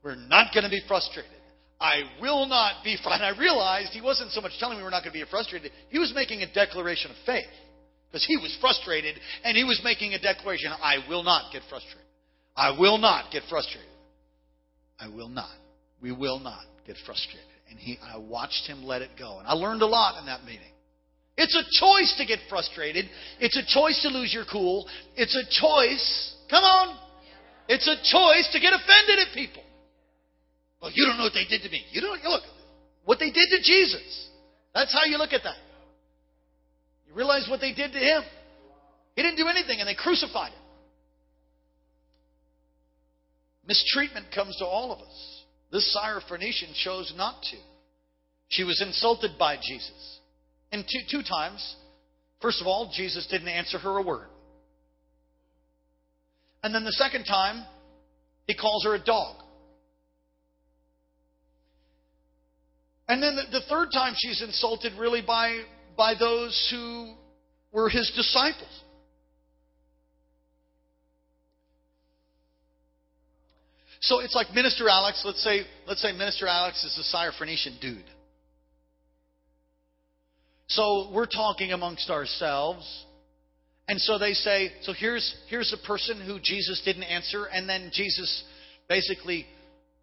We're 0.02 0.16
not 0.16 0.54
going 0.54 0.64
to 0.64 0.70
be 0.70 0.80
frustrated. 0.88 1.30
I 1.78 2.04
will 2.22 2.46
not 2.46 2.82
be 2.84 2.96
frustrated. 3.02 3.36
I 3.36 3.38
realized 3.38 3.90
he 3.92 4.00
wasn't 4.00 4.30
so 4.30 4.40
much 4.40 4.52
telling 4.58 4.78
me 4.78 4.82
we're 4.82 4.88
not 4.88 5.04
going 5.04 5.12
to 5.12 5.24
be 5.24 5.30
frustrated, 5.30 5.72
he 5.90 5.98
was 5.98 6.12
making 6.14 6.40
a 6.40 6.50
declaration 6.50 7.10
of 7.10 7.16
faith. 7.26 7.44
Because 8.08 8.24
he 8.26 8.38
was 8.38 8.56
frustrated 8.62 9.16
and 9.44 9.58
he 9.58 9.64
was 9.64 9.78
making 9.84 10.14
a 10.14 10.18
declaration 10.18 10.72
I 10.82 11.04
will 11.06 11.22
not 11.22 11.52
get 11.52 11.60
frustrated. 11.68 12.00
I 12.56 12.78
will 12.78 12.96
not 12.96 13.30
get 13.30 13.42
frustrated. 13.50 13.88
I 14.98 15.08
will 15.08 15.28
not. 15.28 15.52
We 16.00 16.12
will 16.12 16.38
not 16.38 16.64
get 16.86 16.96
frustrated 17.04 17.51
and 17.72 17.80
he, 17.80 17.98
I 18.04 18.18
watched 18.18 18.66
him 18.66 18.84
let 18.84 19.00
it 19.00 19.10
go. 19.18 19.38
And 19.38 19.48
I 19.48 19.54
learned 19.54 19.80
a 19.80 19.86
lot 19.86 20.20
in 20.20 20.26
that 20.26 20.44
meeting. 20.44 20.68
It's 21.38 21.56
a 21.56 21.64
choice 21.80 22.14
to 22.18 22.26
get 22.26 22.38
frustrated. 22.50 23.06
It's 23.40 23.56
a 23.56 23.64
choice 23.64 24.00
to 24.02 24.08
lose 24.08 24.32
your 24.32 24.44
cool. 24.44 24.86
It's 25.16 25.34
a 25.34 25.48
choice. 25.48 26.36
Come 26.50 26.62
on. 26.62 26.98
It's 27.68 27.88
a 27.88 27.96
choice 27.96 28.50
to 28.52 28.60
get 28.60 28.74
offended 28.74 29.26
at 29.26 29.34
people. 29.34 29.62
Well, 30.82 30.90
you 30.92 31.06
don't 31.06 31.16
know 31.16 31.24
what 31.24 31.32
they 31.32 31.46
did 31.48 31.62
to 31.62 31.70
me. 31.70 31.82
You 31.90 32.02
don't 32.02 32.22
look 32.24 32.42
what 33.06 33.18
they 33.18 33.30
did 33.30 33.48
to 33.50 33.62
Jesus. 33.62 34.28
That's 34.74 34.92
how 34.92 35.10
you 35.10 35.16
look 35.16 35.32
at 35.32 35.42
that. 35.44 35.56
You 37.08 37.14
realize 37.14 37.46
what 37.48 37.60
they 37.60 37.72
did 37.72 37.92
to 37.92 37.98
him. 37.98 38.22
He 39.16 39.22
didn't 39.22 39.38
do 39.38 39.48
anything, 39.48 39.80
and 39.80 39.88
they 39.88 39.94
crucified 39.94 40.52
him. 40.52 40.58
Mistreatment 43.66 44.26
comes 44.34 44.56
to 44.58 44.66
all 44.66 44.92
of 44.92 44.98
us. 44.98 45.31
This 45.72 45.96
Syrophoenician 45.96 46.74
chose 46.84 47.12
not 47.16 47.42
to. 47.50 47.56
She 48.48 48.62
was 48.62 48.82
insulted 48.82 49.32
by 49.38 49.56
Jesus. 49.56 50.20
And 50.70 50.84
two, 50.84 51.18
two 51.18 51.22
times, 51.22 51.76
first 52.42 52.60
of 52.60 52.66
all, 52.66 52.92
Jesus 52.94 53.26
didn't 53.30 53.48
answer 53.48 53.78
her 53.78 53.96
a 53.96 54.02
word. 54.02 54.28
And 56.62 56.74
then 56.74 56.84
the 56.84 56.92
second 56.92 57.24
time, 57.24 57.64
he 58.46 58.54
calls 58.54 58.84
her 58.84 58.94
a 58.94 59.02
dog. 59.02 59.36
And 63.08 63.22
then 63.22 63.36
the, 63.36 63.60
the 63.60 63.66
third 63.68 63.88
time 63.92 64.12
she's 64.16 64.42
insulted 64.42 64.92
really 64.98 65.22
by, 65.22 65.62
by 65.96 66.14
those 66.18 66.68
who 66.70 67.14
were 67.72 67.88
his 67.88 68.12
disciples. 68.14 68.82
So 74.02 74.18
it's 74.18 74.34
like 74.34 74.52
Minister 74.52 74.88
Alex, 74.88 75.22
let's 75.24 75.42
say, 75.42 75.62
let's 75.86 76.02
say 76.02 76.10
Minister 76.10 76.48
Alex 76.48 76.82
is 76.84 76.98
a 76.98 77.16
Syrophoenician 77.16 77.80
dude. 77.80 78.04
So 80.66 81.10
we're 81.14 81.26
talking 81.26 81.72
amongst 81.72 82.10
ourselves. 82.10 82.84
And 83.86 84.00
so 84.00 84.18
they 84.18 84.32
say, 84.32 84.72
so 84.82 84.92
here's 84.92 85.34
here's 85.48 85.72
a 85.72 85.86
person 85.86 86.20
who 86.20 86.38
Jesus 86.40 86.82
didn't 86.84 87.04
answer, 87.04 87.44
and 87.44 87.68
then 87.68 87.90
Jesus 87.92 88.44
basically 88.88 89.46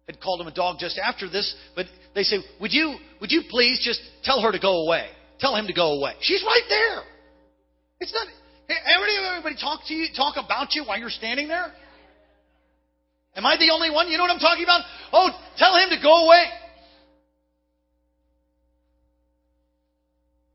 had 0.06 0.20
called 0.20 0.40
him 0.40 0.46
a 0.46 0.54
dog 0.54 0.76
just 0.78 0.98
after 0.98 1.28
this, 1.28 1.54
but 1.76 1.86
they 2.14 2.22
say, 2.22 2.38
Would 2.60 2.72
you 2.72 2.96
would 3.20 3.30
you 3.30 3.42
please 3.50 3.80
just 3.84 4.00
tell 4.22 4.40
her 4.40 4.52
to 4.52 4.58
go 4.58 4.86
away? 4.86 5.08
Tell 5.40 5.54
him 5.56 5.66
to 5.66 5.72
go 5.72 5.98
away. 5.98 6.12
She's 6.20 6.42
right 6.42 6.66
there. 6.68 7.02
It's 8.00 8.14
not 8.14 8.28
everybody, 8.68 9.26
everybody 9.28 9.56
talk 9.60 9.80
to 9.88 9.94
you 9.94 10.06
talk 10.14 10.36
about 10.42 10.74
you 10.74 10.84
while 10.84 10.98
you're 10.98 11.10
standing 11.10 11.48
there? 11.48 11.72
Am 13.36 13.46
I 13.46 13.56
the 13.56 13.70
only 13.70 13.90
one? 13.90 14.08
You 14.08 14.18
know 14.18 14.24
what 14.24 14.32
I'm 14.32 14.38
talking 14.38 14.64
about? 14.64 14.82
Oh, 15.12 15.30
tell 15.56 15.76
him 15.76 15.90
to 15.90 16.02
go 16.02 16.26
away. 16.26 16.44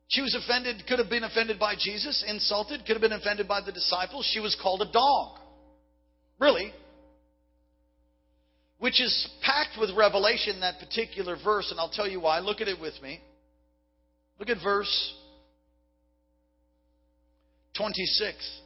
She 0.07 0.21
was 0.21 0.35
offended, 0.35 0.83
could 0.87 0.99
have 0.99 1.09
been 1.09 1.23
offended 1.23 1.59
by 1.59 1.75
Jesus, 1.77 2.23
insulted, 2.27 2.85
could 2.85 2.93
have 2.93 3.01
been 3.01 3.11
offended 3.11 3.47
by 3.47 3.61
the 3.61 3.71
disciples. 3.71 4.29
She 4.31 4.39
was 4.39 4.55
called 4.61 4.81
a 4.81 4.91
dog. 4.91 5.39
Really. 6.39 6.73
Which 8.77 9.01
is 9.01 9.29
packed 9.41 9.79
with 9.79 9.89
revelation, 9.97 10.59
that 10.61 10.79
particular 10.79 11.37
verse, 11.43 11.71
and 11.71 11.79
I'll 11.79 11.89
tell 11.89 12.07
you 12.07 12.21
why. 12.21 12.39
Look 12.39 12.61
at 12.61 12.67
it 12.67 12.79
with 12.79 12.93
me. 13.01 13.19
Look 14.39 14.49
at 14.49 14.57
verse 14.63 15.13
26. 17.77 18.61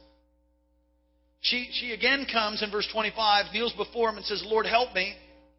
She, 1.40 1.68
she 1.72 1.92
again 1.92 2.26
comes 2.30 2.62
in 2.62 2.70
verse 2.70 2.88
25, 2.92 3.46
kneels 3.52 3.72
before 3.72 4.10
him 4.10 4.16
and 4.16 4.26
says, 4.26 4.42
Lord, 4.46 4.66
help 4.66 4.94
me. 4.94 5.14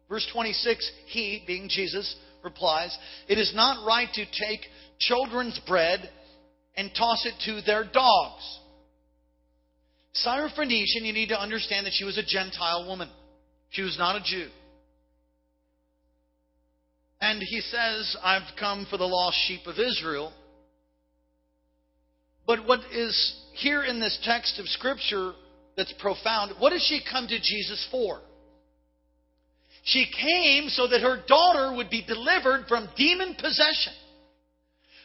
Verse 0.08 0.26
26, 0.32 0.90
he, 1.06 1.42
being 1.46 1.68
Jesus, 1.68 2.14
replies, 2.44 2.96
It 3.28 3.38
is 3.38 3.52
not 3.54 3.86
right 3.86 4.08
to 4.12 4.24
take 4.24 4.60
children's 4.98 5.58
bread 5.66 6.08
and 6.76 6.90
toss 6.96 7.26
it 7.26 7.34
to 7.46 7.64
their 7.66 7.84
dogs. 7.84 8.60
Syrophoenician, 10.24 11.02
you 11.02 11.12
need 11.12 11.30
to 11.30 11.40
understand 11.40 11.86
that 11.86 11.94
she 11.94 12.04
was 12.04 12.18
a 12.18 12.24
Gentile 12.24 12.86
woman. 12.86 13.08
She 13.70 13.82
was 13.82 13.96
not 13.98 14.16
a 14.16 14.22
Jew. 14.24 14.48
And 17.20 17.40
he 17.40 17.60
says, 17.60 18.16
I've 18.22 18.56
come 18.58 18.86
for 18.90 18.98
the 18.98 19.04
lost 19.04 19.36
sheep 19.46 19.66
of 19.66 19.76
Israel. 19.78 20.32
But 22.46 22.66
what 22.66 22.80
is 22.92 23.40
here 23.54 23.82
in 23.82 24.00
this 24.00 24.18
text 24.24 24.58
of 24.58 24.66
Scripture 24.66 25.32
that's 25.76 25.92
profound. 26.00 26.52
What 26.58 26.70
does 26.70 26.82
she 26.82 27.00
come 27.08 27.26
to 27.28 27.38
Jesus 27.38 27.86
for? 27.90 28.20
She 29.84 30.06
came 30.06 30.68
so 30.68 30.86
that 30.86 31.00
her 31.00 31.22
daughter 31.26 31.76
would 31.76 31.90
be 31.90 32.04
delivered 32.06 32.66
from 32.68 32.88
demon 32.96 33.34
possession. 33.34 33.92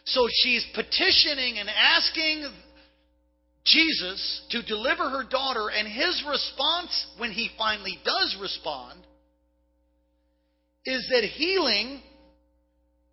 So 0.05 0.27
she's 0.43 0.65
petitioning 0.75 1.57
and 1.57 1.69
asking 1.69 2.45
Jesus 3.65 4.45
to 4.51 4.61
deliver 4.61 5.09
her 5.09 5.23
daughter, 5.29 5.67
and 5.69 5.87
his 5.87 6.23
response, 6.29 7.07
when 7.17 7.31
he 7.31 7.49
finally 7.57 7.99
does 8.05 8.37
respond, 8.39 8.99
is 10.85 11.05
that 11.11 11.23
healing, 11.25 12.01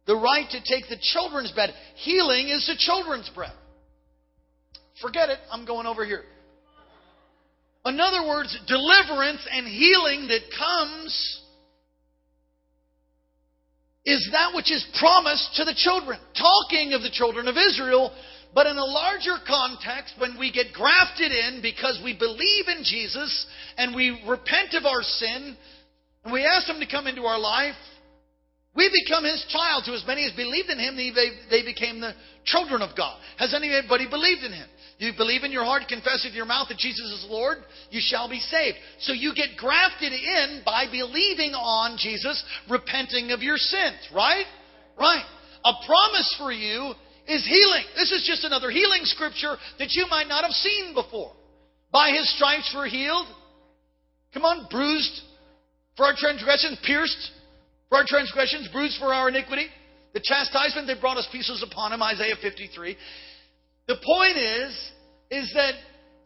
the 0.07 0.15
right 0.15 0.49
to 0.49 0.61
take 0.61 0.89
the 0.89 0.99
children's 1.01 1.51
bed, 1.51 1.75
healing 1.97 2.49
is 2.49 2.67
the 2.67 2.77
children's 2.79 3.29
bread. 3.35 3.53
Forget 5.03 5.29
it, 5.31 5.39
I'm 5.51 5.67
going 5.67 5.87
over 5.87 6.05
here. 6.05 6.23
In 7.87 8.01
other 8.01 8.27
words, 8.27 8.57
deliverance 8.67 9.47
and 9.51 9.67
healing 9.67 10.29
that 10.29 10.41
comes 10.57 11.41
is 14.05 14.29
that 14.33 14.55
which 14.55 14.71
is 14.71 14.87
promised 14.99 15.57
to 15.57 15.65
the 15.65 15.75
children. 15.77 16.19
Talking 16.35 16.93
of 16.93 17.03
the 17.03 17.11
children 17.11 17.49
of 17.49 17.57
Israel, 17.57 18.15
but 18.55 18.67
in 18.67 18.77
a 18.77 18.85
larger 18.85 19.37
context, 19.47 20.15
when 20.19 20.39
we 20.39 20.53
get 20.53 20.73
grafted 20.73 21.33
in 21.33 21.61
because 21.61 22.01
we 22.05 22.17
believe 22.17 22.69
in 22.69 22.85
Jesus 22.85 23.47
and 23.77 23.95
we 23.95 24.23
repent 24.29 24.75
of 24.75 24.85
our 24.85 25.03
sin 25.03 25.57
and 26.25 26.33
we 26.33 26.45
ask 26.45 26.69
Him 26.69 26.81
to 26.81 26.87
come 26.87 27.07
into 27.07 27.23
our 27.23 27.39
life, 27.39 27.75
we 28.77 28.91
become 29.05 29.25
His 29.25 29.45
child. 29.51 29.85
To 29.87 29.93
as 29.93 30.05
many 30.07 30.25
as 30.25 30.33
believed 30.33 30.71
in 30.71 30.79
Him, 30.79 30.97
they 30.97 31.65
became 31.65 32.01
the 32.01 32.15
children 32.45 32.81
of 32.81 32.97
God. 32.97 33.19
Has 33.39 33.55
anybody 33.55 34.09
believed 34.09 34.45
in 34.45 34.53
Him? 34.53 34.69
You 34.99 35.13
believe 35.17 35.43
in 35.43 35.51
your 35.51 35.65
heart, 35.65 35.83
confess 35.89 36.23
with 36.25 36.35
your 36.35 36.47
mouth 36.47 36.69
that 36.69 36.79
Jesus 36.79 37.11
is 37.11 37.27
Lord, 37.29 37.59
you 37.91 38.01
shall 38.03 38.29
be 38.29 38.39
saved. 38.39 38.77
So 39.01 39.13
you 39.13 39.35
get 39.35 39.57
grafted 39.57 40.13
in 40.13 40.63
by 40.65 40.87
believing 40.91 41.53
on 41.53 41.99
Jesus, 41.99 42.43
repenting 42.71 43.33
of 43.33 43.43
your 43.43 43.57
sins, 43.57 43.99
right? 44.15 44.47
Right. 44.99 45.25
A 45.65 45.73
promise 45.87 46.35
for 46.39 46.53
you 46.53 46.95
is 47.27 47.45
healing. 47.47 47.85
This 47.97 48.13
is 48.13 48.25
just 48.27 48.45
another 48.45 48.71
healing 48.71 49.03
scripture 49.05 49.57
that 49.79 49.93
you 49.93 50.07
might 50.09 50.29
not 50.29 50.45
have 50.45 50.53
seen 50.53 50.95
before. 50.95 51.33
By 51.91 52.11
his 52.11 52.33
stripes 52.37 52.73
we're 52.75 52.89
healed. 52.89 53.27
Come 54.33 54.45
on, 54.45 54.67
bruised 54.71 55.23
for 55.97 56.07
our 56.07 56.15
transgressions, 56.17 56.79
pierced 56.85 57.31
for 57.89 57.99
our 57.99 58.05
transgressions, 58.07 58.69
bruised 58.73 58.99
for 58.99 59.15
our 59.15 59.29
iniquity. 59.29 59.67
The 60.13 60.21
chastisement 60.21 60.87
that 60.87 61.01
brought 61.01 61.17
us 61.17 61.29
pieces 61.33 61.65
upon 61.69 61.93
him, 61.93 62.03
Isaiah 62.03 62.37
53. 62.41 62.97
The 63.87 63.97
point 63.97 64.37
is, 64.37 64.93
is 65.31 65.53
that 65.55 65.75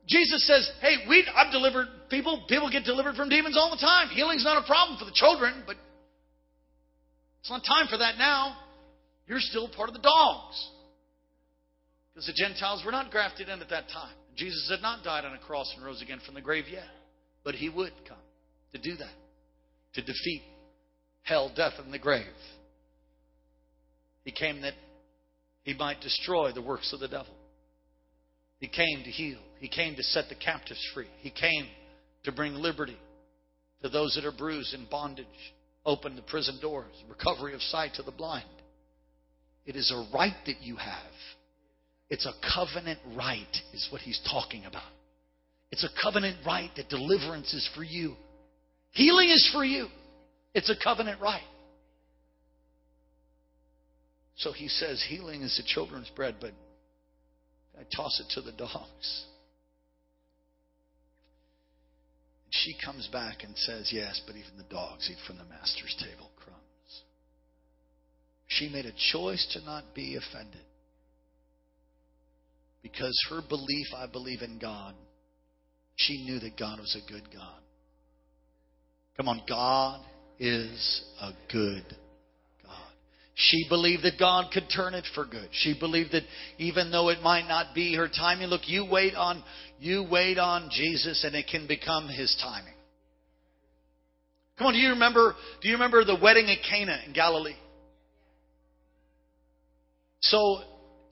Jesus 0.07 0.47
says, 0.47 0.71
hey, 0.81 0.97
we, 1.09 1.27
I've 1.35 1.53
delivered 1.53 1.87
people. 2.09 2.45
People 2.49 2.71
get 2.71 2.85
delivered 2.85 3.15
from 3.15 3.29
demons 3.29 3.57
all 3.59 3.71
the 3.71 3.81
time. 3.81 4.09
Healing's 4.09 4.45
not 4.45 4.63
a 4.63 4.67
problem 4.67 4.99
for 4.99 5.05
the 5.05 5.13
children, 5.15 5.65
but 5.67 5.77
it's 7.41 7.51
not 7.51 7.63
time 7.65 7.89
for 7.91 7.99
that 7.99 8.17
now. 8.17 8.57
You're 9.27 9.41
still 9.41 9.69
part 9.69 9.89
of 9.89 9.95
the 9.95 10.01
dogs. 10.01 10.71
Because 12.13 12.27
the 12.27 12.33
Gentiles 12.33 12.83
were 12.85 12.93
not 12.93 13.11
grafted 13.11 13.49
in 13.49 13.61
at 13.61 13.69
that 13.69 13.89
time. 13.89 14.15
Jesus 14.37 14.69
had 14.71 14.81
not 14.81 15.05
died 15.05 15.25
on 15.25 15.35
a 15.35 15.39
cross 15.39 15.71
and 15.77 15.85
rose 15.85 16.01
again 16.01 16.21
from 16.25 16.35
the 16.35 16.41
grave 16.41 16.65
yet. 16.71 16.85
But 17.45 17.55
he 17.55 17.69
would 17.69 17.93
come 18.09 18.19
to 18.73 18.79
do 18.79 18.97
that, 18.97 19.15
to 19.95 20.01
defeat 20.01 20.43
hell, 21.23 21.53
death, 21.55 21.75
and 21.79 21.93
the 21.93 21.99
grave. 21.99 22.25
He 24.25 24.33
came 24.33 24.63
that 24.63 24.75
he 25.63 25.75
might 25.75 26.01
destroy 26.01 26.53
the 26.53 26.63
works 26.63 26.93
of 26.93 27.01
the 27.01 27.09
devil. 27.09 27.35
He 28.59 28.69
came 28.69 29.03
to 29.05 29.11
heal. 29.11 29.39
He 29.61 29.69
came 29.69 29.95
to 29.97 30.03
set 30.03 30.29
the 30.29 30.35
captives 30.35 30.85
free. 30.95 31.09
He 31.21 31.31
came 31.31 31.67
to 32.25 32.33
bring 32.33 32.55
liberty 32.55 32.97
to 33.83 33.89
those 33.89 34.15
that 34.15 34.27
are 34.27 34.37
bruised 34.37 34.75
in 34.75 34.87
bondage, 34.91 35.27
open 35.87 36.17
the 36.17 36.23
prison 36.23 36.59
doors, 36.61 36.93
recovery 37.09 37.55
of 37.55 37.63
sight 37.63 37.93
to 37.95 38.03
the 38.03 38.11
blind. 38.11 38.45
It 39.65 39.77
is 39.77 39.93
a 39.93 40.17
right 40.17 40.37
that 40.47 40.61
you 40.61 40.77
have. 40.77 41.13
It's 42.11 42.27
a 42.27 42.33
covenant 42.55 42.99
right, 43.17 43.57
is 43.73 43.87
what 43.91 44.01
he's 44.01 44.21
talking 44.31 44.65
about. 44.65 44.91
It's 45.71 45.85
a 45.85 46.03
covenant 46.03 46.39
right 46.47 46.71
that 46.77 46.89
deliverance 46.89 47.53
is 47.53 47.69
for 47.77 47.85
you. 47.85 48.15
Healing 48.93 49.29
is 49.29 49.49
for 49.53 49.65
you. 49.65 49.89
It's 50.55 50.71
a 50.71 50.83
covenant 50.83 51.21
right. 51.21 51.43
So 54.37 54.53
he 54.53 54.69
says, 54.69 55.05
healing 55.09 55.43
is 55.43 55.57
the 55.57 55.65
children's 55.67 56.11
bread, 56.17 56.37
but 56.41 56.53
I 57.79 57.85
toss 57.95 58.21
it 58.21 58.33
to 58.35 58.41
the 58.41 58.57
dogs. 58.57 59.25
And 62.45 62.53
she 62.53 62.77
comes 62.85 63.09
back 63.13 63.45
and 63.45 63.57
says, 63.57 63.91
Yes, 63.93 64.21
but 64.27 64.37
even 64.37 64.57
the 64.57 64.75
dogs 64.75 65.09
eat 65.11 65.19
from 65.27 65.39
the 65.39 65.45
master's 65.45 65.95
table 65.99 66.31
crumbs. 66.37 67.03
She 68.49 68.69
made 68.69 68.87
a 68.87 69.13
choice 69.13 69.47
to 69.53 69.65
not 69.65 69.95
be 69.95 70.17
offended. 70.17 70.63
Because 72.83 73.19
her 73.31 73.41
belief, 73.49 73.87
I 73.97 74.07
believe 74.07 74.43
in 74.43 74.59
God, 74.59 74.95
she 75.97 76.25
knew 76.25 76.39
that 76.41 76.59
God 76.59 76.79
was 76.79 76.97
a 76.97 77.13
good 77.13 77.31
God. 77.33 77.61
Come 79.17 79.29
on, 79.29 79.43
God 79.49 80.01
is 80.39 81.03
a 81.21 81.33
good 81.51 81.85
she 83.41 83.67
believed 83.69 84.03
that 84.03 84.19
God 84.19 84.51
could 84.53 84.65
turn 84.75 84.95
it 84.95 85.05
for 85.15 85.25
good. 85.25 85.49
She 85.53 85.79
believed 85.79 86.11
that 86.11 86.25
even 86.59 86.91
though 86.91 87.09
it 87.09 87.23
might 87.23 87.47
not 87.47 87.73
be 87.73 87.95
her 87.95 88.09
timing, 88.09 88.49
look, 88.49 88.63
you 88.67 88.85
wait 88.91 89.15
on 89.15 89.45
you 89.79 90.05
wait 90.11 90.39
on 90.39 90.71
Jesus 90.73 91.23
and 91.23 91.37
it 91.37 91.47
can 91.49 91.69
become 91.69 92.09
his 92.09 92.37
timing. 92.43 92.75
Come 94.59 94.67
on, 94.67 94.73
do 94.73 94.81
you 94.81 94.91
remember 94.91 95.37
do 95.63 95.69
you 95.69 95.75
remember 95.75 96.05
the 96.05 96.19
wedding 96.21 96.47
at 96.47 96.59
Cana 96.69 97.01
in 97.07 97.13
Galilee? 97.13 97.55
So 100.21 100.59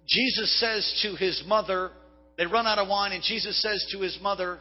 Jesus 0.09 0.59
says 0.59 1.01
to 1.03 1.15
his 1.15 1.45
mother, 1.47 1.93
they 2.37 2.47
run 2.47 2.67
out 2.67 2.79
of 2.79 2.89
wine 2.89 3.13
and 3.13 3.23
Jesus 3.23 3.63
says 3.63 3.87
to 3.93 4.01
his 4.01 4.19
mother, 4.21 4.59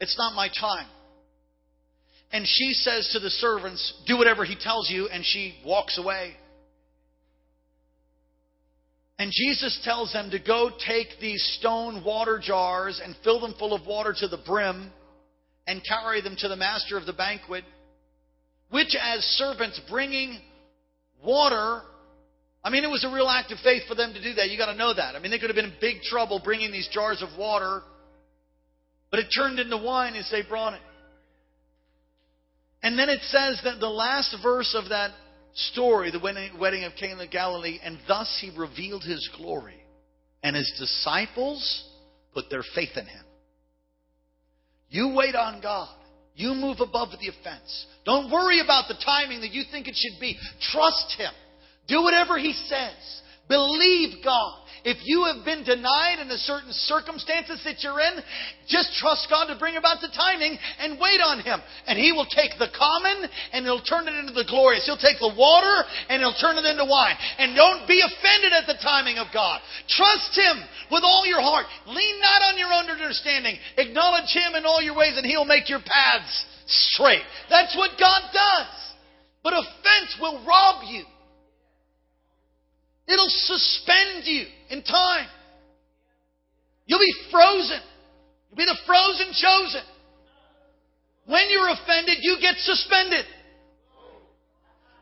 it's 0.00 0.16
not 0.16 0.34
my 0.34 0.48
time. 0.48 0.86
And 2.32 2.46
she 2.46 2.72
says 2.72 3.08
to 3.12 3.20
the 3.20 3.30
servants, 3.30 3.94
Do 4.06 4.18
whatever 4.18 4.44
he 4.44 4.56
tells 4.56 4.90
you, 4.90 5.08
and 5.08 5.24
she 5.24 5.54
walks 5.64 5.98
away. 5.98 6.34
And 9.18 9.32
Jesus 9.32 9.80
tells 9.82 10.12
them 10.12 10.30
to 10.30 10.38
go 10.38 10.70
take 10.86 11.08
these 11.20 11.42
stone 11.58 12.04
water 12.04 12.40
jars 12.42 13.00
and 13.02 13.16
fill 13.24 13.40
them 13.40 13.54
full 13.58 13.74
of 13.74 13.86
water 13.86 14.14
to 14.20 14.28
the 14.28 14.38
brim 14.46 14.92
and 15.66 15.82
carry 15.84 16.20
them 16.20 16.36
to 16.38 16.48
the 16.48 16.56
master 16.56 16.96
of 16.96 17.04
the 17.04 17.12
banquet, 17.12 17.64
which, 18.70 18.94
as 19.00 19.20
servants 19.20 19.80
bringing 19.90 20.38
water, 21.24 21.82
I 22.62 22.70
mean, 22.70 22.84
it 22.84 22.90
was 22.90 23.04
a 23.04 23.12
real 23.12 23.28
act 23.28 23.50
of 23.50 23.58
faith 23.58 23.82
for 23.88 23.94
them 23.94 24.12
to 24.14 24.22
do 24.22 24.34
that. 24.34 24.50
You 24.50 24.58
got 24.58 24.72
to 24.72 24.78
know 24.78 24.94
that. 24.94 25.16
I 25.16 25.18
mean, 25.18 25.30
they 25.30 25.38
could 25.38 25.50
have 25.50 25.56
been 25.56 25.66
in 25.66 25.74
big 25.80 26.02
trouble 26.02 26.40
bringing 26.42 26.70
these 26.70 26.88
jars 26.92 27.22
of 27.22 27.36
water, 27.38 27.82
but 29.10 29.18
it 29.18 29.26
turned 29.36 29.58
into 29.58 29.76
wine 29.78 30.14
as 30.14 30.28
they 30.30 30.42
brought 30.42 30.74
it. 30.74 30.80
And 32.88 32.98
then 32.98 33.10
it 33.10 33.20
says 33.24 33.60
that 33.64 33.80
the 33.80 33.86
last 33.86 34.34
verse 34.42 34.74
of 34.74 34.88
that 34.88 35.10
story, 35.52 36.10
the 36.10 36.18
wedding 36.58 36.84
of 36.84 36.92
Cana 36.98 37.24
of 37.24 37.30
Galilee, 37.30 37.78
and 37.84 37.98
thus 38.08 38.38
he 38.40 38.50
revealed 38.58 39.02
his 39.02 39.28
glory. 39.36 39.84
And 40.42 40.56
his 40.56 40.72
disciples 40.78 41.84
put 42.32 42.46
their 42.48 42.62
faith 42.74 42.96
in 42.96 43.04
him. 43.04 43.24
You 44.88 45.12
wait 45.14 45.34
on 45.34 45.60
God. 45.60 45.94
You 46.34 46.54
move 46.54 46.78
above 46.80 47.10
the 47.10 47.28
offense. 47.28 47.86
Don't 48.06 48.32
worry 48.32 48.60
about 48.60 48.88
the 48.88 48.96
timing 49.04 49.42
that 49.42 49.52
you 49.52 49.64
think 49.70 49.86
it 49.86 49.94
should 49.94 50.18
be. 50.18 50.38
Trust 50.72 51.14
him. 51.18 51.32
Do 51.88 52.02
whatever 52.02 52.38
he 52.38 52.54
says. 52.54 53.20
Believe 53.50 54.24
God. 54.24 54.60
If 54.84 54.98
you 55.02 55.26
have 55.26 55.44
been 55.44 55.64
denied 55.64 56.20
in 56.20 56.28
the 56.28 56.38
certain 56.38 56.70
circumstances 56.72 57.60
that 57.64 57.82
you're 57.82 57.98
in, 57.98 58.22
just 58.68 58.94
trust 58.98 59.26
God 59.30 59.50
to 59.50 59.58
bring 59.58 59.76
about 59.76 60.00
the 60.00 60.12
timing 60.14 60.58
and 60.78 61.00
wait 61.00 61.18
on 61.18 61.40
Him. 61.40 61.58
And 61.86 61.98
He 61.98 62.12
will 62.12 62.28
take 62.28 62.54
the 62.58 62.70
common 62.70 63.26
and 63.52 63.64
He'll 63.64 63.82
turn 63.82 64.06
it 64.06 64.14
into 64.14 64.32
the 64.32 64.46
glorious. 64.46 64.86
He'll 64.86 65.00
take 65.00 65.18
the 65.18 65.34
water 65.34 65.82
and 66.08 66.22
He'll 66.22 66.38
turn 66.38 66.58
it 66.58 66.66
into 66.66 66.86
wine. 66.86 67.16
And 67.38 67.56
don't 67.58 67.88
be 67.90 67.98
offended 68.04 68.52
at 68.54 68.70
the 68.70 68.78
timing 68.78 69.18
of 69.18 69.28
God. 69.34 69.60
Trust 69.90 70.38
Him 70.38 70.62
with 70.90 71.02
all 71.02 71.26
your 71.26 71.42
heart. 71.42 71.66
Lean 71.86 72.16
not 72.22 72.42
on 72.46 72.58
your 72.58 72.70
own 72.70 72.86
understanding. 72.86 73.58
Acknowledge 73.76 74.30
Him 74.30 74.54
in 74.54 74.64
all 74.64 74.82
your 74.82 74.96
ways 74.96 75.18
and 75.18 75.26
He'll 75.26 75.48
make 75.48 75.68
your 75.68 75.82
paths 75.82 76.46
straight. 76.66 77.26
That's 77.50 77.74
what 77.76 77.98
God 77.98 78.22
does. 78.32 78.70
But 79.42 79.54
offense 79.54 80.16
will 80.20 80.44
rob 80.46 80.84
you. 80.86 81.04
It'll 83.08 83.28
suspend 83.28 84.24
you 84.24 84.44
in 84.70 84.82
time. 84.82 85.26
You'll 86.86 87.00
be 87.00 87.14
frozen. 87.30 87.80
You'll 88.50 88.56
be 88.56 88.64
the 88.66 88.78
frozen 88.86 89.32
chosen. 89.32 89.82
When 91.26 91.48
you're 91.50 91.68
offended, 91.68 92.18
you 92.20 92.38
get 92.40 92.56
suspended. 92.58 93.24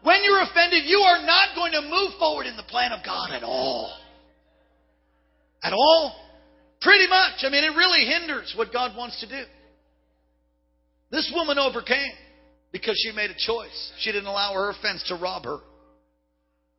When 0.02 0.22
you're 0.22 0.42
offended, 0.42 0.84
you 0.86 1.00
are 1.00 1.24
not 1.26 1.56
going 1.56 1.72
to 1.72 1.82
move 1.82 2.12
forward 2.18 2.46
in 2.46 2.56
the 2.56 2.62
plan 2.64 2.92
of 2.92 3.04
God 3.04 3.32
at 3.32 3.42
all. 3.42 3.96
At 5.62 5.72
all. 5.72 6.14
Pretty 6.80 7.08
much. 7.08 7.42
I 7.42 7.48
mean, 7.48 7.64
it 7.64 7.76
really 7.76 8.04
hinders 8.06 8.54
what 8.56 8.72
God 8.72 8.96
wants 8.96 9.18
to 9.20 9.28
do. 9.28 9.42
This 11.10 11.32
woman 11.34 11.58
overcame 11.58 12.12
because 12.72 13.00
she 13.04 13.12
made 13.12 13.30
a 13.30 13.36
choice. 13.36 13.92
She 13.98 14.12
didn't 14.12 14.26
allow 14.26 14.52
her 14.54 14.70
offense 14.70 15.04
to 15.08 15.16
rob 15.16 15.44
her 15.44 15.58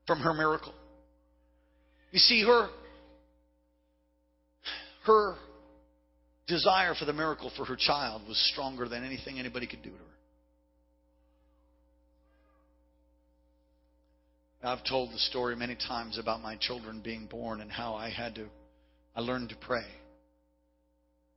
from 0.06 0.20
her 0.20 0.34
miracle. 0.34 0.74
You 2.12 2.20
see, 2.20 2.44
her, 2.46 2.70
her 5.06 5.36
desire 6.48 6.96
for 6.96 7.06
the 7.06 7.14
miracle 7.14 7.52
for 7.58 7.66
her 7.66 7.76
child 7.78 8.22
was 8.28 8.38
stronger 8.52 8.88
than 8.88 9.04
anything 9.04 9.40
anybody 9.40 9.68
could 9.68 9.84
do 9.84 9.90
to 9.90 9.96
her. 9.96 10.04
I've 14.64 14.84
told 14.84 15.14
the 15.14 15.20
story 15.20 15.56
many 15.56 15.76
times 15.76 16.18
about 16.18 16.42
my 16.42 16.56
children 16.60 17.02
being 17.04 17.28
born 17.28 17.62
and 17.62 17.72
how 17.72 17.94
I 17.94 18.10
had 18.10 18.36
to, 18.36 18.48
I 19.16 19.22
learned 19.22 19.50
to 19.50 19.56
pray. 19.56 19.86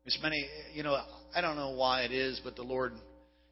There's 0.05 0.19
many, 0.23 0.49
you 0.73 0.83
know, 0.83 0.99
I 1.35 1.41
don't 1.41 1.57
know 1.57 1.71
why 1.71 2.03
it 2.03 2.13
is, 2.13 2.41
but 2.43 2.57
the 2.57 2.63
Lord, 2.63 2.93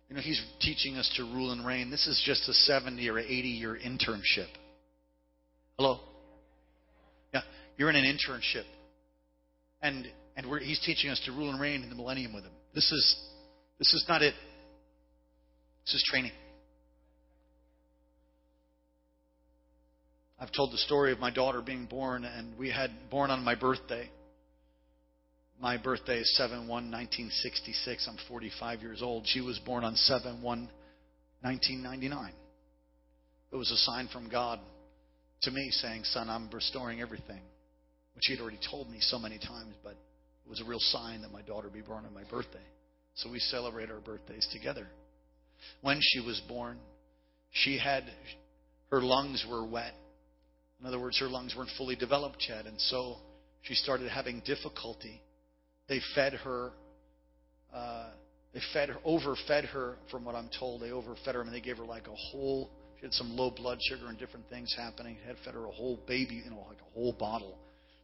you 0.08 0.16
know, 0.16 0.22
He's 0.22 0.42
teaching 0.60 0.96
us 0.96 1.12
to 1.16 1.22
rule 1.22 1.52
and 1.52 1.66
reign. 1.66 1.90
This 1.90 2.06
is 2.06 2.20
just 2.24 2.48
a 2.48 2.54
70 2.54 3.08
or 3.08 3.18
80 3.18 3.30
year 3.30 3.76
internship. 3.76 4.48
Hello? 5.76 6.00
You're 7.78 7.88
in 7.90 7.96
an 7.96 8.04
internship. 8.04 8.64
And, 9.80 10.06
and 10.36 10.46
he's 10.60 10.80
teaching 10.84 11.10
us 11.10 11.22
to 11.24 11.32
rule 11.32 11.48
and 11.50 11.60
reign 11.60 11.82
in 11.82 11.88
the 11.88 11.94
millennium 11.94 12.34
with 12.34 12.42
him. 12.44 12.52
This 12.74 12.90
is, 12.90 13.16
this 13.78 13.94
is 13.94 14.04
not 14.08 14.20
it. 14.20 14.34
This 15.86 15.94
is 15.94 16.04
training. 16.10 16.32
I've 20.40 20.52
told 20.52 20.72
the 20.72 20.78
story 20.78 21.12
of 21.12 21.20
my 21.20 21.30
daughter 21.30 21.62
being 21.62 21.86
born, 21.86 22.24
and 22.24 22.58
we 22.58 22.70
had 22.70 22.90
born 23.10 23.30
on 23.30 23.44
my 23.44 23.54
birthday. 23.54 24.10
My 25.60 25.76
birthday 25.76 26.18
is 26.18 26.36
7 26.36 26.58
1 26.58 26.68
1966. 26.68 28.08
I'm 28.08 28.18
45 28.28 28.82
years 28.82 29.02
old. 29.02 29.24
She 29.26 29.40
was 29.40 29.58
born 29.64 29.84
on 29.84 29.94
7 29.94 30.42
1 30.42 30.42
1999. 30.42 32.32
It 33.52 33.56
was 33.56 33.70
a 33.70 33.76
sign 33.76 34.08
from 34.12 34.28
God 34.28 34.60
to 35.42 35.50
me 35.50 35.68
saying, 35.70 36.02
Son, 36.04 36.28
I'm 36.28 36.50
restoring 36.50 37.00
everything 37.00 37.40
which 38.18 38.24
he 38.26 38.34
had 38.34 38.42
already 38.42 38.58
told 38.68 38.90
me 38.90 38.96
so 38.98 39.16
many 39.16 39.38
times, 39.38 39.76
but 39.84 39.92
it 39.92 40.50
was 40.50 40.60
a 40.60 40.64
real 40.64 40.80
sign 40.80 41.22
that 41.22 41.30
my 41.30 41.40
daughter 41.42 41.68
would 41.68 41.72
be 41.72 41.80
born 41.80 42.04
on 42.04 42.12
my 42.12 42.24
birthday. 42.28 42.58
So 43.14 43.30
we 43.30 43.38
celebrate 43.38 43.92
our 43.92 44.00
birthdays 44.00 44.48
together. 44.52 44.88
When 45.82 46.00
she 46.00 46.18
was 46.18 46.42
born, 46.48 46.78
she 47.52 47.78
had 47.78 48.02
her 48.90 49.02
lungs 49.02 49.46
were 49.48 49.64
wet. 49.64 49.94
In 50.80 50.86
other 50.86 50.98
words, 50.98 51.20
her 51.20 51.28
lungs 51.28 51.54
weren't 51.56 51.70
fully 51.78 51.94
developed 51.94 52.44
yet, 52.48 52.66
and 52.66 52.80
so 52.80 53.18
she 53.62 53.74
started 53.74 54.10
having 54.10 54.42
difficulty. 54.44 55.22
They 55.88 56.00
fed 56.16 56.32
her. 56.32 56.72
Uh, 57.72 58.10
they 58.52 58.60
fed 58.72 58.88
her, 58.88 58.96
overfed 59.04 59.66
her, 59.66 59.94
from 60.10 60.24
what 60.24 60.34
I'm 60.34 60.50
told. 60.58 60.82
They 60.82 60.90
overfed 60.90 61.34
her, 61.34 61.42
and 61.42 61.54
they 61.54 61.60
gave 61.60 61.76
her 61.76 61.84
like 61.84 62.08
a 62.08 62.16
whole. 62.32 62.68
She 62.98 63.06
had 63.06 63.12
some 63.12 63.36
low 63.36 63.52
blood 63.52 63.78
sugar 63.80 64.08
and 64.08 64.18
different 64.18 64.48
things 64.50 64.74
happening. 64.76 65.18
Had 65.24 65.36
fed 65.44 65.54
her 65.54 65.66
a 65.66 65.70
whole 65.70 66.00
baby, 66.08 66.42
you 66.44 66.50
know, 66.50 66.66
like 66.68 66.78
a 66.80 66.94
whole 66.94 67.12
bottle 67.12 67.56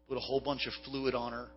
put 0.09 0.17
a 0.17 0.21
whole 0.21 0.41
bunch 0.41 0.67
of 0.67 0.73
fluid 0.85 1.15
on 1.15 1.33
her, 1.33 1.49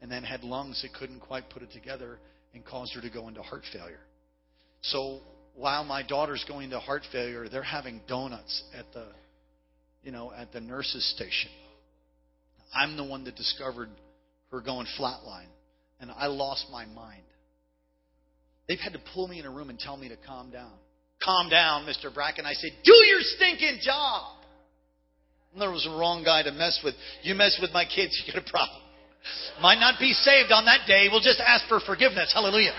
and 0.00 0.10
then 0.10 0.22
had 0.22 0.42
lungs 0.44 0.82
that 0.82 0.92
couldn't 0.98 1.20
quite 1.20 1.48
put 1.50 1.62
it 1.62 1.72
together 1.72 2.18
and 2.52 2.64
caused 2.64 2.94
her 2.94 3.00
to 3.00 3.10
go 3.10 3.28
into 3.28 3.42
heart 3.42 3.62
failure. 3.72 4.00
So 4.82 5.20
while 5.54 5.84
my 5.84 6.02
daughter's 6.02 6.44
going 6.48 6.70
to 6.70 6.78
heart 6.78 7.02
failure, 7.10 7.48
they're 7.48 7.62
having 7.62 8.00
donuts 8.08 8.62
at 8.76 8.86
the, 8.92 9.06
you 10.02 10.12
know, 10.12 10.32
at 10.32 10.52
the 10.52 10.60
nurse's 10.60 11.08
station. 11.14 11.50
I'm 12.74 12.96
the 12.96 13.04
one 13.04 13.24
that 13.24 13.36
discovered 13.36 13.88
her 14.50 14.60
going 14.60 14.86
flatline, 14.98 15.48
and 16.00 16.10
I 16.10 16.26
lost 16.26 16.66
my 16.70 16.84
mind. 16.86 17.22
They've 18.68 18.78
had 18.78 18.94
to 18.94 19.00
pull 19.14 19.28
me 19.28 19.38
in 19.38 19.46
a 19.46 19.50
room 19.50 19.70
and 19.70 19.78
tell 19.78 19.96
me 19.96 20.08
to 20.08 20.16
calm 20.26 20.50
down. 20.50 20.72
Calm 21.22 21.48
down, 21.48 21.86
Mr. 21.86 22.12
Bracken. 22.12 22.44
I 22.46 22.54
said, 22.54 22.70
do 22.84 22.92
your 22.92 23.20
stinking 23.20 23.78
job. 23.82 24.36
There 25.58 25.70
was 25.70 25.86
a 25.86 25.94
wrong 25.94 26.24
guy 26.24 26.42
to 26.42 26.52
mess 26.52 26.80
with. 26.82 26.94
You 27.22 27.34
mess 27.34 27.58
with 27.60 27.70
my 27.72 27.84
kids, 27.84 28.20
you 28.26 28.32
get 28.32 28.42
a 28.42 28.50
problem. 28.50 28.80
Might 29.62 29.78
not 29.78 29.98
be 29.98 30.12
saved 30.12 30.52
on 30.52 30.66
that 30.66 30.86
day. 30.86 31.08
We'll 31.10 31.24
just 31.24 31.40
ask 31.40 31.66
for 31.68 31.80
forgiveness. 31.80 32.32
Hallelujah. 32.34 32.74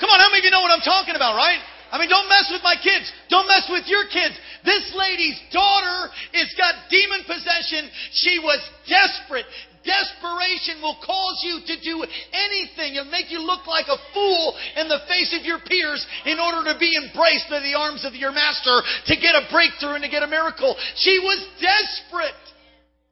Come 0.00 0.08
on, 0.08 0.18
how 0.18 0.32
many 0.32 0.40
of 0.40 0.44
you 0.48 0.50
know 0.50 0.64
what 0.64 0.72
I'm 0.72 0.80
talking 0.80 1.14
about, 1.14 1.36
right? 1.36 1.60
I 1.92 1.98
mean, 1.98 2.08
don't 2.08 2.28
mess 2.30 2.48
with 2.48 2.62
my 2.62 2.74
kids. 2.78 3.10
Don't 3.28 3.46
mess 3.46 3.68
with 3.68 3.84
your 3.86 4.06
kids. 4.08 4.38
This 4.64 4.94
lady's 4.96 5.36
daughter 5.52 6.08
has 6.32 6.48
got 6.56 6.88
demon 6.88 7.26
possession. 7.26 7.90
She 8.14 8.38
was 8.38 8.62
desperate. 8.88 9.44
Desperation 9.80 10.82
will 10.84 10.96
cause 11.00 11.40
you 11.40 11.60
to 11.64 11.74
do 11.80 12.04
anything 12.32 13.00
and 13.00 13.10
make 13.10 13.30
you 13.32 13.40
look 13.40 13.66
like 13.66 13.88
a 13.88 13.96
fool 14.12 14.54
in 14.76 14.88
the 14.88 15.00
face 15.08 15.32
of 15.38 15.46
your 15.46 15.58
peers 15.64 16.04
in 16.26 16.38
order 16.38 16.68
to 16.68 16.78
be 16.78 16.92
embraced 17.00 17.48
by 17.48 17.60
the 17.60 17.72
arms 17.72 18.04
of 18.04 18.14
your 18.14 18.32
master 18.32 18.82
to 19.06 19.14
get 19.16 19.32
a 19.32 19.48
breakthrough 19.50 19.96
and 19.96 20.04
to 20.04 20.10
get 20.10 20.22
a 20.22 20.28
miracle. 20.28 20.76
She 20.96 21.16
was 21.18 21.40
desperate. 21.56 22.36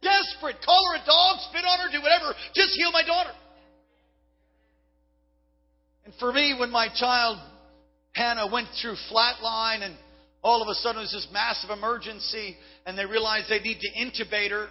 Desperate. 0.02 0.60
Call 0.60 0.82
her 0.92 1.00
a 1.00 1.06
dog, 1.06 1.40
spit 1.48 1.64
on 1.64 1.80
her, 1.80 1.88
do 1.90 2.02
whatever. 2.04 2.36
Just 2.54 2.76
heal 2.76 2.92
my 2.92 3.02
daughter. 3.02 3.32
And 6.04 6.12
for 6.20 6.32
me, 6.32 6.54
when 6.58 6.70
my 6.70 6.88
child 6.94 7.38
Hannah 8.12 8.50
went 8.52 8.68
through 8.80 8.96
flatline 9.10 9.82
and 9.82 9.96
all 10.42 10.62
of 10.62 10.68
a 10.68 10.74
sudden 10.74 11.00
it 11.00 11.04
was 11.04 11.12
this 11.12 11.28
massive 11.32 11.70
emergency 11.70 12.56
and 12.84 12.96
they 12.96 13.06
realized 13.06 13.46
they 13.48 13.60
need 13.60 13.78
to 13.80 13.90
intubate 13.96 14.50
her 14.50 14.68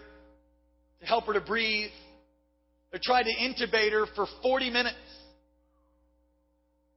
to 0.99 1.05
help 1.05 1.25
her 1.25 1.33
to 1.33 1.41
breathe. 1.41 1.91
They 2.91 2.99
tried 3.03 3.23
to 3.23 3.35
intubate 3.35 3.91
her 3.91 4.05
for 4.15 4.25
40 4.41 4.69
minutes. 4.69 4.95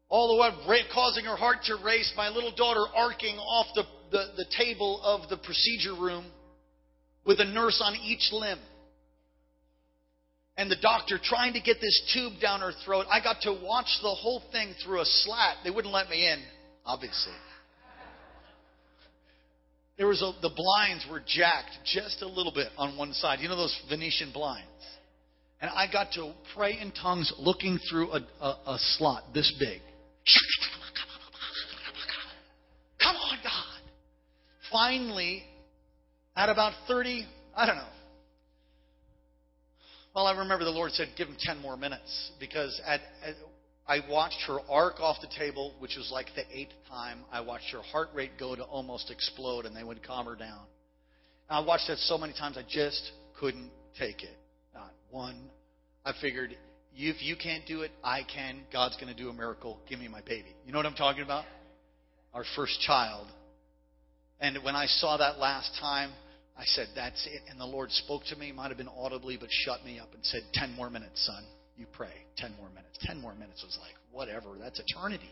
All 0.08 0.34
the 0.34 0.36
while 0.36 0.84
causing 0.92 1.24
her 1.24 1.36
heart 1.36 1.58
to 1.66 1.76
race, 1.84 2.12
my 2.16 2.28
little 2.28 2.52
daughter 2.54 2.84
arcing 2.94 3.36
off 3.36 3.66
the, 3.74 3.84
the, 4.10 4.24
the 4.36 4.46
table 4.58 5.00
of 5.04 5.28
the 5.28 5.36
procedure 5.36 5.94
room 5.94 6.24
with 7.24 7.38
a 7.40 7.44
nurse 7.44 7.80
on 7.84 7.94
each 7.96 8.30
limb. 8.32 8.58
And 10.56 10.70
the 10.70 10.76
doctor 10.82 11.18
trying 11.22 11.52
to 11.54 11.60
get 11.60 11.80
this 11.80 12.12
tube 12.12 12.40
down 12.40 12.60
her 12.60 12.72
throat. 12.84 13.06
I 13.10 13.22
got 13.22 13.40
to 13.42 13.52
watch 13.52 13.86
the 14.02 14.10
whole 14.10 14.42
thing 14.52 14.74
through 14.84 15.00
a 15.00 15.04
slat. 15.04 15.58
They 15.64 15.70
wouldn't 15.70 15.94
let 15.94 16.10
me 16.10 16.26
in, 16.26 16.42
obviously. 16.84 17.32
There 20.00 20.08
was 20.08 20.22
a, 20.22 20.32
the 20.40 20.48
blinds 20.48 21.04
were 21.10 21.20
jacked 21.20 21.76
just 21.84 22.22
a 22.22 22.26
little 22.26 22.52
bit 22.52 22.68
on 22.78 22.96
one 22.96 23.12
side. 23.12 23.40
You 23.40 23.50
know 23.50 23.56
those 23.56 23.78
Venetian 23.86 24.32
blinds? 24.32 24.64
And 25.60 25.70
I 25.70 25.92
got 25.92 26.12
to 26.12 26.32
pray 26.56 26.78
in 26.80 26.90
tongues 26.90 27.30
looking 27.38 27.78
through 27.90 28.10
a, 28.12 28.20
a, 28.40 28.46
a 28.46 28.78
slot 28.96 29.24
this 29.34 29.54
big. 29.60 29.82
Come 33.02 33.14
on, 33.14 33.38
God. 33.44 33.90
Finally, 34.72 35.42
at 36.34 36.48
about 36.48 36.72
30, 36.88 37.26
I 37.54 37.66
don't 37.66 37.76
know. 37.76 37.84
Well, 40.14 40.26
I 40.26 40.38
remember 40.38 40.64
the 40.64 40.70
Lord 40.70 40.92
said, 40.92 41.08
give 41.18 41.28
him 41.28 41.36
10 41.38 41.58
more 41.58 41.76
minutes 41.76 42.32
because 42.40 42.80
at, 42.86 43.02
at 43.22 43.34
I 43.86 44.00
watched 44.08 44.40
her 44.46 44.58
arc 44.68 45.00
off 45.00 45.16
the 45.20 45.28
table, 45.38 45.74
which 45.78 45.96
was 45.96 46.10
like 46.12 46.26
the 46.36 46.44
eighth 46.56 46.72
time. 46.88 47.24
I 47.32 47.40
watched 47.40 47.72
her 47.72 47.82
heart 47.82 48.10
rate 48.14 48.32
go 48.38 48.54
to 48.54 48.62
almost 48.62 49.10
explode, 49.10 49.66
and 49.66 49.74
they 49.74 49.84
would 49.84 50.02
calm 50.02 50.26
her 50.26 50.36
down. 50.36 50.62
And 51.48 51.58
I 51.58 51.60
watched 51.60 51.88
that 51.88 51.98
so 51.98 52.16
many 52.16 52.32
times, 52.32 52.56
I 52.56 52.64
just 52.68 53.10
couldn't 53.38 53.70
take 53.98 54.22
it. 54.22 54.36
Not 54.74 54.92
one. 55.10 55.50
I 56.04 56.12
figured, 56.20 56.56
if 56.94 57.22
you 57.22 57.34
can't 57.36 57.66
do 57.66 57.82
it, 57.82 57.90
I 58.04 58.22
can. 58.22 58.60
God's 58.72 58.96
going 58.96 59.14
to 59.14 59.20
do 59.20 59.28
a 59.28 59.32
miracle. 59.32 59.80
Give 59.88 59.98
me 59.98 60.08
my 60.08 60.20
baby. 60.20 60.54
You 60.64 60.72
know 60.72 60.78
what 60.78 60.86
I'm 60.86 60.94
talking 60.94 61.22
about? 61.22 61.44
Our 62.32 62.44
first 62.54 62.80
child. 62.82 63.26
And 64.40 64.56
when 64.62 64.76
I 64.76 64.86
saw 64.86 65.16
that 65.16 65.38
last 65.38 65.76
time, 65.80 66.12
I 66.56 66.64
said, 66.64 66.86
That's 66.94 67.26
it. 67.26 67.42
And 67.50 67.58
the 67.58 67.66
Lord 67.66 67.90
spoke 67.90 68.22
to 68.26 68.36
me, 68.36 68.52
might 68.52 68.68
have 68.68 68.78
been 68.78 68.88
audibly, 68.88 69.36
but 69.36 69.48
shut 69.50 69.84
me 69.84 69.98
up 69.98 70.14
and 70.14 70.24
said, 70.24 70.42
Ten 70.54 70.72
more 70.74 70.90
minutes, 70.90 71.26
son 71.26 71.44
you 71.80 71.86
pray 71.92 72.12
10 72.36 72.54
more 72.58 72.68
minutes. 72.68 72.98
10 73.00 73.20
more 73.20 73.34
minutes 73.34 73.64
was 73.64 73.76
like, 73.80 73.94
whatever, 74.12 74.56
that's 74.60 74.78
eternity. 74.78 75.30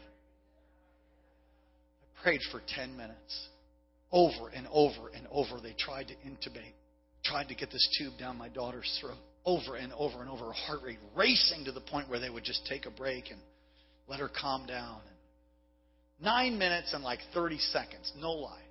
I 2.03 2.23
prayed 2.23 2.41
for 2.51 2.63
10 2.75 2.97
minutes. 2.97 3.49
Over 4.11 4.49
and 4.49 4.67
over 4.73 5.11
and 5.15 5.27
over, 5.31 5.61
they 5.63 5.75
tried 5.79 6.09
to 6.09 6.15
intubate, 6.27 6.73
tried 7.23 7.49
to 7.49 7.55
get 7.55 7.71
this 7.71 7.87
tube 7.99 8.15
down 8.19 8.39
my 8.39 8.49
daughter's 8.49 8.99
throat. 9.01 9.19
Over 9.45 9.77
and 9.77 9.93
over 9.93 10.21
and 10.23 10.31
over, 10.31 10.47
her 10.47 10.53
heart 10.53 10.81
rate 10.83 10.99
racing 11.15 11.67
to 11.67 11.73
the 11.73 11.81
point 11.81 12.09
where 12.09 12.19
they 12.19 12.31
would 12.31 12.45
just 12.45 12.67
take 12.67 12.87
a 12.87 12.91
break 12.91 13.31
and 13.31 13.39
let 14.09 14.21
her 14.21 14.31
calm 14.41 14.67
down. 14.67 15.01
Nine 16.21 16.59
minutes 16.59 16.95
and 16.95 17.05
like 17.05 17.21
30 17.35 17.59
seconds, 17.59 18.11
no 18.19 18.33
lie. 18.33 18.63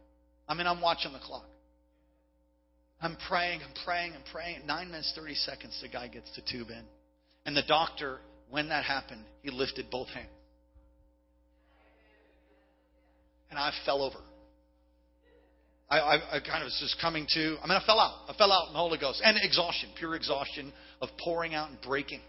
I 0.49 0.55
mean, 0.55 0.65
I'm 0.65 0.81
watching 0.81 1.13
the 1.13 1.19
clock. 1.19 1.45
I'm 2.99 3.15
praying, 3.29 3.61
I'm 3.61 3.73
praying, 3.85 4.13
I'm 4.13 4.23
praying. 4.31 4.65
Nine 4.65 4.87
minutes, 4.87 5.13
30 5.15 5.35
seconds, 5.35 5.79
the 5.81 5.87
guy 5.87 6.07
gets 6.07 6.35
the 6.35 6.41
tube 6.51 6.69
in. 6.69 6.83
And 7.47 7.55
the 7.55 7.63
doctor, 7.63 8.17
when 8.49 8.69
that 8.69 8.83
happened, 8.83 9.23
he 9.41 9.49
lifted 9.49 9.89
both 9.89 10.09
hands. 10.09 10.27
And 13.49 13.57
I 13.57 13.71
fell 13.85 14.03
over. 14.03 14.19
I, 15.89 15.99
I, 15.99 16.15
I, 16.35 16.39
kind 16.41 16.61
of 16.61 16.65
was 16.65 16.77
just 16.81 16.99
coming 16.99 17.25
to, 17.29 17.55
I 17.63 17.67
mean, 17.67 17.77
I 17.77 17.83
fell 17.85 18.01
out. 18.01 18.27
I 18.27 18.33
fell 18.37 18.51
out 18.51 18.67
in 18.67 18.73
the 18.73 18.79
Holy 18.79 18.97
Ghost. 18.97 19.21
And 19.23 19.37
exhaustion, 19.41 19.87
pure 19.97 20.15
exhaustion 20.15 20.73
of 21.01 21.07
pouring 21.23 21.55
out 21.55 21.69
and 21.69 21.79
breaking. 21.81 22.19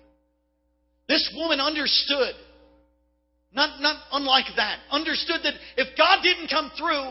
This 1.09 1.29
woman 1.37 1.59
understood, 1.59 2.37
not, 3.53 3.83
not 3.83 3.97
unlike 4.13 4.47
that, 4.55 4.79
understood 4.93 5.41
that 5.43 5.55
if 5.77 5.99
God 5.99 6.23
didn't 6.23 6.47
come 6.47 6.71
through, 6.79 7.11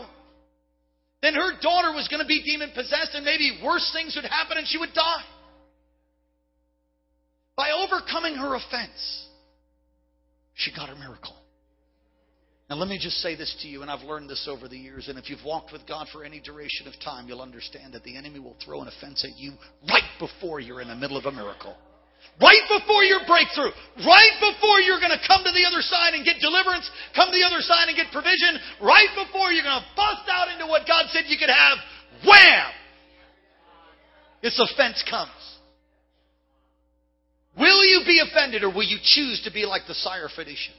then 1.20 1.34
her 1.34 1.60
daughter 1.60 1.92
was 1.92 2.08
going 2.08 2.22
to 2.22 2.26
be 2.26 2.42
demon 2.42 2.70
possessed 2.74 3.10
and 3.12 3.26
maybe 3.26 3.60
worse 3.62 3.90
things 3.92 4.16
would 4.16 4.24
happen 4.24 4.56
and 4.56 4.66
she 4.66 4.78
would 4.78 4.94
die. 4.94 5.24
By 7.58 7.74
overcoming 7.74 8.38
her 8.38 8.54
offense, 8.54 9.26
she 10.54 10.70
got 10.70 10.88
her 10.88 10.94
miracle. 10.94 11.34
Now, 12.70 12.76
let 12.76 12.86
me 12.86 13.02
just 13.02 13.18
say 13.18 13.34
this 13.34 13.50
to 13.62 13.66
you, 13.66 13.82
and 13.82 13.90
I've 13.90 14.06
learned 14.06 14.30
this 14.30 14.46
over 14.46 14.68
the 14.68 14.78
years, 14.78 15.08
and 15.08 15.18
if 15.18 15.28
you've 15.28 15.42
walked 15.42 15.72
with 15.72 15.82
God 15.82 16.06
for 16.12 16.22
any 16.22 16.38
duration 16.38 16.86
of 16.86 16.94
time, 17.02 17.26
you'll 17.26 17.42
understand 17.42 17.94
that 17.94 18.04
the 18.04 18.14
enemy 18.14 18.38
will 18.38 18.54
throw 18.62 18.80
an 18.80 18.86
offense 18.86 19.26
at 19.26 19.34
you 19.34 19.58
right 19.90 20.06
before 20.20 20.60
you're 20.60 20.80
in 20.80 20.86
the 20.86 20.94
middle 20.94 21.16
of 21.16 21.26
a 21.26 21.32
miracle. 21.32 21.74
Right 22.38 22.62
before 22.70 23.02
your 23.02 23.26
breakthrough, 23.26 23.74
right 24.06 24.36
before 24.38 24.78
you're 24.78 25.02
going 25.02 25.16
to 25.16 25.26
come 25.26 25.42
to 25.42 25.50
the 25.50 25.66
other 25.66 25.82
side 25.82 26.14
and 26.14 26.22
get 26.22 26.38
deliverance, 26.38 26.86
come 27.18 27.26
to 27.26 27.34
the 27.34 27.46
other 27.46 27.58
side 27.58 27.90
and 27.90 27.96
get 27.98 28.14
provision, 28.14 28.54
right 28.86 29.10
before 29.18 29.50
you're 29.50 29.66
going 29.66 29.82
to 29.82 29.90
bust 29.98 30.30
out 30.30 30.46
into 30.46 30.70
what 30.70 30.86
God 30.86 31.10
said 31.10 31.26
you 31.26 31.42
could 31.42 31.50
have, 31.50 31.78
wham! 32.22 32.70
This 34.46 34.54
offense 34.62 35.02
comes. 35.10 35.57
Will 37.58 37.84
you 37.84 38.02
be 38.06 38.20
offended 38.20 38.62
or 38.62 38.68
will 38.68 38.84
you 38.84 38.98
choose 39.02 39.42
to 39.44 39.52
be 39.52 39.66
like 39.66 39.82
the 39.86 39.94
Syrophoenician 39.94 40.76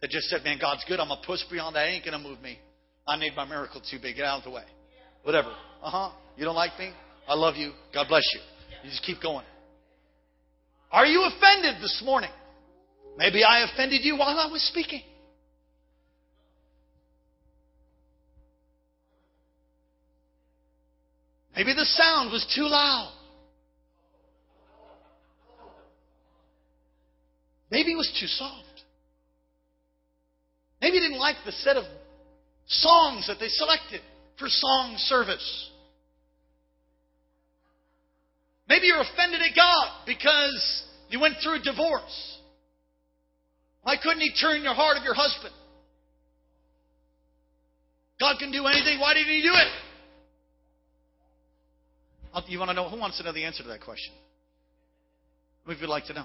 that 0.00 0.10
just 0.10 0.28
said, 0.28 0.44
Man, 0.44 0.58
God's 0.60 0.84
good. 0.86 1.00
I'm 1.00 1.08
to 1.08 1.16
push 1.26 1.40
beyond 1.50 1.76
that. 1.76 1.88
ain't 1.88 2.04
going 2.04 2.20
to 2.20 2.28
move 2.28 2.40
me. 2.40 2.58
I 3.06 3.16
need 3.16 3.34
my 3.34 3.44
miracle 3.44 3.80
too 3.80 3.98
big. 4.00 4.16
Get 4.16 4.24
out 4.24 4.38
of 4.38 4.44
the 4.44 4.50
way. 4.50 4.64
Whatever. 5.24 5.50
Uh 5.82 5.90
huh. 5.90 6.12
You 6.36 6.44
don't 6.44 6.54
like 6.54 6.78
me? 6.78 6.92
I 7.26 7.34
love 7.34 7.56
you. 7.56 7.72
God 7.92 8.06
bless 8.08 8.22
you. 8.34 8.40
You 8.84 8.90
just 8.90 9.02
keep 9.02 9.20
going. 9.20 9.44
Are 10.92 11.06
you 11.06 11.24
offended 11.24 11.82
this 11.82 12.02
morning? 12.04 12.30
Maybe 13.16 13.44
I 13.44 13.64
offended 13.64 14.00
you 14.02 14.16
while 14.16 14.38
I 14.38 14.50
was 14.50 14.62
speaking. 14.62 15.02
Maybe 21.54 21.74
the 21.74 21.84
sound 21.84 22.32
was 22.32 22.46
too 22.54 22.62
loud. 22.62 23.12
Maybe 27.70 27.92
it 27.92 27.96
was 27.96 28.10
too 28.18 28.26
soft. 28.26 28.66
Maybe 30.80 30.96
you 30.96 31.02
didn't 31.02 31.18
like 31.18 31.36
the 31.44 31.52
set 31.52 31.76
of 31.76 31.84
songs 32.66 33.26
that 33.26 33.38
they 33.38 33.48
selected 33.48 34.00
for 34.38 34.48
song 34.48 34.94
service. 34.96 35.70
Maybe 38.68 38.86
you're 38.86 39.00
offended 39.00 39.40
at 39.42 39.54
God 39.54 40.06
because 40.06 40.84
you 41.10 41.20
went 41.20 41.34
through 41.42 41.56
a 41.56 41.62
divorce. 41.62 42.38
Why 43.82 43.96
couldn't 44.02 44.20
He 44.20 44.32
turn 44.40 44.62
your 44.62 44.74
heart 44.74 44.96
of 44.96 45.04
your 45.04 45.14
husband? 45.14 45.54
God 48.18 48.36
can 48.38 48.52
do 48.52 48.66
anything. 48.66 49.00
Why 49.00 49.14
didn't 49.14 49.32
He 49.32 49.42
do 49.42 49.52
it? 49.52 49.68
You 52.48 52.58
want 52.58 52.70
to 52.70 52.74
know 52.74 52.88
who 52.88 52.98
wants 52.98 53.18
to 53.18 53.24
know 53.24 53.32
the 53.32 53.44
answer 53.44 53.62
to 53.62 53.68
that 53.70 53.80
question? 53.80 54.14
Who 55.64 55.74
would 55.78 55.88
like 55.88 56.06
to 56.06 56.14
know? 56.14 56.24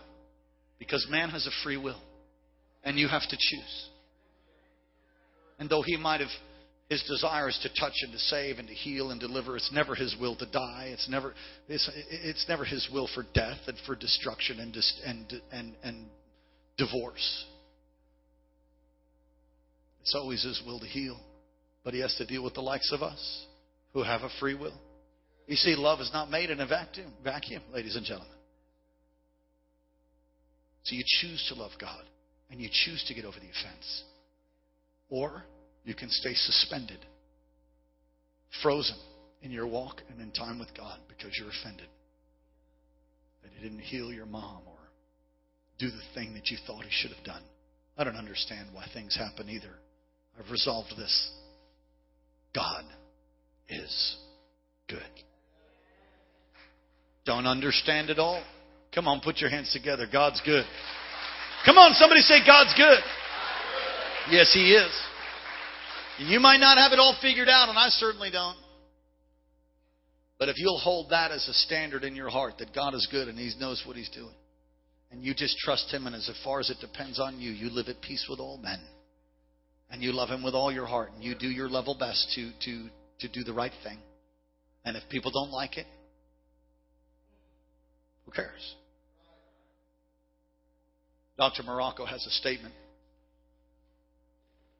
Because 0.79 1.07
man 1.09 1.29
has 1.29 1.47
a 1.47 1.63
free 1.63 1.77
will. 1.77 2.01
And 2.83 2.97
you 2.97 3.07
have 3.07 3.23
to 3.23 3.37
choose. 3.37 3.89
And 5.57 5.69
though 5.69 5.81
he 5.81 5.97
might 5.97 6.19
have 6.19 6.29
his 6.89 7.03
desire 7.03 7.49
is 7.49 7.57
to 7.63 7.69
touch 7.79 7.93
and 8.03 8.11
to 8.11 8.19
save 8.19 8.59
and 8.59 8.67
to 8.67 8.73
heal 8.73 9.09
and 9.09 9.19
deliver. 9.19 9.55
It's 9.55 9.71
never 9.71 9.95
his 9.95 10.15
will 10.19 10.35
to 10.35 10.45
die. 10.45 10.89
It's 10.91 11.09
never 11.09 11.33
it's, 11.67 11.89
it's 12.09 12.45
never 12.47 12.63
his 12.63 12.87
will 12.93 13.09
for 13.13 13.25
death 13.33 13.57
and 13.67 13.77
for 13.85 13.95
destruction 13.95 14.59
and 14.59 14.75
and 15.05 15.41
and 15.51 15.75
and 15.83 16.05
divorce. 16.77 17.45
It's 20.01 20.13
always 20.13 20.43
his 20.43 20.61
will 20.65 20.79
to 20.79 20.85
heal, 20.85 21.19
but 21.83 21.95
he 21.95 22.01
has 22.01 22.13
to 22.17 22.25
deal 22.25 22.43
with 22.43 22.53
the 22.53 22.61
likes 22.61 22.91
of 22.91 23.01
us 23.01 23.45
who 23.93 24.03
have 24.03 24.21
a 24.21 24.29
free 24.39 24.53
will. 24.53 24.79
You 25.47 25.55
see, 25.55 25.75
love 25.75 25.99
is 25.99 26.11
not 26.13 26.29
made 26.29 26.51
in 26.51 26.59
a 26.59 26.67
vacuum, 26.67 27.11
vacuum, 27.23 27.63
ladies 27.73 27.95
and 27.95 28.05
gentlemen. 28.05 28.34
So 30.85 30.95
you 30.95 31.03
choose 31.21 31.43
to 31.49 31.59
love 31.59 31.71
God 31.79 32.03
and 32.49 32.61
you 32.61 32.69
choose 32.71 33.03
to 33.07 33.13
get 33.13 33.25
over 33.25 33.37
the 33.39 33.45
offense. 33.45 34.03
Or 35.09 35.43
you 35.83 35.95
can 35.95 36.09
stay 36.09 36.33
suspended, 36.33 36.99
frozen 38.61 38.95
in 39.41 39.51
your 39.51 39.67
walk 39.67 40.01
and 40.09 40.21
in 40.21 40.31
time 40.31 40.59
with 40.59 40.69
God 40.75 40.99
because 41.07 41.37
you're 41.37 41.49
offended 41.49 41.87
that 43.43 43.51
He 43.55 43.63
didn't 43.63 43.83
heal 43.83 44.11
your 44.11 44.25
mom 44.25 44.61
or 44.67 44.77
do 45.79 45.87
the 45.89 46.01
thing 46.13 46.33
that 46.35 46.49
you 46.49 46.57
thought 46.65 46.83
He 46.83 46.91
should 46.91 47.11
have 47.15 47.25
done. 47.25 47.43
I 47.97 48.03
don't 48.03 48.15
understand 48.15 48.69
why 48.71 48.85
things 48.93 49.15
happen 49.15 49.49
either. 49.49 49.73
I've 50.39 50.51
resolved 50.51 50.93
this. 50.97 51.31
God 52.53 52.83
is 53.69 54.17
good. 54.87 55.01
Don't 57.25 57.47
understand 57.47 58.09
it 58.09 58.19
all? 58.19 58.43
Come 58.95 59.09
on, 59.09 59.19
put 59.19 59.37
your 59.37 59.49
hands 59.49 59.71
together. 59.73 60.07
God's 60.09 60.41
good. 60.45 60.65
Come 61.65 61.77
on, 61.77 61.93
somebody 61.95 62.21
say, 62.21 62.39
God's 62.45 62.73
good. 62.75 62.99
Yes, 64.31 64.51
He 64.53 64.73
is. 64.73 64.91
You 66.17 66.39
might 66.39 66.59
not 66.59 66.77
have 66.77 66.93
it 66.93 66.99
all 66.99 67.15
figured 67.21 67.49
out, 67.49 67.67
and 67.67 67.77
I 67.77 67.89
certainly 67.89 68.31
don't. 68.31 68.57
But 70.39 70.49
if 70.49 70.55
you'll 70.57 70.79
hold 70.79 71.09
that 71.09 71.31
as 71.31 71.47
a 71.47 71.53
standard 71.53 72.03
in 72.05 72.15
your 72.15 72.29
heart 72.29 72.57
that 72.59 72.73
God 72.73 72.93
is 72.93 73.07
good 73.11 73.27
and 73.27 73.37
He 73.37 73.51
knows 73.59 73.83
what 73.85 73.97
He's 73.97 74.09
doing, 74.09 74.33
and 75.11 75.23
you 75.23 75.33
just 75.33 75.57
trust 75.57 75.93
Him, 75.93 76.07
and 76.07 76.15
as 76.15 76.29
far 76.43 76.61
as 76.61 76.69
it 76.69 76.77
depends 76.79 77.19
on 77.19 77.39
you, 77.39 77.51
you 77.51 77.69
live 77.69 77.87
at 77.89 78.01
peace 78.01 78.25
with 78.29 78.39
all 78.39 78.57
men, 78.57 78.79
and 79.91 80.01
you 80.01 80.13
love 80.13 80.29
Him 80.29 80.41
with 80.41 80.55
all 80.55 80.71
your 80.71 80.85
heart, 80.85 81.11
and 81.13 81.23
you 81.23 81.35
do 81.35 81.47
your 81.47 81.69
level 81.69 81.95
best 81.99 82.31
to 82.35 82.51
to 82.63 82.89
to 83.19 83.27
do 83.27 83.43
the 83.43 83.53
right 83.53 83.71
thing. 83.83 83.97
And 84.85 84.95
if 84.95 85.03
people 85.09 85.31
don't 85.31 85.51
like 85.51 85.77
it, 85.77 85.87
who 88.25 88.31
cares? 88.31 88.75
Dr. 91.37 91.63
Morocco 91.63 92.05
has 92.05 92.25
a 92.25 92.31
statement. 92.31 92.73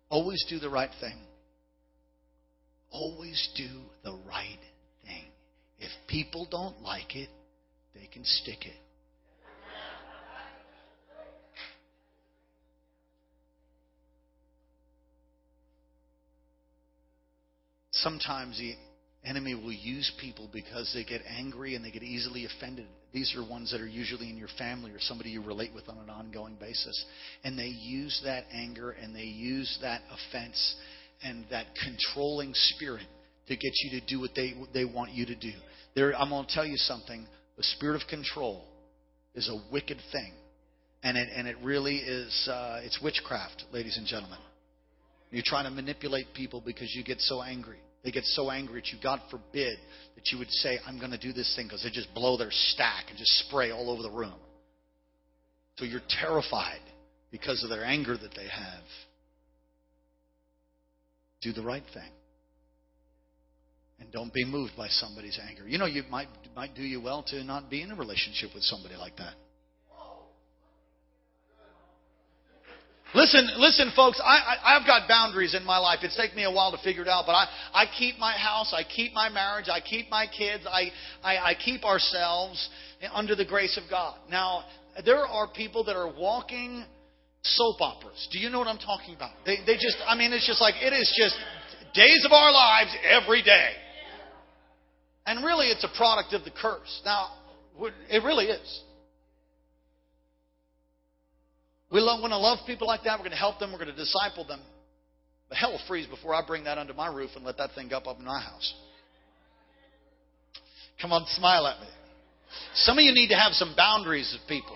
Always 0.10 0.46
do 0.48 0.60
the 0.60 0.70
right 0.70 0.92
thing. 1.02 1.18
Always 2.92 3.50
do 3.58 3.68
the 4.04 4.18
right 4.28 4.60
thing. 5.04 5.26
If 5.80 5.92
people 6.08 6.48
don't 6.50 6.82
like 6.82 7.16
it, 7.16 7.30
they 7.94 8.08
can 8.08 8.24
stick 8.24 8.66
it. 8.66 8.76
Sometimes 17.92 18.58
the 18.58 18.76
enemy 19.28 19.56
will 19.56 19.72
use 19.72 20.12
people 20.22 20.50
because 20.54 20.92
they 20.94 21.04
get 21.04 21.22
angry 21.28 21.76
and 21.76 21.84
they 21.84 21.92
get 21.92 22.04
easily 22.04 22.46
offended. 22.46 22.86
These 23.16 23.34
are 23.38 23.50
ones 23.50 23.72
that 23.72 23.80
are 23.80 23.88
usually 23.88 24.30
in 24.30 24.36
your 24.36 24.50
family 24.58 24.92
or 24.92 25.00
somebody 25.00 25.30
you 25.30 25.42
relate 25.42 25.74
with 25.74 25.88
on 25.88 25.98
an 26.00 26.10
ongoing 26.10 26.56
basis. 26.60 27.06
And 27.46 27.58
they 27.58 27.68
use 27.68 28.22
that 28.26 28.44
anger 28.52 28.92
and 28.92 29.16
they 29.16 29.22
use 29.22 29.80
that 29.82 30.02
offense 30.12 30.76
and 31.24 31.46
that 31.50 31.68
controlling 31.82 32.52
spirit 32.54 33.08
to 33.48 33.56
get 33.56 33.72
you 33.84 34.02
to 34.02 34.06
do 34.06 34.20
what 34.20 34.32
they, 34.36 34.52
they 34.74 34.84
want 34.84 35.12
you 35.14 35.26
to 35.28 35.36
do. 35.36 35.54
There, 35.96 36.14
I'm 36.14 36.30
going 36.30 36.46
to 36.46 36.54
tell 36.54 36.66
you 36.66 36.76
something. 36.76 37.26
The 37.56 37.64
spirit 37.64 38.02
of 38.02 38.06
control 38.10 38.66
is 39.34 39.48
a 39.48 39.72
wicked 39.72 40.00
thing. 40.12 40.34
And 41.02 41.16
it, 41.16 41.30
and 41.34 41.48
it 41.48 41.56
really 41.64 42.00
is, 42.00 42.50
uh, 42.52 42.82
it's 42.84 43.00
witchcraft, 43.02 43.64
ladies 43.72 43.96
and 43.98 44.06
gentlemen. 44.06 44.40
You're 45.32 45.44
trying 45.46 45.64
to 45.64 45.72
manipulate 45.72 46.34
people 46.34 46.62
because 46.66 46.94
you 46.94 47.02
get 47.02 47.22
so 47.22 47.42
angry. 47.42 47.80
They 48.06 48.12
get 48.12 48.24
so 48.24 48.52
angry 48.52 48.82
at 48.82 48.88
you. 48.90 49.00
God 49.02 49.20
forbid 49.32 49.80
that 50.14 50.32
you 50.32 50.38
would 50.38 50.52
say, 50.52 50.78
I'm 50.86 51.00
going 51.00 51.12
to 51.12 51.18
do 51.18 51.34
this 51.34 51.52
thing 51.56 51.66
because 51.66 51.82
they 51.84 51.90
just 51.90 52.14
blow 52.14 52.38
their 52.38 52.52
stack 52.52 53.06
and 53.10 53.18
just 53.18 53.32
spray 53.48 53.72
all 53.72 53.90
over 53.90 54.04
the 54.04 54.12
room. 54.12 54.36
So 55.78 55.86
you're 55.86 56.02
terrified 56.22 56.82
because 57.32 57.64
of 57.64 57.70
their 57.70 57.84
anger 57.84 58.16
that 58.16 58.36
they 58.36 58.48
have. 58.48 58.84
Do 61.42 61.52
the 61.52 61.64
right 61.64 61.84
thing. 61.94 62.12
And 64.00 64.12
don't 64.12 64.34
be 64.34 64.46
moved 64.46 64.74
by 64.78 64.88
somebody's 64.88 65.40
anger. 65.50 65.68
You 65.68 65.80
know, 65.80 65.86
you 65.86 66.04
might 66.10 66.28
might 66.56 66.76
do 66.76 66.84
you 66.84 67.02
well 67.02 67.24
to 67.30 67.44
not 67.44 67.70
be 67.70 67.82
in 67.82 67.92
a 67.92 67.96
relationship 67.96 68.52
with 68.54 68.64
somebody 68.64 68.96
like 68.96 69.18
that. 69.18 69.34
Listen, 73.16 73.50
listen, 73.56 73.94
folks. 73.96 74.20
I, 74.22 74.26
I, 74.36 74.76
I've 74.76 74.86
got 74.86 75.08
boundaries 75.08 75.56
in 75.56 75.64
my 75.64 75.78
life. 75.78 76.00
It's 76.04 76.18
taken 76.18 76.36
me 76.36 76.44
a 76.44 76.52
while 76.52 76.72
to 76.72 76.78
figure 76.84 77.02
it 77.02 77.08
out, 77.08 77.24
but 77.26 77.32
I, 77.32 77.48
I 77.74 77.86
keep 77.98 78.18
my 78.20 78.34
house, 78.34 78.74
I 78.76 78.84
keep 78.84 79.14
my 79.14 79.30
marriage, 79.30 79.68
I 79.72 79.80
keep 79.80 80.10
my 80.10 80.26
kids, 80.28 80.66
I, 80.70 80.92
I, 81.24 81.38
I 81.38 81.54
keep 81.56 81.86
ourselves 81.86 82.70
under 83.14 83.34
the 83.34 83.46
grace 83.46 83.80
of 83.82 83.90
God. 83.90 84.18
Now, 84.30 84.66
there 85.06 85.26
are 85.26 85.48
people 85.48 85.86
that 85.86 85.96
are 85.96 86.12
walking 86.12 86.84
soap 87.42 87.80
operas. 87.80 88.28
Do 88.34 88.40
you 88.40 88.50
know 88.50 88.60
what 88.60 88.68
I'm 88.68 88.80
talking 88.80 89.16
about? 89.16 89.32
They, 89.46 89.60
they 89.66 89.76
just, 89.76 89.98
I 90.06 90.16
mean, 90.18 90.34
it's 90.34 90.46
just 90.46 90.60
like 90.60 90.76
it 90.82 90.92
is 90.92 91.08
just 91.18 91.38
days 91.94 92.22
of 92.26 92.34
our 92.34 92.52
lives 92.52 92.94
every 93.10 93.42
day. 93.44 93.70
And 95.26 95.44
really, 95.46 95.68
it's 95.68 95.86
a 95.86 95.98
product 95.98 96.34
of 96.34 96.44
the 96.44 96.52
curse. 96.52 97.02
Now, 97.06 97.30
it 98.10 98.24
really 98.26 98.48
is. 98.48 98.82
We 101.96 102.02
love, 102.02 102.20
want 102.20 102.32
to 102.34 102.38
love 102.38 102.60
people 102.68 102.88
like 102.88 103.06
that. 103.06 103.18
We're 103.18 103.24
going 103.24 103.32
to 103.32 103.38
help 103.38 103.58
them. 103.58 103.72
We're 103.72 103.78
going 103.78 103.90
to 103.90 103.96
disciple 103.96 104.46
them. 104.46 104.60
But 105.48 105.58
hell 105.58 105.72
will 105.72 105.80
freeze 105.88 106.08
before 106.08 106.36
I 106.36 106.46
bring 106.46 106.66
that 106.66 106.78
under 106.78 106.94
my 106.94 107.08
roof 107.08 107.30
and 107.38 107.46
let 107.46 107.56
that 107.56 107.70
thing 107.74 107.94
up 107.94 108.06
up 108.06 108.20
in 108.20 108.26
my 108.26 108.42
house. 108.42 108.74
Come 111.02 111.14
on, 111.14 111.26
smile 111.30 111.66
at 111.68 111.80
me. 111.80 111.88
Some 112.74 112.98
of 112.98 113.04
you 113.06 113.14
need 113.14 113.30
to 113.30 113.36
have 113.36 113.54
some 113.54 113.76
boundaries 113.78 114.38
of 114.38 114.46
people. 114.50 114.76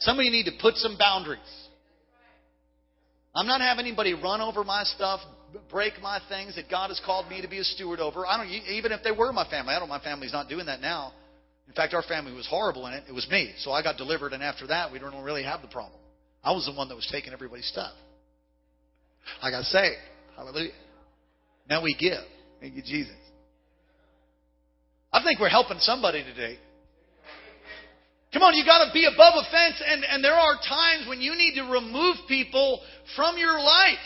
Some 0.00 0.18
of 0.18 0.24
you 0.26 0.30
need 0.30 0.44
to 0.44 0.52
put 0.60 0.76
some 0.76 0.98
boundaries. 0.98 1.40
I'm 3.34 3.46
not 3.46 3.62
having 3.62 3.86
anybody 3.86 4.12
run 4.12 4.42
over 4.42 4.62
my 4.62 4.84
stuff, 4.84 5.20
break 5.70 5.94
my 6.02 6.20
things 6.28 6.54
that 6.56 6.68
God 6.68 6.88
has 6.88 7.00
called 7.06 7.30
me 7.30 7.40
to 7.40 7.48
be 7.48 7.60
a 7.60 7.64
steward 7.64 7.98
over. 7.98 8.26
I 8.26 8.36
don't 8.36 8.48
even 8.68 8.92
if 8.92 9.02
they 9.02 9.12
were 9.12 9.32
my 9.32 9.48
family. 9.48 9.72
I 9.72 9.78
don't. 9.78 9.88
My 9.88 10.00
family's 10.00 10.34
not 10.34 10.50
doing 10.50 10.66
that 10.66 10.82
now. 10.82 11.14
In 11.66 11.72
fact, 11.72 11.94
our 11.94 12.02
family 12.02 12.32
was 12.32 12.46
horrible 12.46 12.86
in 12.88 12.92
it. 12.92 13.04
It 13.08 13.12
was 13.12 13.26
me. 13.30 13.54
So 13.60 13.70
I 13.70 13.82
got 13.82 13.96
delivered, 13.96 14.34
and 14.34 14.42
after 14.42 14.66
that, 14.66 14.92
we 14.92 14.98
don't 14.98 15.22
really 15.22 15.44
have 15.44 15.62
the 15.62 15.68
problem. 15.68 15.99
I 16.42 16.52
was 16.52 16.66
the 16.66 16.72
one 16.72 16.88
that 16.88 16.96
was 16.96 17.08
taking 17.10 17.32
everybody's 17.32 17.68
stuff. 17.68 17.92
I 19.42 19.50
got. 19.50 19.64
Hallelujah. 20.36 20.72
Now 21.68 21.82
we 21.82 21.94
give. 21.98 22.24
Thank 22.60 22.74
you, 22.74 22.82
Jesus. 22.82 23.14
I 25.12 25.22
think 25.22 25.40
we're 25.40 25.48
helping 25.48 25.78
somebody 25.80 26.24
today. 26.24 26.58
Come 28.32 28.42
on, 28.42 28.54
you 28.54 28.64
got 28.64 28.86
to 28.86 28.92
be 28.92 29.06
above 29.06 29.34
offense, 29.34 29.82
and, 29.84 30.04
and 30.04 30.22
there 30.22 30.34
are 30.34 30.54
times 30.54 31.08
when 31.08 31.20
you 31.20 31.34
need 31.34 31.56
to 31.56 31.62
remove 31.62 32.16
people 32.28 32.80
from 33.16 33.36
your 33.36 33.58
life. 33.58 33.98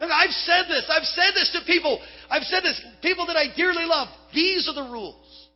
And 0.00 0.10
I've 0.10 0.30
said 0.30 0.64
this. 0.68 0.90
I've 0.90 1.04
said 1.04 1.32
this 1.34 1.50
to 1.52 1.60
people. 1.66 2.00
I've 2.28 2.42
said 2.44 2.62
this. 2.64 2.80
People 3.02 3.26
that 3.26 3.36
I 3.36 3.54
dearly 3.54 3.84
love. 3.84 4.08
These 4.34 4.68
are 4.68 4.74
the 4.74 4.90
rules. 4.90 5.48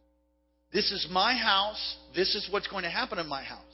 This 0.73 0.93
is 0.93 1.09
my 1.11 1.35
house. 1.35 1.97
This 2.15 2.35
is 2.35 2.47
what's 2.53 2.69
going 2.69 2.85
to 2.85 2.91
happen 2.91 3.19
in 3.19 3.27
my 3.27 3.43
house. 3.43 3.66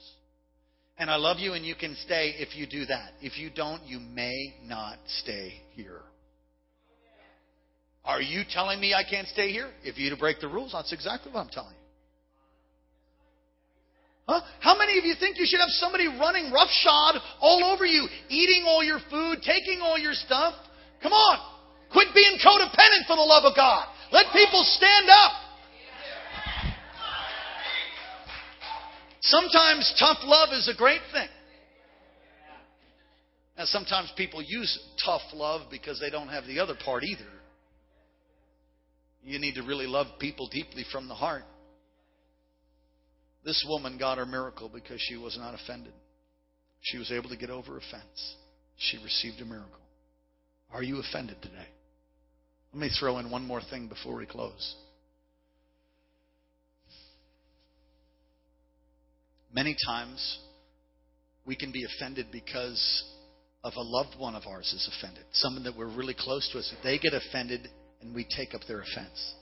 And 1.02 1.10
I 1.10 1.16
love 1.16 1.40
you, 1.40 1.54
and 1.54 1.66
you 1.66 1.74
can 1.74 1.96
stay 2.06 2.36
if 2.38 2.54
you 2.54 2.64
do 2.64 2.86
that. 2.86 3.10
If 3.20 3.36
you 3.36 3.50
don't, 3.50 3.82
you 3.90 3.98
may 3.98 4.54
not 4.62 4.98
stay 5.18 5.54
here. 5.74 5.98
Are 8.04 8.22
you 8.22 8.44
telling 8.48 8.78
me 8.78 8.94
I 8.94 9.02
can't 9.02 9.26
stay 9.26 9.50
here? 9.50 9.66
If 9.82 9.98
you 9.98 10.10
to 10.10 10.16
break 10.16 10.38
the 10.38 10.46
rules, 10.46 10.70
that's 10.70 10.92
exactly 10.92 11.32
what 11.32 11.40
I'm 11.40 11.48
telling 11.48 11.74
you. 11.74 11.82
Huh? 14.28 14.46
How 14.60 14.78
many 14.78 14.96
of 14.96 15.04
you 15.04 15.18
think 15.18 15.40
you 15.40 15.44
should 15.44 15.58
have 15.58 15.74
somebody 15.82 16.06
running 16.06 16.52
roughshod 16.52 17.18
all 17.40 17.74
over 17.74 17.84
you, 17.84 18.06
eating 18.28 18.62
all 18.68 18.84
your 18.84 19.00
food, 19.10 19.42
taking 19.42 19.80
all 19.82 19.98
your 19.98 20.14
stuff? 20.14 20.54
Come 21.02 21.10
on. 21.10 21.38
Quit 21.90 22.14
being 22.14 22.38
codependent 22.38 23.10
for 23.10 23.16
the 23.16 23.26
love 23.26 23.42
of 23.42 23.56
God. 23.56 23.88
Let 24.12 24.26
people 24.32 24.62
stand 24.62 25.10
up. 25.10 25.41
Sometimes 29.22 29.94
tough 29.98 30.18
love 30.24 30.48
is 30.52 30.68
a 30.68 30.76
great 30.76 31.00
thing. 31.12 31.28
Now, 33.56 33.64
sometimes 33.66 34.12
people 34.16 34.42
use 34.42 34.78
tough 35.04 35.22
love 35.32 35.70
because 35.70 36.00
they 36.00 36.10
don't 36.10 36.28
have 36.28 36.46
the 36.46 36.58
other 36.58 36.74
part 36.84 37.04
either. 37.04 37.30
You 39.22 39.38
need 39.38 39.54
to 39.54 39.62
really 39.62 39.86
love 39.86 40.06
people 40.18 40.48
deeply 40.50 40.84
from 40.90 41.06
the 41.06 41.14
heart. 41.14 41.44
This 43.44 43.64
woman 43.68 43.98
got 43.98 44.18
her 44.18 44.26
miracle 44.26 44.68
because 44.72 45.00
she 45.00 45.16
was 45.16 45.36
not 45.38 45.54
offended. 45.54 45.92
She 46.80 46.98
was 46.98 47.12
able 47.12 47.28
to 47.28 47.36
get 47.36 47.50
over 47.50 47.76
offense. 47.76 48.36
She 48.76 48.98
received 48.98 49.40
a 49.40 49.44
miracle. 49.44 49.78
Are 50.72 50.82
you 50.82 50.98
offended 50.98 51.36
today? 51.42 51.68
Let 52.72 52.80
me 52.80 52.90
throw 52.98 53.18
in 53.18 53.30
one 53.30 53.46
more 53.46 53.60
thing 53.70 53.86
before 53.86 54.16
we 54.16 54.26
close. 54.26 54.74
Many 59.54 59.76
times 59.86 60.38
we 61.44 61.56
can 61.56 61.72
be 61.72 61.84
offended 61.84 62.26
because 62.32 63.04
of 63.64 63.74
a 63.76 63.82
loved 63.82 64.18
one 64.18 64.34
of 64.34 64.46
ours 64.46 64.72
is 64.72 64.90
offended, 64.96 65.24
someone 65.32 65.64
that 65.64 65.76
we're 65.76 65.94
really 65.94 66.16
close 66.18 66.48
to 66.52 66.58
us, 66.58 66.72
they 66.82 66.98
get 66.98 67.14
offended 67.14 67.68
and 68.00 68.14
we 68.14 68.26
take 68.36 68.54
up 68.54 68.62
their 68.66 68.80
offense. 68.80 69.34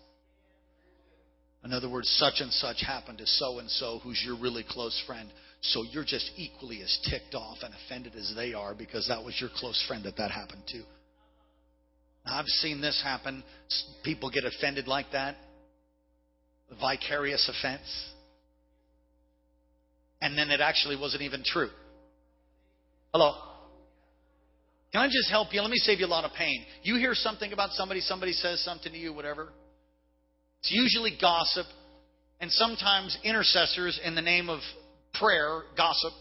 In 1.64 1.72
other 1.72 1.90
words, 1.90 2.08
such 2.18 2.40
and 2.40 2.52
such 2.52 2.82
happened 2.86 3.18
to 3.18 3.26
so 3.26 3.58
and 3.58 3.70
so 3.70 4.00
who's 4.02 4.22
your 4.24 4.36
really 4.38 4.64
close 4.68 5.00
friend. 5.06 5.30
So 5.62 5.82
you're 5.82 6.04
just 6.04 6.30
equally 6.36 6.80
as 6.82 6.98
ticked 7.10 7.34
off 7.34 7.58
and 7.62 7.74
offended 7.84 8.14
as 8.14 8.32
they 8.34 8.54
are 8.54 8.74
because 8.74 9.08
that 9.08 9.22
was 9.22 9.38
your 9.38 9.50
close 9.56 9.82
friend 9.86 10.04
that 10.04 10.16
that 10.16 10.30
happened 10.30 10.62
to. 10.68 10.78
Now, 12.24 12.38
I've 12.38 12.46
seen 12.46 12.80
this 12.80 13.00
happen. 13.04 13.44
People 14.04 14.30
get 14.30 14.44
offended 14.44 14.88
like 14.88 15.12
that. 15.12 15.36
Vicarious 16.80 17.46
offense. 17.48 18.10
And 20.20 20.36
then 20.36 20.50
it 20.50 20.60
actually 20.60 20.96
wasn't 20.96 21.22
even 21.22 21.42
true. 21.44 21.70
Hello? 23.12 23.34
Can 24.92 25.02
I 25.02 25.06
just 25.06 25.30
help 25.30 25.52
you? 25.52 25.60
Let 25.62 25.70
me 25.70 25.76
save 25.76 26.00
you 26.00 26.06
a 26.06 26.08
lot 26.08 26.24
of 26.24 26.32
pain. 26.32 26.64
You 26.82 26.96
hear 26.96 27.14
something 27.14 27.52
about 27.52 27.70
somebody, 27.70 28.00
somebody 28.00 28.32
says 28.32 28.62
something 28.64 28.92
to 28.92 28.98
you, 28.98 29.12
whatever. 29.12 29.48
It's 30.60 30.72
usually 30.72 31.16
gossip, 31.20 31.66
and 32.40 32.50
sometimes 32.50 33.16
intercessors 33.24 34.00
in 34.04 34.14
the 34.14 34.22
name 34.22 34.50
of 34.50 34.60
prayer 35.14 35.62
gossip. 35.76 36.12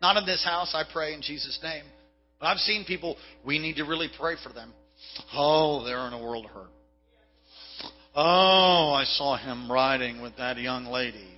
Not 0.00 0.16
in 0.16 0.26
this 0.26 0.44
house, 0.44 0.74
I 0.74 0.84
pray 0.90 1.14
in 1.14 1.22
Jesus' 1.22 1.58
name. 1.62 1.84
But 2.38 2.46
I've 2.46 2.58
seen 2.58 2.84
people, 2.84 3.16
we 3.46 3.58
need 3.58 3.76
to 3.76 3.84
really 3.84 4.08
pray 4.18 4.34
for 4.42 4.52
them. 4.52 4.72
Oh, 5.34 5.84
they're 5.84 6.06
in 6.06 6.12
a 6.12 6.22
world 6.22 6.44
of 6.44 6.50
hurt. 6.50 6.70
Oh, 8.14 8.92
I 8.94 9.04
saw 9.04 9.36
him 9.36 9.70
riding 9.70 10.20
with 10.20 10.36
that 10.36 10.58
young 10.58 10.86
lady. 10.86 11.28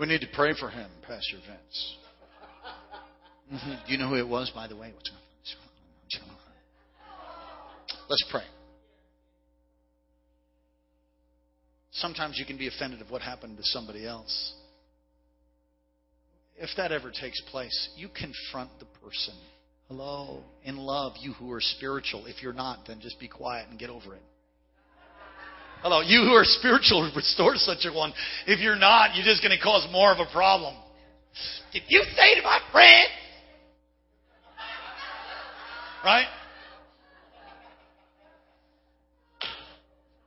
We 0.00 0.06
need 0.06 0.22
to 0.22 0.28
pray 0.32 0.54
for 0.58 0.70
him, 0.70 0.90
Pastor 1.02 1.36
Vince. 1.46 1.96
Mm-hmm. 3.52 3.86
Do 3.86 3.92
you 3.92 3.98
know 3.98 4.08
who 4.08 4.16
it 4.16 4.26
was, 4.26 4.50
by 4.54 4.66
the 4.66 4.74
way? 4.74 4.94
Let's 8.08 8.24
pray. 8.30 8.44
Sometimes 11.92 12.38
you 12.38 12.46
can 12.46 12.56
be 12.56 12.66
offended 12.66 13.02
of 13.02 13.10
what 13.10 13.20
happened 13.20 13.58
to 13.58 13.62
somebody 13.64 14.06
else. 14.06 14.54
If 16.56 16.70
that 16.78 16.92
ever 16.92 17.10
takes 17.10 17.40
place, 17.50 17.90
you 17.94 18.08
confront 18.08 18.70
the 18.78 18.86
person. 19.04 19.34
Hello, 19.88 20.42
in 20.64 20.78
love, 20.78 21.12
you 21.20 21.34
who 21.34 21.52
are 21.52 21.60
spiritual. 21.60 22.24
If 22.24 22.42
you're 22.42 22.54
not, 22.54 22.86
then 22.86 23.00
just 23.00 23.20
be 23.20 23.28
quiet 23.28 23.68
and 23.68 23.78
get 23.78 23.90
over 23.90 24.14
it. 24.14 24.22
Hello, 25.82 26.02
you 26.02 26.20
who 26.24 26.32
are 26.32 26.44
spiritual, 26.44 27.10
restore 27.16 27.56
such 27.56 27.84
a 27.84 27.92
one. 27.92 28.12
If 28.46 28.60
you're 28.60 28.76
not, 28.76 29.14
you're 29.14 29.24
just 29.24 29.42
going 29.42 29.56
to 29.56 29.62
cause 29.62 29.86
more 29.90 30.12
of 30.12 30.18
a 30.18 30.30
problem. 30.30 30.74
Did 31.72 31.82
you 31.88 32.02
say 32.16 32.34
to 32.34 32.42
my 32.42 32.58
friend? 32.70 33.08
Right? 36.04 36.26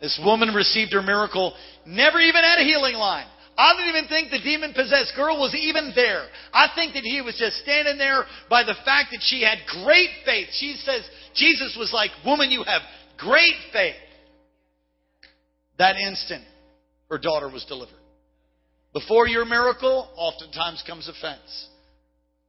This 0.01 0.20
woman 0.24 0.54
received 0.54 0.91
her 0.93 1.01
miracle, 1.01 1.54
never 1.86 2.20
even 2.20 2.43
had 2.43 2.60
a 2.60 2.64
healing 2.64 2.95
line. 2.95 3.26
I 3.58 3.74
don't 3.74 3.88
even 3.89 4.10
think 4.10 4.32
the 4.32 4.39
demon 4.39 4.74
possessed 4.74 5.14
girl 5.16 5.39
was 5.39 5.54
even 5.56 5.93
there. 5.95 6.26
I 6.51 6.70
think 6.76 6.93
that 6.93 7.04
he 7.04 7.22
was 7.22 7.36
just 7.38 7.58
standing 7.58 7.99
there 7.99 8.26
by 8.49 8.64
the 8.64 8.74
fact 8.84 9.10
that 9.12 9.22
she 9.22 9.43
had 9.43 9.60
great 9.84 10.10
faith. 10.26 10.47
She 10.54 10.74
says, 10.84 11.08
Jesus 11.36 11.76
was 11.78 11.93
like, 11.93 12.10
Woman, 12.26 12.49
you 12.49 12.64
have 12.64 12.82
great 13.18 13.56
faith. 13.72 13.95
That 15.78 15.95
instant, 15.97 16.43
her 17.09 17.17
daughter 17.17 17.49
was 17.49 17.65
delivered. 17.65 17.95
Before 18.93 19.28
your 19.28 19.45
miracle, 19.45 20.07
oftentimes 20.15 20.84
comes 20.86 21.07
offense. 21.07 21.67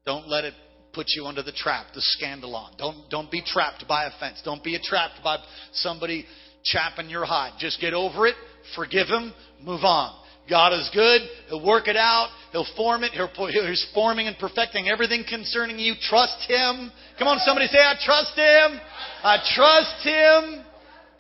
Don't 0.05 0.29
let 0.29 0.45
it 0.45 0.55
put 0.93 1.07
you 1.17 1.25
under 1.25 1.43
the 1.43 1.53
trap, 1.53 1.87
the 1.95 2.03
scandalon. 2.21 2.77
Don't, 2.77 3.09
don't 3.11 3.31
be 3.31 3.43
trapped 3.45 3.87
by 3.89 4.05
offense. 4.05 4.43
Don't 4.45 4.63
be 4.63 4.79
trapped 4.83 5.25
by 5.25 5.39
somebody 5.73 6.27
chapping 6.65 7.09
your 7.09 7.25
hide. 7.25 7.55
Just 7.59 7.81
get 7.81 7.95
over 7.95 8.27
it, 8.27 8.35
forgive 8.77 9.09
him, 9.09 9.33
move 9.63 9.85
on. 9.85 10.21
God 10.49 10.75
is 10.75 10.91
good. 10.93 11.23
He'll 11.49 11.65
work 11.65 11.89
it 11.89 11.97
out. 11.97 12.29
He'll 12.53 12.67
form 12.77 13.03
it. 13.03 13.13
He'll, 13.13 13.29
he's 13.67 13.87
forming 13.95 14.27
and 14.27 14.37
perfecting 14.39 14.89
everything 14.89 15.25
concerning 15.27 15.79
you. 15.79 15.95
Trust 16.03 16.37
Him. 16.47 16.93
Come 17.19 17.29
on, 17.29 17.39
somebody 17.39 17.67
say, 17.69 17.79
I 17.79 17.95
trust 18.05 18.37
Him. 18.37 18.81
I 19.23 19.39
trust 19.55 20.05
Him 20.05 20.65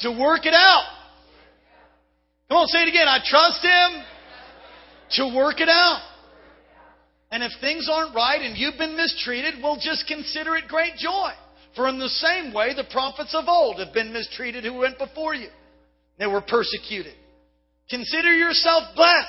to 0.00 0.20
work 0.20 0.44
it 0.44 0.52
out. 0.52 0.84
Come 2.48 2.58
on, 2.58 2.66
say 2.68 2.82
it 2.82 2.88
again. 2.88 3.08
I 3.08 3.18
trust 3.24 3.62
Him 3.62 4.04
to 5.16 5.36
work 5.36 5.60
it 5.60 5.68
out. 5.68 6.02
And 7.30 7.42
if 7.42 7.52
things 7.60 7.88
aren't 7.90 8.14
right 8.14 8.40
and 8.40 8.56
you've 8.56 8.78
been 8.78 8.96
mistreated, 8.96 9.54
well, 9.62 9.76
just 9.80 10.06
consider 10.06 10.56
it 10.56 10.68
great 10.68 10.96
joy. 10.96 11.30
For 11.74 11.88
in 11.88 11.98
the 11.98 12.08
same 12.08 12.54
way, 12.54 12.74
the 12.74 12.84
prophets 12.84 13.34
of 13.34 13.46
old 13.48 13.80
have 13.80 13.92
been 13.92 14.12
mistreated 14.12 14.62
who 14.64 14.74
went 14.74 14.98
before 14.98 15.34
you. 15.34 15.48
They 16.18 16.26
were 16.26 16.42
persecuted. 16.42 17.14
Consider 17.90 18.32
yourself 18.32 18.84
blessed. 18.94 19.28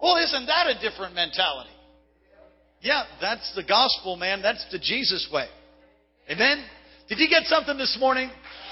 Well, 0.00 0.16
isn't 0.16 0.46
that 0.46 0.66
a 0.66 0.80
different 0.80 1.14
mentality? 1.14 1.70
Yeah, 2.82 3.04
that's 3.20 3.54
the 3.54 3.62
gospel, 3.62 4.16
man. 4.16 4.42
That's 4.42 4.64
the 4.70 4.78
Jesus 4.78 5.28
way. 5.32 5.46
Amen? 6.30 6.64
Did 7.08 7.18
you 7.18 7.28
get 7.28 7.44
something 7.44 7.76
this 7.76 7.96
morning? 7.98 8.30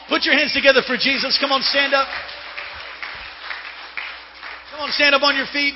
Put 0.08 0.24
your 0.24 0.34
hands 0.34 0.54
together 0.54 0.80
for 0.86 0.96
Jesus. 0.96 1.36
Come 1.38 1.52
on, 1.52 1.62
stand 1.62 1.92
up. 1.92 2.08
Come 4.70 4.80
on, 4.80 4.90
stand 4.92 5.14
up 5.14 5.22
on 5.22 5.36
your 5.36 5.46
feet. 5.52 5.74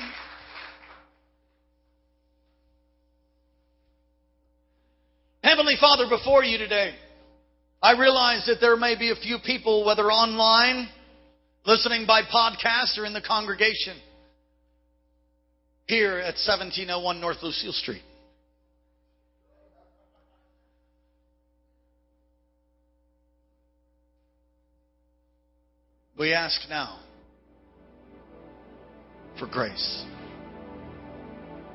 Heavenly 5.43 5.75
Father, 5.79 6.05
before 6.09 6.43
you 6.43 6.57
today, 6.57 6.95
I 7.81 7.99
realize 7.99 8.45
that 8.47 8.57
there 8.59 8.77
may 8.77 8.97
be 8.97 9.11
a 9.11 9.15
few 9.15 9.37
people, 9.45 9.85
whether 9.85 10.03
online, 10.03 10.89
listening 11.65 12.07
by 12.07 12.21
podcast, 12.23 12.97
or 12.97 13.05
in 13.05 13.13
the 13.13 13.21
congregation 13.21 13.97
here 15.85 16.17
at 16.17 16.35
1701 16.35 17.19
North 17.19 17.37
Lucille 17.43 17.73
Street. 17.73 18.01
We 26.23 26.31
ask 26.31 26.57
now 26.69 27.01
for 29.37 29.45
grace. 29.45 30.05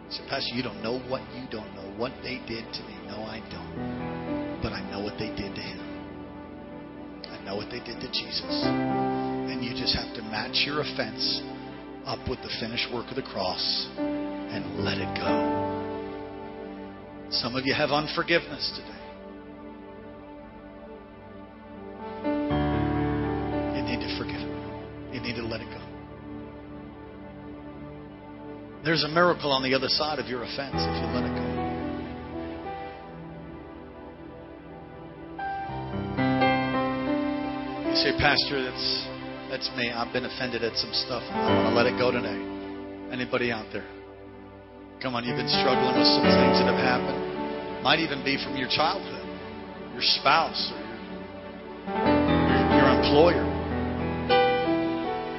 So, 0.09 0.23
Pastor, 0.31 0.55
you 0.55 0.63
don't 0.63 0.83
know 0.83 1.01
what 1.01 1.21
you 1.37 1.45
don't 1.51 1.75
know 1.75 1.93
what 1.99 2.13
they 2.23 2.41
did 2.49 2.65
to 2.65 2.81
me. 2.81 2.97
No, 3.05 3.29
I 3.29 3.45
don't. 3.53 4.63
But 4.63 4.73
I 4.73 4.81
know 4.91 5.05
what 5.05 5.19
they 5.19 5.29
did 5.37 5.55
to 5.55 5.61
him. 5.61 5.81
I 7.29 7.45
know 7.45 7.57
what 7.57 7.69
they 7.71 7.81
did 7.81 8.01
to 8.01 8.09
Jesus. 8.09 8.65
And 8.65 9.63
you 9.63 9.73
just 9.77 9.95
have 9.95 10.17
to 10.17 10.23
match 10.23 10.65
your 10.65 10.81
offense 10.81 11.43
up 12.07 12.27
with 12.27 12.41
the 12.41 12.49
finished 12.59 12.89
work 12.91 13.11
of 13.11 13.17
the 13.17 13.29
cross 13.29 13.87
and 13.99 14.81
let 14.83 14.97
it 14.97 15.15
go. 15.15 15.29
Some 17.33 17.55
of 17.55 17.67
you 17.67 17.75
have 17.75 17.91
unforgiveness 17.91 18.81
today. 18.81 19.08
There's 28.89 29.05
a 29.05 29.09
miracle 29.09 29.53
on 29.53 29.63
the 29.63 29.75
other 29.75 29.93
side 29.93 30.19
of 30.19 30.29
your 30.29 30.45
offense 30.45 30.73
if 30.73 30.97
you 30.97 31.09
let 31.13 31.29
it 31.29 31.35
go. 31.37 31.45
You 37.85 37.97
say, 38.01 38.17
Pastor, 38.17 38.65
that's 38.65 39.05
that's 39.53 39.69
me. 39.77 39.93
I've 39.93 40.11
been 40.15 40.25
offended 40.25 40.65
at 40.65 40.73
some 40.81 40.89
stuff. 41.05 41.21
I 41.21 41.69
want 41.69 41.69
to 41.69 41.77
let 41.77 41.85
it 41.85 42.01
go 42.01 42.11
today. 42.11 42.41
Anybody 43.13 43.53
out 43.53 43.69
there? 43.77 43.85
Come 45.03 45.15
on, 45.15 45.23
you've 45.23 45.37
been 45.37 45.53
struggling 45.53 45.93
with 45.93 46.09
some 46.09 46.25
things 46.25 46.57
that 46.57 46.73
have 46.73 46.81
happened. 46.81 47.85
Might 47.85 48.01
even 48.01 48.25
be 48.25 48.43
from 48.43 48.57
your 48.57 48.73
childhood, 48.73 49.21
your 49.93 50.01
spouse, 50.01 50.73
or 50.73 50.81
your, 51.93 52.65
your 52.73 52.89
employer. 53.05 53.58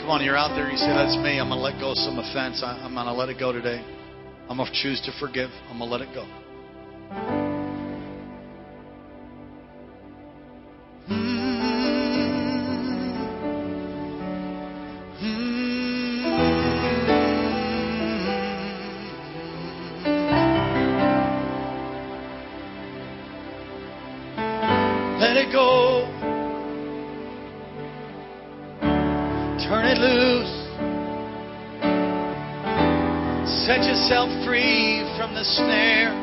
Come 0.10 0.22
on, 0.22 0.26
you're 0.26 0.36
out 0.36 0.55
there. 0.55 0.68
You 0.68 0.76
say, 0.76 0.88
That's 0.88 1.16
me. 1.18 1.39
I'm 1.39 1.49
going 1.49 1.60
to 1.60 1.64
let 1.64 1.80
go 1.80 1.91
of 1.91 1.97
some 1.97 2.18
offense. 2.18 2.64
I, 2.66 2.84
am 2.84 2.95
going 2.95 3.05
to 3.05 3.14
let 3.14 3.30
it 3.30 3.38
go 3.38 3.51
today. 3.51 3.78
I'm 4.49 4.57
going 4.57 4.68
to 4.68 4.82
choose 4.82 4.99
to 5.01 5.12
forgive. 5.20 5.51
I'm 5.70 5.78
going 5.78 5.88
to 5.88 5.97
let 5.97 6.01
it 6.01 6.10
go. 6.16 7.39
Yourself 33.90 34.30
free 34.46 35.02
from 35.18 35.34
the 35.34 35.44
snare. 35.44 36.18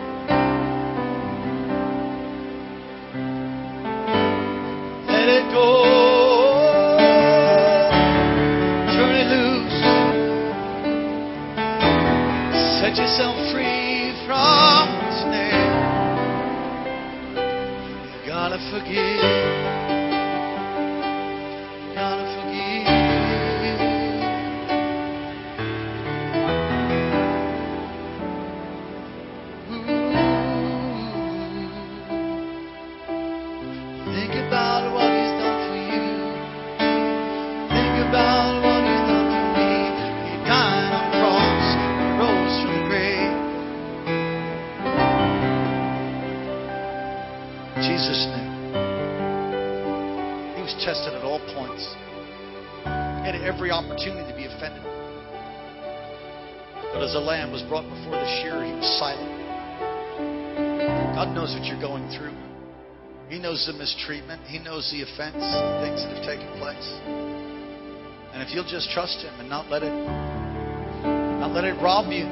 The 63.67 63.75
mistreatment. 63.75 64.41
He 64.47 64.59
knows 64.63 64.87
the 64.95 65.03
offense, 65.03 65.43
things 65.83 65.99
that 66.07 66.15
have 66.15 66.23
taken 66.23 66.47
place. 66.63 66.87
And 68.31 68.39
if 68.39 68.55
you'll 68.55 68.69
just 68.69 68.91
trust 68.95 69.19
Him 69.27 69.35
and 69.43 69.51
not 69.51 69.67
let 69.67 69.83
it, 69.83 69.91
not 71.43 71.51
let 71.51 71.65
it 71.67 71.75
rob 71.83 72.07
you, 72.15 72.31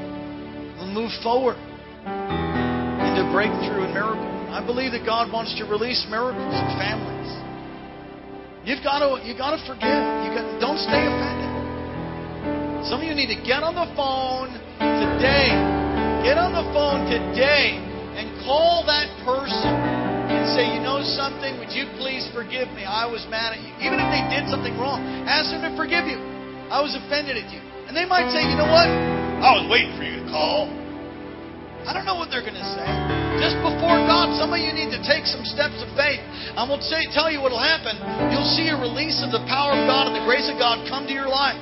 we'll 0.79 0.95
move 0.95 1.11
forward 1.27 1.59
into 2.07 3.23
breakthrough 3.35 3.91
and 3.91 3.93
miracle. 3.95 4.31
I 4.55 4.63
believe 4.63 4.95
that 4.95 5.03
God 5.03 5.33
wants 5.35 5.59
to 5.59 5.67
release 5.67 6.07
miracles 6.07 6.55
in 6.55 6.67
families. 6.79 7.31
You've 8.63 8.87
got 8.87 9.03
to, 9.03 9.19
you 9.27 9.35
got 9.35 9.59
to 9.59 9.61
forgive. 9.67 10.03
You 10.23 10.31
got, 10.39 10.47
don't 10.63 10.79
stay 10.79 11.03
offended. 11.03 11.51
Some 12.87 13.03
of 13.03 13.07
you 13.11 13.19
need 13.19 13.35
to 13.35 13.41
get 13.43 13.67
on 13.67 13.75
the 13.75 13.91
phone 13.99 14.55
today. 14.79 15.51
Get 16.23 16.39
on 16.39 16.55
the 16.55 16.65
phone 16.71 17.11
today 17.11 17.77
and 18.15 18.31
call 18.47 18.87
that 18.87 19.11
person 19.27 19.94
say, 20.55 20.71
you 20.71 20.79
know 20.79 21.03
something? 21.03 21.59
Would 21.59 21.75
you 21.75 21.91
please 21.99 22.31
forgive 22.31 22.71
me? 22.79 22.87
I 22.87 23.11
was 23.11 23.27
mad 23.27 23.59
at 23.59 23.61
you. 23.61 23.75
Even 23.83 23.99
if 23.99 24.07
they 24.15 24.23
did 24.31 24.47
something 24.47 24.79
wrong, 24.79 25.03
ask 25.27 25.51
them 25.51 25.67
to 25.67 25.75
forgive 25.75 26.07
you. 26.07 26.23
I 26.71 26.79
was 26.79 26.95
offended 26.95 27.35
at 27.35 27.51
you. 27.51 27.59
And 27.91 27.93
they 27.93 28.07
might 28.07 28.31
say, 28.31 28.47
you 28.47 28.55
know 28.55 28.71
what? 28.71 28.87
I 28.87 29.51
was 29.59 29.67
waiting 29.67 29.93
for 29.99 30.07
you 30.07 30.23
to 30.23 30.27
call. 30.31 30.71
I 31.85 31.93
don't 31.93 32.07
know 32.07 32.17
what 32.17 32.31
they're 32.31 32.47
going 32.47 32.57
to 32.57 32.71
say. 32.73 32.87
Just 33.43 33.59
before 33.61 33.99
God, 34.07 34.33
some 34.39 34.55
of 34.55 34.63
you 34.63 34.71
need 34.73 34.95
to 34.95 35.03
take 35.03 35.27
some 35.27 35.43
steps 35.43 35.77
of 35.83 35.91
faith. 35.99 36.23
I 36.55 36.63
won't 36.65 36.87
say, 36.87 37.03
tell 37.11 37.29
you 37.29 37.43
what 37.43 37.51
will 37.51 37.61
happen. 37.61 37.99
You'll 38.31 38.49
see 38.55 38.71
a 38.71 38.79
release 38.79 39.21
of 39.27 39.35
the 39.35 39.43
power 39.51 39.75
of 39.75 39.85
God 39.91 40.09
and 40.09 40.15
the 40.17 40.25
grace 40.25 40.47
of 40.47 40.57
God 40.57 40.87
come 40.87 41.05
to 41.05 41.13
your 41.13 41.29
life. 41.29 41.59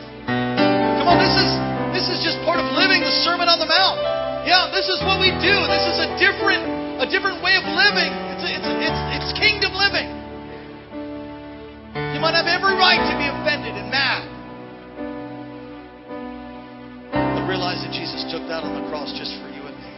Come 1.01 1.09
on, 1.11 1.19
this 1.19 1.35
is 1.35 1.51
this 1.91 2.07
is 2.07 2.23
just 2.23 2.39
part 2.47 2.63
of 2.63 2.71
living 2.79 3.03
the 3.03 3.11
Sermon 3.27 3.51
on 3.51 3.59
the 3.59 3.67
Mount. 3.67 3.99
Yeah, 4.47 4.71
this 4.71 4.87
is 4.87 5.03
what 5.03 5.19
we 5.19 5.35
do. 5.43 5.57
This 5.67 5.85
is 5.91 5.99
a 5.99 6.09
different 6.23 6.63
a 7.03 7.07
different 7.11 7.43
way 7.43 7.59
of 7.59 7.67
living. 7.67 8.32
It's 8.43 8.59
it's 8.59 8.67
it's, 8.67 9.01
it's 9.23 9.31
kingdom 9.39 9.71
living. 9.71 10.11
You 12.11 12.19
might 12.19 12.35
have 12.35 12.51
every 12.51 12.75
right 12.75 12.99
to 12.99 13.15
be 13.15 13.31
offended 13.31 13.79
and 13.79 13.87
mad. 13.87 14.27
But 17.15 17.47
realize 17.47 17.79
that 17.87 17.95
Jesus 17.95 18.27
took 18.35 18.43
that 18.51 18.67
on 18.67 18.83
the 18.83 18.89
cross 18.91 19.15
just 19.15 19.31
for 19.39 19.47
you 19.47 19.63
and 19.63 19.77
me. 19.79 19.91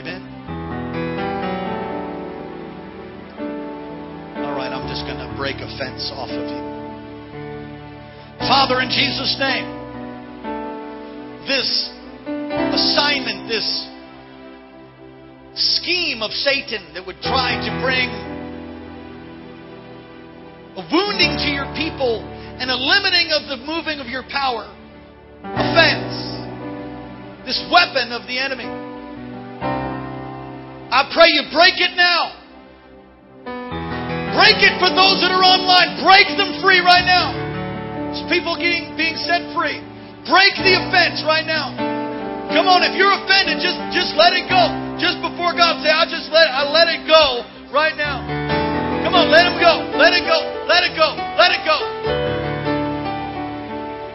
Amen. 0.00 0.22
All 4.40 4.56
right, 4.56 4.72
I'm 4.72 4.88
just 4.88 5.04
going 5.04 5.20
to 5.20 5.28
break 5.36 5.60
a 5.60 5.68
fence 5.76 6.08
off 6.16 6.32
of 6.32 6.40
you. 6.48 6.62
Father, 8.48 8.80
in 8.80 8.88
Jesus' 8.88 9.36
name, 9.36 9.68
this 11.44 11.92
assignment, 12.72 13.48
this 13.52 13.89
scheme 15.60 16.22
of 16.22 16.32
Satan 16.32 16.94
that 16.94 17.04
would 17.06 17.20
try 17.20 17.60
to 17.60 17.70
bring 17.84 18.08
a 20.80 20.84
wounding 20.88 21.36
to 21.36 21.50
your 21.52 21.68
people 21.76 22.24
and 22.60 22.70
a 22.70 22.76
limiting 22.76 23.32
of 23.32 23.48
the 23.48 23.58
moving 23.64 24.00
of 24.00 24.06
your 24.08 24.24
power, 24.32 24.68
offense, 25.44 26.14
this 27.44 27.60
weapon 27.72 28.12
of 28.12 28.24
the 28.28 28.38
enemy. 28.38 28.68
I 30.90 31.06
pray 31.12 31.28
you 31.30 31.46
break 31.52 31.78
it 31.78 31.94
now. 31.96 32.36
Break 34.34 34.62
it 34.62 34.78
for 34.78 34.90
those 34.90 35.20
that 35.22 35.30
are 35.34 35.42
online. 35.42 36.00
Break 36.02 36.32
them 36.38 36.62
free 36.62 36.80
right 36.80 37.04
now. 37.04 37.34
People 38.30 38.56
being 38.58 39.16
set 39.16 39.42
free. 39.54 39.82
Break 40.26 40.54
the 40.62 40.74
offense 40.78 41.22
right 41.26 41.46
now. 41.46 41.89
Come 42.50 42.66
on, 42.66 42.82
if 42.82 42.98
you're 42.98 43.14
offended, 43.14 43.62
just 43.62 43.78
just 43.94 44.18
let 44.18 44.34
it 44.34 44.50
go. 44.50 44.74
Just 44.98 45.22
before 45.22 45.54
God, 45.54 45.78
say, 45.86 45.94
I 45.94 46.02
just 46.02 46.34
let 46.34 46.50
I 46.50 46.66
let 46.66 46.90
it 46.90 47.06
go 47.06 47.46
right 47.70 47.94
now. 47.94 48.26
Come 49.06 49.14
on, 49.14 49.30
let 49.30 49.46
him 49.46 49.54
go. 49.62 49.86
Let 49.94 50.10
it 50.12 50.26
go. 50.26 50.42
Let 50.66 50.82
it 50.82 50.98
go. 50.98 51.14
Let 51.38 51.54
it 51.54 51.62
go. 51.62 51.78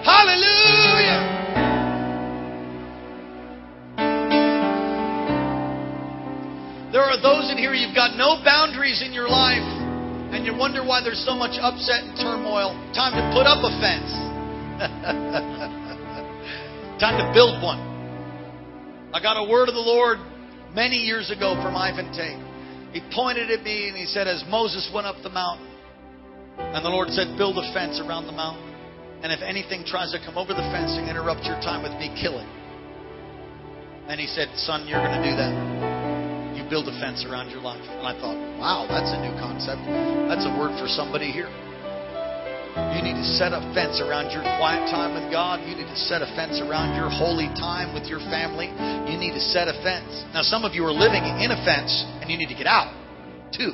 Hallelujah. 0.04 1.32
There 6.92 7.04
are 7.04 7.16
those 7.22 7.50
in 7.52 7.58
here 7.58 7.74
you've 7.74 7.96
got 7.96 8.16
no 8.16 8.38
boundaries 8.44 9.02
in 9.02 9.12
your 9.12 9.28
life 9.28 9.64
and 10.36 10.46
you 10.46 10.54
wonder 10.54 10.84
why 10.84 11.02
there's 11.02 11.26
so 11.26 11.36
much 11.36 11.58
upset 11.60 12.04
and 12.04 12.16
turmoil. 12.20 12.76
Time 12.94 13.16
to 13.16 13.22
put 13.32 13.48
up 13.48 13.64
a 13.64 13.72
fence. 13.80 14.12
Time 17.00 17.18
to 17.18 17.32
build 17.34 17.64
one. 17.64 17.95
I 19.16 19.24
got 19.24 19.40
a 19.40 19.48
word 19.48 19.72
of 19.72 19.76
the 19.80 19.88
Lord 19.88 20.20
many 20.76 21.00
years 21.00 21.32
ago 21.32 21.56
from 21.64 21.72
Ivan 21.72 22.12
Tait. 22.12 22.36
He 22.92 23.00
pointed 23.16 23.48
at 23.48 23.64
me 23.64 23.88
and 23.88 23.96
he 23.96 24.04
said, 24.04 24.28
as 24.28 24.44
Moses 24.52 24.92
went 24.94 25.08
up 25.08 25.16
the 25.24 25.32
mountain, 25.32 25.72
and 26.60 26.84
the 26.84 26.92
Lord 26.92 27.08
said, 27.16 27.40
build 27.40 27.56
a 27.56 27.64
fence 27.72 27.96
around 28.04 28.28
the 28.28 28.36
mountain. 28.36 28.76
And 29.24 29.32
if 29.32 29.40
anything 29.40 29.88
tries 29.88 30.12
to 30.12 30.20
come 30.20 30.36
over 30.38 30.52
the 30.52 30.68
fence 30.68 31.00
and 31.00 31.08
interrupt 31.08 31.48
your 31.48 31.56
time 31.64 31.80
with 31.80 31.96
me, 31.96 32.12
kill 32.20 32.36
it. 32.44 32.50
And 34.12 34.20
he 34.20 34.28
said, 34.28 34.52
son, 34.68 34.84
you're 34.84 35.00
going 35.00 35.16
to 35.16 35.24
do 35.24 35.36
that 35.40 36.06
you 36.66 36.72
build 36.72 36.90
a 36.90 37.00
fence 37.00 37.24
around 37.30 37.52
your 37.52 37.62
life. 37.62 37.84
And 37.84 38.08
I 38.08 38.18
thought, 38.18 38.38
wow, 38.58 38.88
that's 38.90 39.14
a 39.14 39.20
new 39.22 39.38
concept. 39.38 39.86
That's 40.26 40.46
a 40.50 40.54
word 40.58 40.74
for 40.82 40.88
somebody 40.90 41.30
here. 41.30 41.52
You 42.76 43.00
need 43.00 43.16
to 43.16 43.28
set 43.40 43.56
a 43.56 43.64
fence 43.72 44.04
around 44.04 44.36
your 44.36 44.44
quiet 44.60 44.92
time 44.92 45.16
with 45.16 45.32
God. 45.32 45.64
You 45.64 45.80
need 45.80 45.88
to 45.88 45.96
set 45.96 46.20
a 46.20 46.28
fence 46.36 46.60
around 46.60 47.00
your 47.00 47.08
holy 47.08 47.48
time 47.56 47.96
with 47.96 48.04
your 48.12 48.20
family. 48.28 48.68
You 49.08 49.16
need 49.16 49.32
to 49.32 49.40
set 49.40 49.72
a 49.72 49.76
fence. 49.80 50.28
Now, 50.36 50.44
some 50.44 50.68
of 50.68 50.76
you 50.76 50.84
are 50.84 50.92
living 50.92 51.24
in 51.24 51.56
a 51.56 51.60
fence 51.64 52.04
and 52.20 52.28
you 52.30 52.36
need 52.36 52.52
to 52.52 52.60
get 52.60 52.68
out, 52.68 52.92
too. 53.56 53.72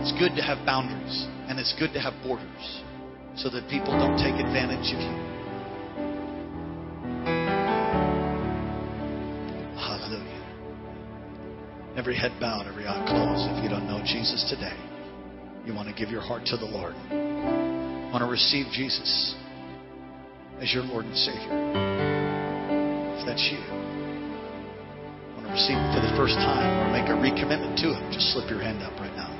It's 0.00 0.16
good 0.16 0.32
to 0.36 0.42
have 0.42 0.64
boundaries 0.64 1.28
and 1.44 1.60
it's 1.60 1.76
good 1.78 1.92
to 1.92 2.00
have 2.00 2.14
borders 2.24 2.80
so 3.36 3.50
that 3.50 3.68
people 3.68 3.92
don't 3.92 4.16
take 4.16 4.40
advantage 4.40 4.88
of 4.96 5.00
you. 5.04 5.16
Hallelujah. 9.76 10.40
Every 11.96 12.16
head 12.16 12.32
bowed, 12.40 12.66
every 12.66 12.86
eye 12.86 13.04
closed. 13.04 13.44
If 13.52 13.62
you 13.62 13.68
don't 13.68 13.86
know 13.86 14.00
Jesus 14.04 14.48
today, 14.48 14.93
you 15.64 15.74
want 15.74 15.88
to 15.88 15.94
give 15.94 16.10
your 16.10 16.20
heart 16.20 16.44
to 16.46 16.56
the 16.56 16.66
Lord. 16.66 16.94
You 17.10 18.12
Want 18.12 18.22
to 18.22 18.30
receive 18.30 18.66
Jesus 18.72 19.34
as 20.60 20.72
your 20.72 20.84
Lord 20.84 21.04
and 21.06 21.16
Savior. 21.16 21.50
If 23.18 23.26
that's 23.26 23.42
you, 23.50 23.58
want 25.34 25.48
to 25.48 25.52
receive 25.52 25.74
Him 25.74 25.88
for 25.96 26.02
the 26.04 26.14
first 26.16 26.36
time 26.36 26.68
or 26.84 26.92
make 26.92 27.08
a 27.08 27.16
recommitment 27.16 27.80
to 27.82 27.96
Him, 27.96 28.12
just 28.12 28.32
slip 28.32 28.48
your 28.50 28.60
hand 28.60 28.82
up 28.82 28.92
right 29.00 29.14
now. 29.16 29.32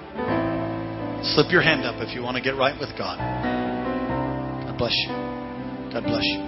Slip 1.34 1.52
your 1.52 1.62
hand 1.62 1.84
up 1.84 2.02
if 2.02 2.14
you 2.14 2.22
want 2.22 2.36
to 2.36 2.42
get 2.42 2.56
right 2.56 2.74
with 2.80 2.90
God. 2.98 3.18
God 4.66 4.76
bless 4.78 4.96
you. 5.06 5.12
God 5.92 6.02
bless 6.04 6.24
you. 6.24 6.40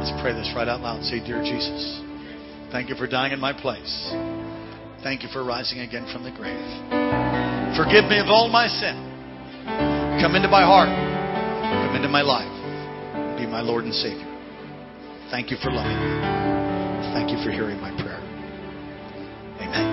Let's 0.00 0.22
pray 0.22 0.32
this 0.32 0.50
right 0.56 0.66
out 0.66 0.80
loud. 0.80 1.04
Say, 1.04 1.20
Dear 1.20 1.42
Jesus, 1.42 2.00
thank 2.72 2.88
you 2.88 2.94
for 2.94 3.06
dying 3.06 3.32
in 3.32 3.40
my 3.40 3.52
place. 3.52 3.90
Thank 5.02 5.22
you 5.22 5.28
for 5.32 5.44
rising 5.44 5.80
again 5.80 6.06
from 6.12 6.24
the 6.24 6.30
grave. 6.30 6.60
Forgive 7.76 8.08
me 8.08 8.18
of 8.20 8.28
all 8.28 8.48
my 8.48 8.68
sin. 8.68 8.96
Come 10.20 10.34
into 10.36 10.48
my 10.48 10.62
heart. 10.62 10.90
Come 10.90 11.96
into 11.96 12.08
my 12.08 12.22
life. 12.22 12.50
Be 13.38 13.46
my 13.46 13.60
Lord 13.60 13.84
and 13.84 13.94
Savior. 13.94 14.28
Thank 15.30 15.50
you 15.50 15.56
for 15.62 15.70
loving 15.70 15.96
me. 15.96 16.12
Thank 17.16 17.30
you 17.30 17.38
for 17.42 17.50
hearing 17.50 17.80
my 17.80 17.90
prayer. 17.96 18.20
Amen. 19.64 19.88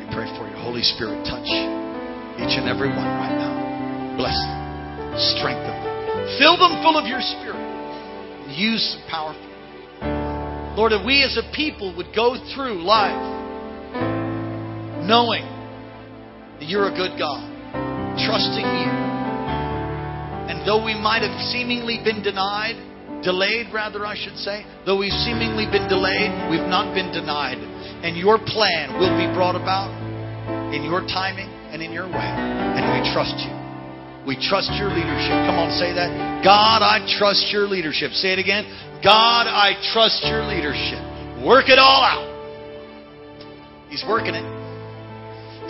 We 0.00 0.04
pray 0.14 0.28
for 0.36 0.44
your 0.48 0.60
Holy 0.60 0.82
Spirit 0.82 1.24
touch 1.24 1.48
each 2.36 2.54
and 2.58 2.68
every 2.68 2.90
one 2.90 3.10
right 3.16 3.36
now. 3.36 4.16
Bless 4.18 4.36
them. 4.36 5.16
Strengthen 5.38 5.72
them. 5.72 6.38
Fill 6.38 6.58
them 6.58 6.82
full 6.84 6.98
of 6.98 7.06
your 7.06 7.20
Spirit 7.20 7.66
use 8.56 8.96
them 8.96 9.08
powerfully. 9.10 9.55
Lord, 10.76 10.92
that 10.92 11.00
we 11.08 11.24
as 11.24 11.40
a 11.40 11.56
people 11.56 11.96
would 11.96 12.12
go 12.14 12.36
through 12.52 12.84
life 12.84 13.16
knowing 15.08 15.48
that 16.60 16.68
you're 16.68 16.92
a 16.92 16.94
good 16.94 17.16
God, 17.16 17.40
trusting 18.20 18.60
you. 18.60 18.92
And 20.52 20.68
though 20.68 20.84
we 20.84 20.92
might 20.92 21.24
have 21.24 21.32
seemingly 21.48 22.04
been 22.04 22.22
denied, 22.22 22.76
delayed 23.24 23.72
rather, 23.72 24.04
I 24.04 24.20
should 24.20 24.36
say, 24.36 24.68
though 24.84 24.98
we've 24.98 25.16
seemingly 25.24 25.64
been 25.64 25.88
delayed, 25.88 26.28
we've 26.52 26.68
not 26.68 26.92
been 26.92 27.08
denied. 27.08 27.56
And 28.04 28.14
your 28.14 28.36
plan 28.36 29.00
will 29.00 29.16
be 29.16 29.32
brought 29.32 29.56
about 29.56 29.88
in 30.76 30.84
your 30.84 31.00
timing 31.08 31.48
and 31.72 31.80
in 31.80 31.90
your 31.90 32.04
way. 32.04 32.28
And 32.76 32.84
we 32.92 33.12
trust 33.16 33.40
you. 33.48 33.55
We 34.26 34.34
trust 34.34 34.74
your 34.74 34.90
leadership. 34.90 35.38
Come 35.46 35.54
on, 35.54 35.70
say 35.78 35.94
that. 35.94 36.42
God, 36.42 36.82
I 36.82 36.98
trust 37.06 37.46
your 37.54 37.70
leadership. 37.70 38.10
Say 38.18 38.34
it 38.34 38.42
again. 38.42 38.66
God, 38.98 39.46
I 39.46 39.78
trust 39.94 40.26
your 40.26 40.42
leadership. 40.42 40.98
Work 41.46 41.70
it 41.70 41.78
all 41.78 42.02
out. 42.02 42.26
He's 43.86 44.02
working 44.02 44.34
it. 44.34 44.42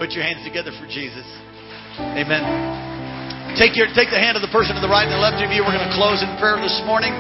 Put 0.00 0.16
your 0.16 0.24
hands 0.24 0.40
together 0.40 0.72
for 0.80 0.88
Jesus. 0.88 1.28
Amen. 2.16 2.40
Take 3.60 3.76
your 3.76 3.92
take 3.92 4.08
the 4.08 4.20
hand 4.20 4.40
of 4.40 4.42
the 4.44 4.52
person 4.52 4.72
to 4.72 4.80
the 4.80 4.88
right 4.88 5.04
and 5.04 5.12
the 5.12 5.20
left 5.20 5.44
of 5.44 5.52
you. 5.52 5.60
We're 5.60 5.76
going 5.76 5.84
to 5.84 5.96
close 5.96 6.24
in 6.24 6.28
prayer 6.40 6.56
this 6.56 6.80
morning. 6.88 7.12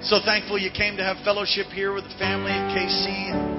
So 0.00 0.16
thankful 0.24 0.56
you 0.56 0.72
came 0.72 0.96
to 0.96 1.04
have 1.04 1.20
fellowship 1.24 1.68
here 1.76 1.92
with 1.92 2.04
the 2.04 2.16
family 2.16 2.52
at 2.52 2.72
KC 2.72 3.57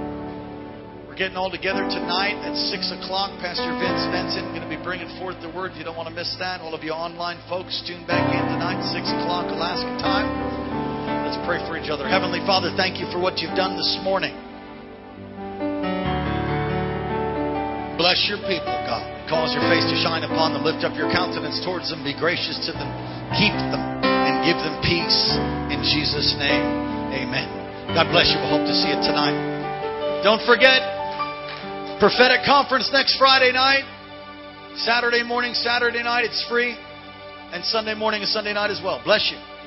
getting 1.20 1.36
all 1.36 1.52
together 1.52 1.84
tonight 1.92 2.40
at 2.48 2.56
6 2.56 2.96
o'clock. 2.96 3.36
Pastor 3.44 3.68
Vince 3.76 4.08
Benson 4.08 4.56
going 4.56 4.64
to 4.64 4.72
be 4.72 4.80
bringing 4.80 5.12
forth 5.20 5.36
the 5.44 5.52
word. 5.52 5.76
If 5.76 5.84
You 5.84 5.84
don't 5.84 6.00
want 6.00 6.08
to 6.08 6.16
miss 6.16 6.32
that. 6.40 6.64
All 6.64 6.72
of 6.72 6.80
you 6.80 6.96
online 6.96 7.36
folks, 7.52 7.76
tune 7.84 8.08
back 8.08 8.24
in 8.32 8.40
tonight, 8.48 8.80
6 8.96 9.04
o'clock 9.20 9.52
Alaska 9.52 10.00
time. 10.00 10.32
Let's 11.28 11.36
pray 11.44 11.60
for 11.68 11.76
each 11.76 11.92
other. 11.92 12.08
Heavenly 12.08 12.40
Father, 12.48 12.72
thank 12.80 13.04
you 13.04 13.06
for 13.12 13.20
what 13.20 13.44
you've 13.44 13.52
done 13.60 13.76
this 13.76 14.00
morning. 14.00 14.32
Bless 18.00 18.24
your 18.32 18.40
people, 18.48 18.72
God. 18.88 19.04
Cause 19.28 19.52
your 19.52 19.68
face 19.68 19.84
to 19.92 20.00
shine 20.00 20.24
upon 20.24 20.56
them. 20.56 20.64
Lift 20.64 20.88
up 20.88 20.96
your 20.96 21.12
countenance 21.12 21.60
towards 21.68 21.92
them. 21.92 22.00
Be 22.00 22.16
gracious 22.16 22.64
to 22.64 22.72
them. 22.72 22.88
Keep 23.36 23.60
them 23.76 23.84
and 24.08 24.40
give 24.48 24.56
them 24.56 24.80
peace. 24.88 25.36
In 25.68 25.84
Jesus' 25.84 26.32
name, 26.40 26.64
amen. 27.12 27.92
God 27.92 28.08
bless 28.08 28.32
you. 28.32 28.40
We 28.40 28.48
hope 28.48 28.64
to 28.64 28.76
see 28.80 28.88
you 28.88 29.04
tonight. 29.04 29.36
Don't 30.24 30.40
forget, 30.48 30.99
Prophetic 32.00 32.46
conference 32.46 32.90
next 32.94 33.18
Friday 33.18 33.52
night. 33.52 33.84
Saturday 34.78 35.22
morning, 35.22 35.54
Saturday 35.54 36.02
night, 36.02 36.24
it's 36.24 36.46
free. 36.48 36.78
And 37.52 37.62
Sunday 37.66 37.94
morning 37.94 38.22
and 38.22 38.30
Sunday 38.30 38.54
night 38.54 38.72
as 38.72 38.80
well. 38.82 39.02
Bless 39.04 39.30
you. 39.30 39.59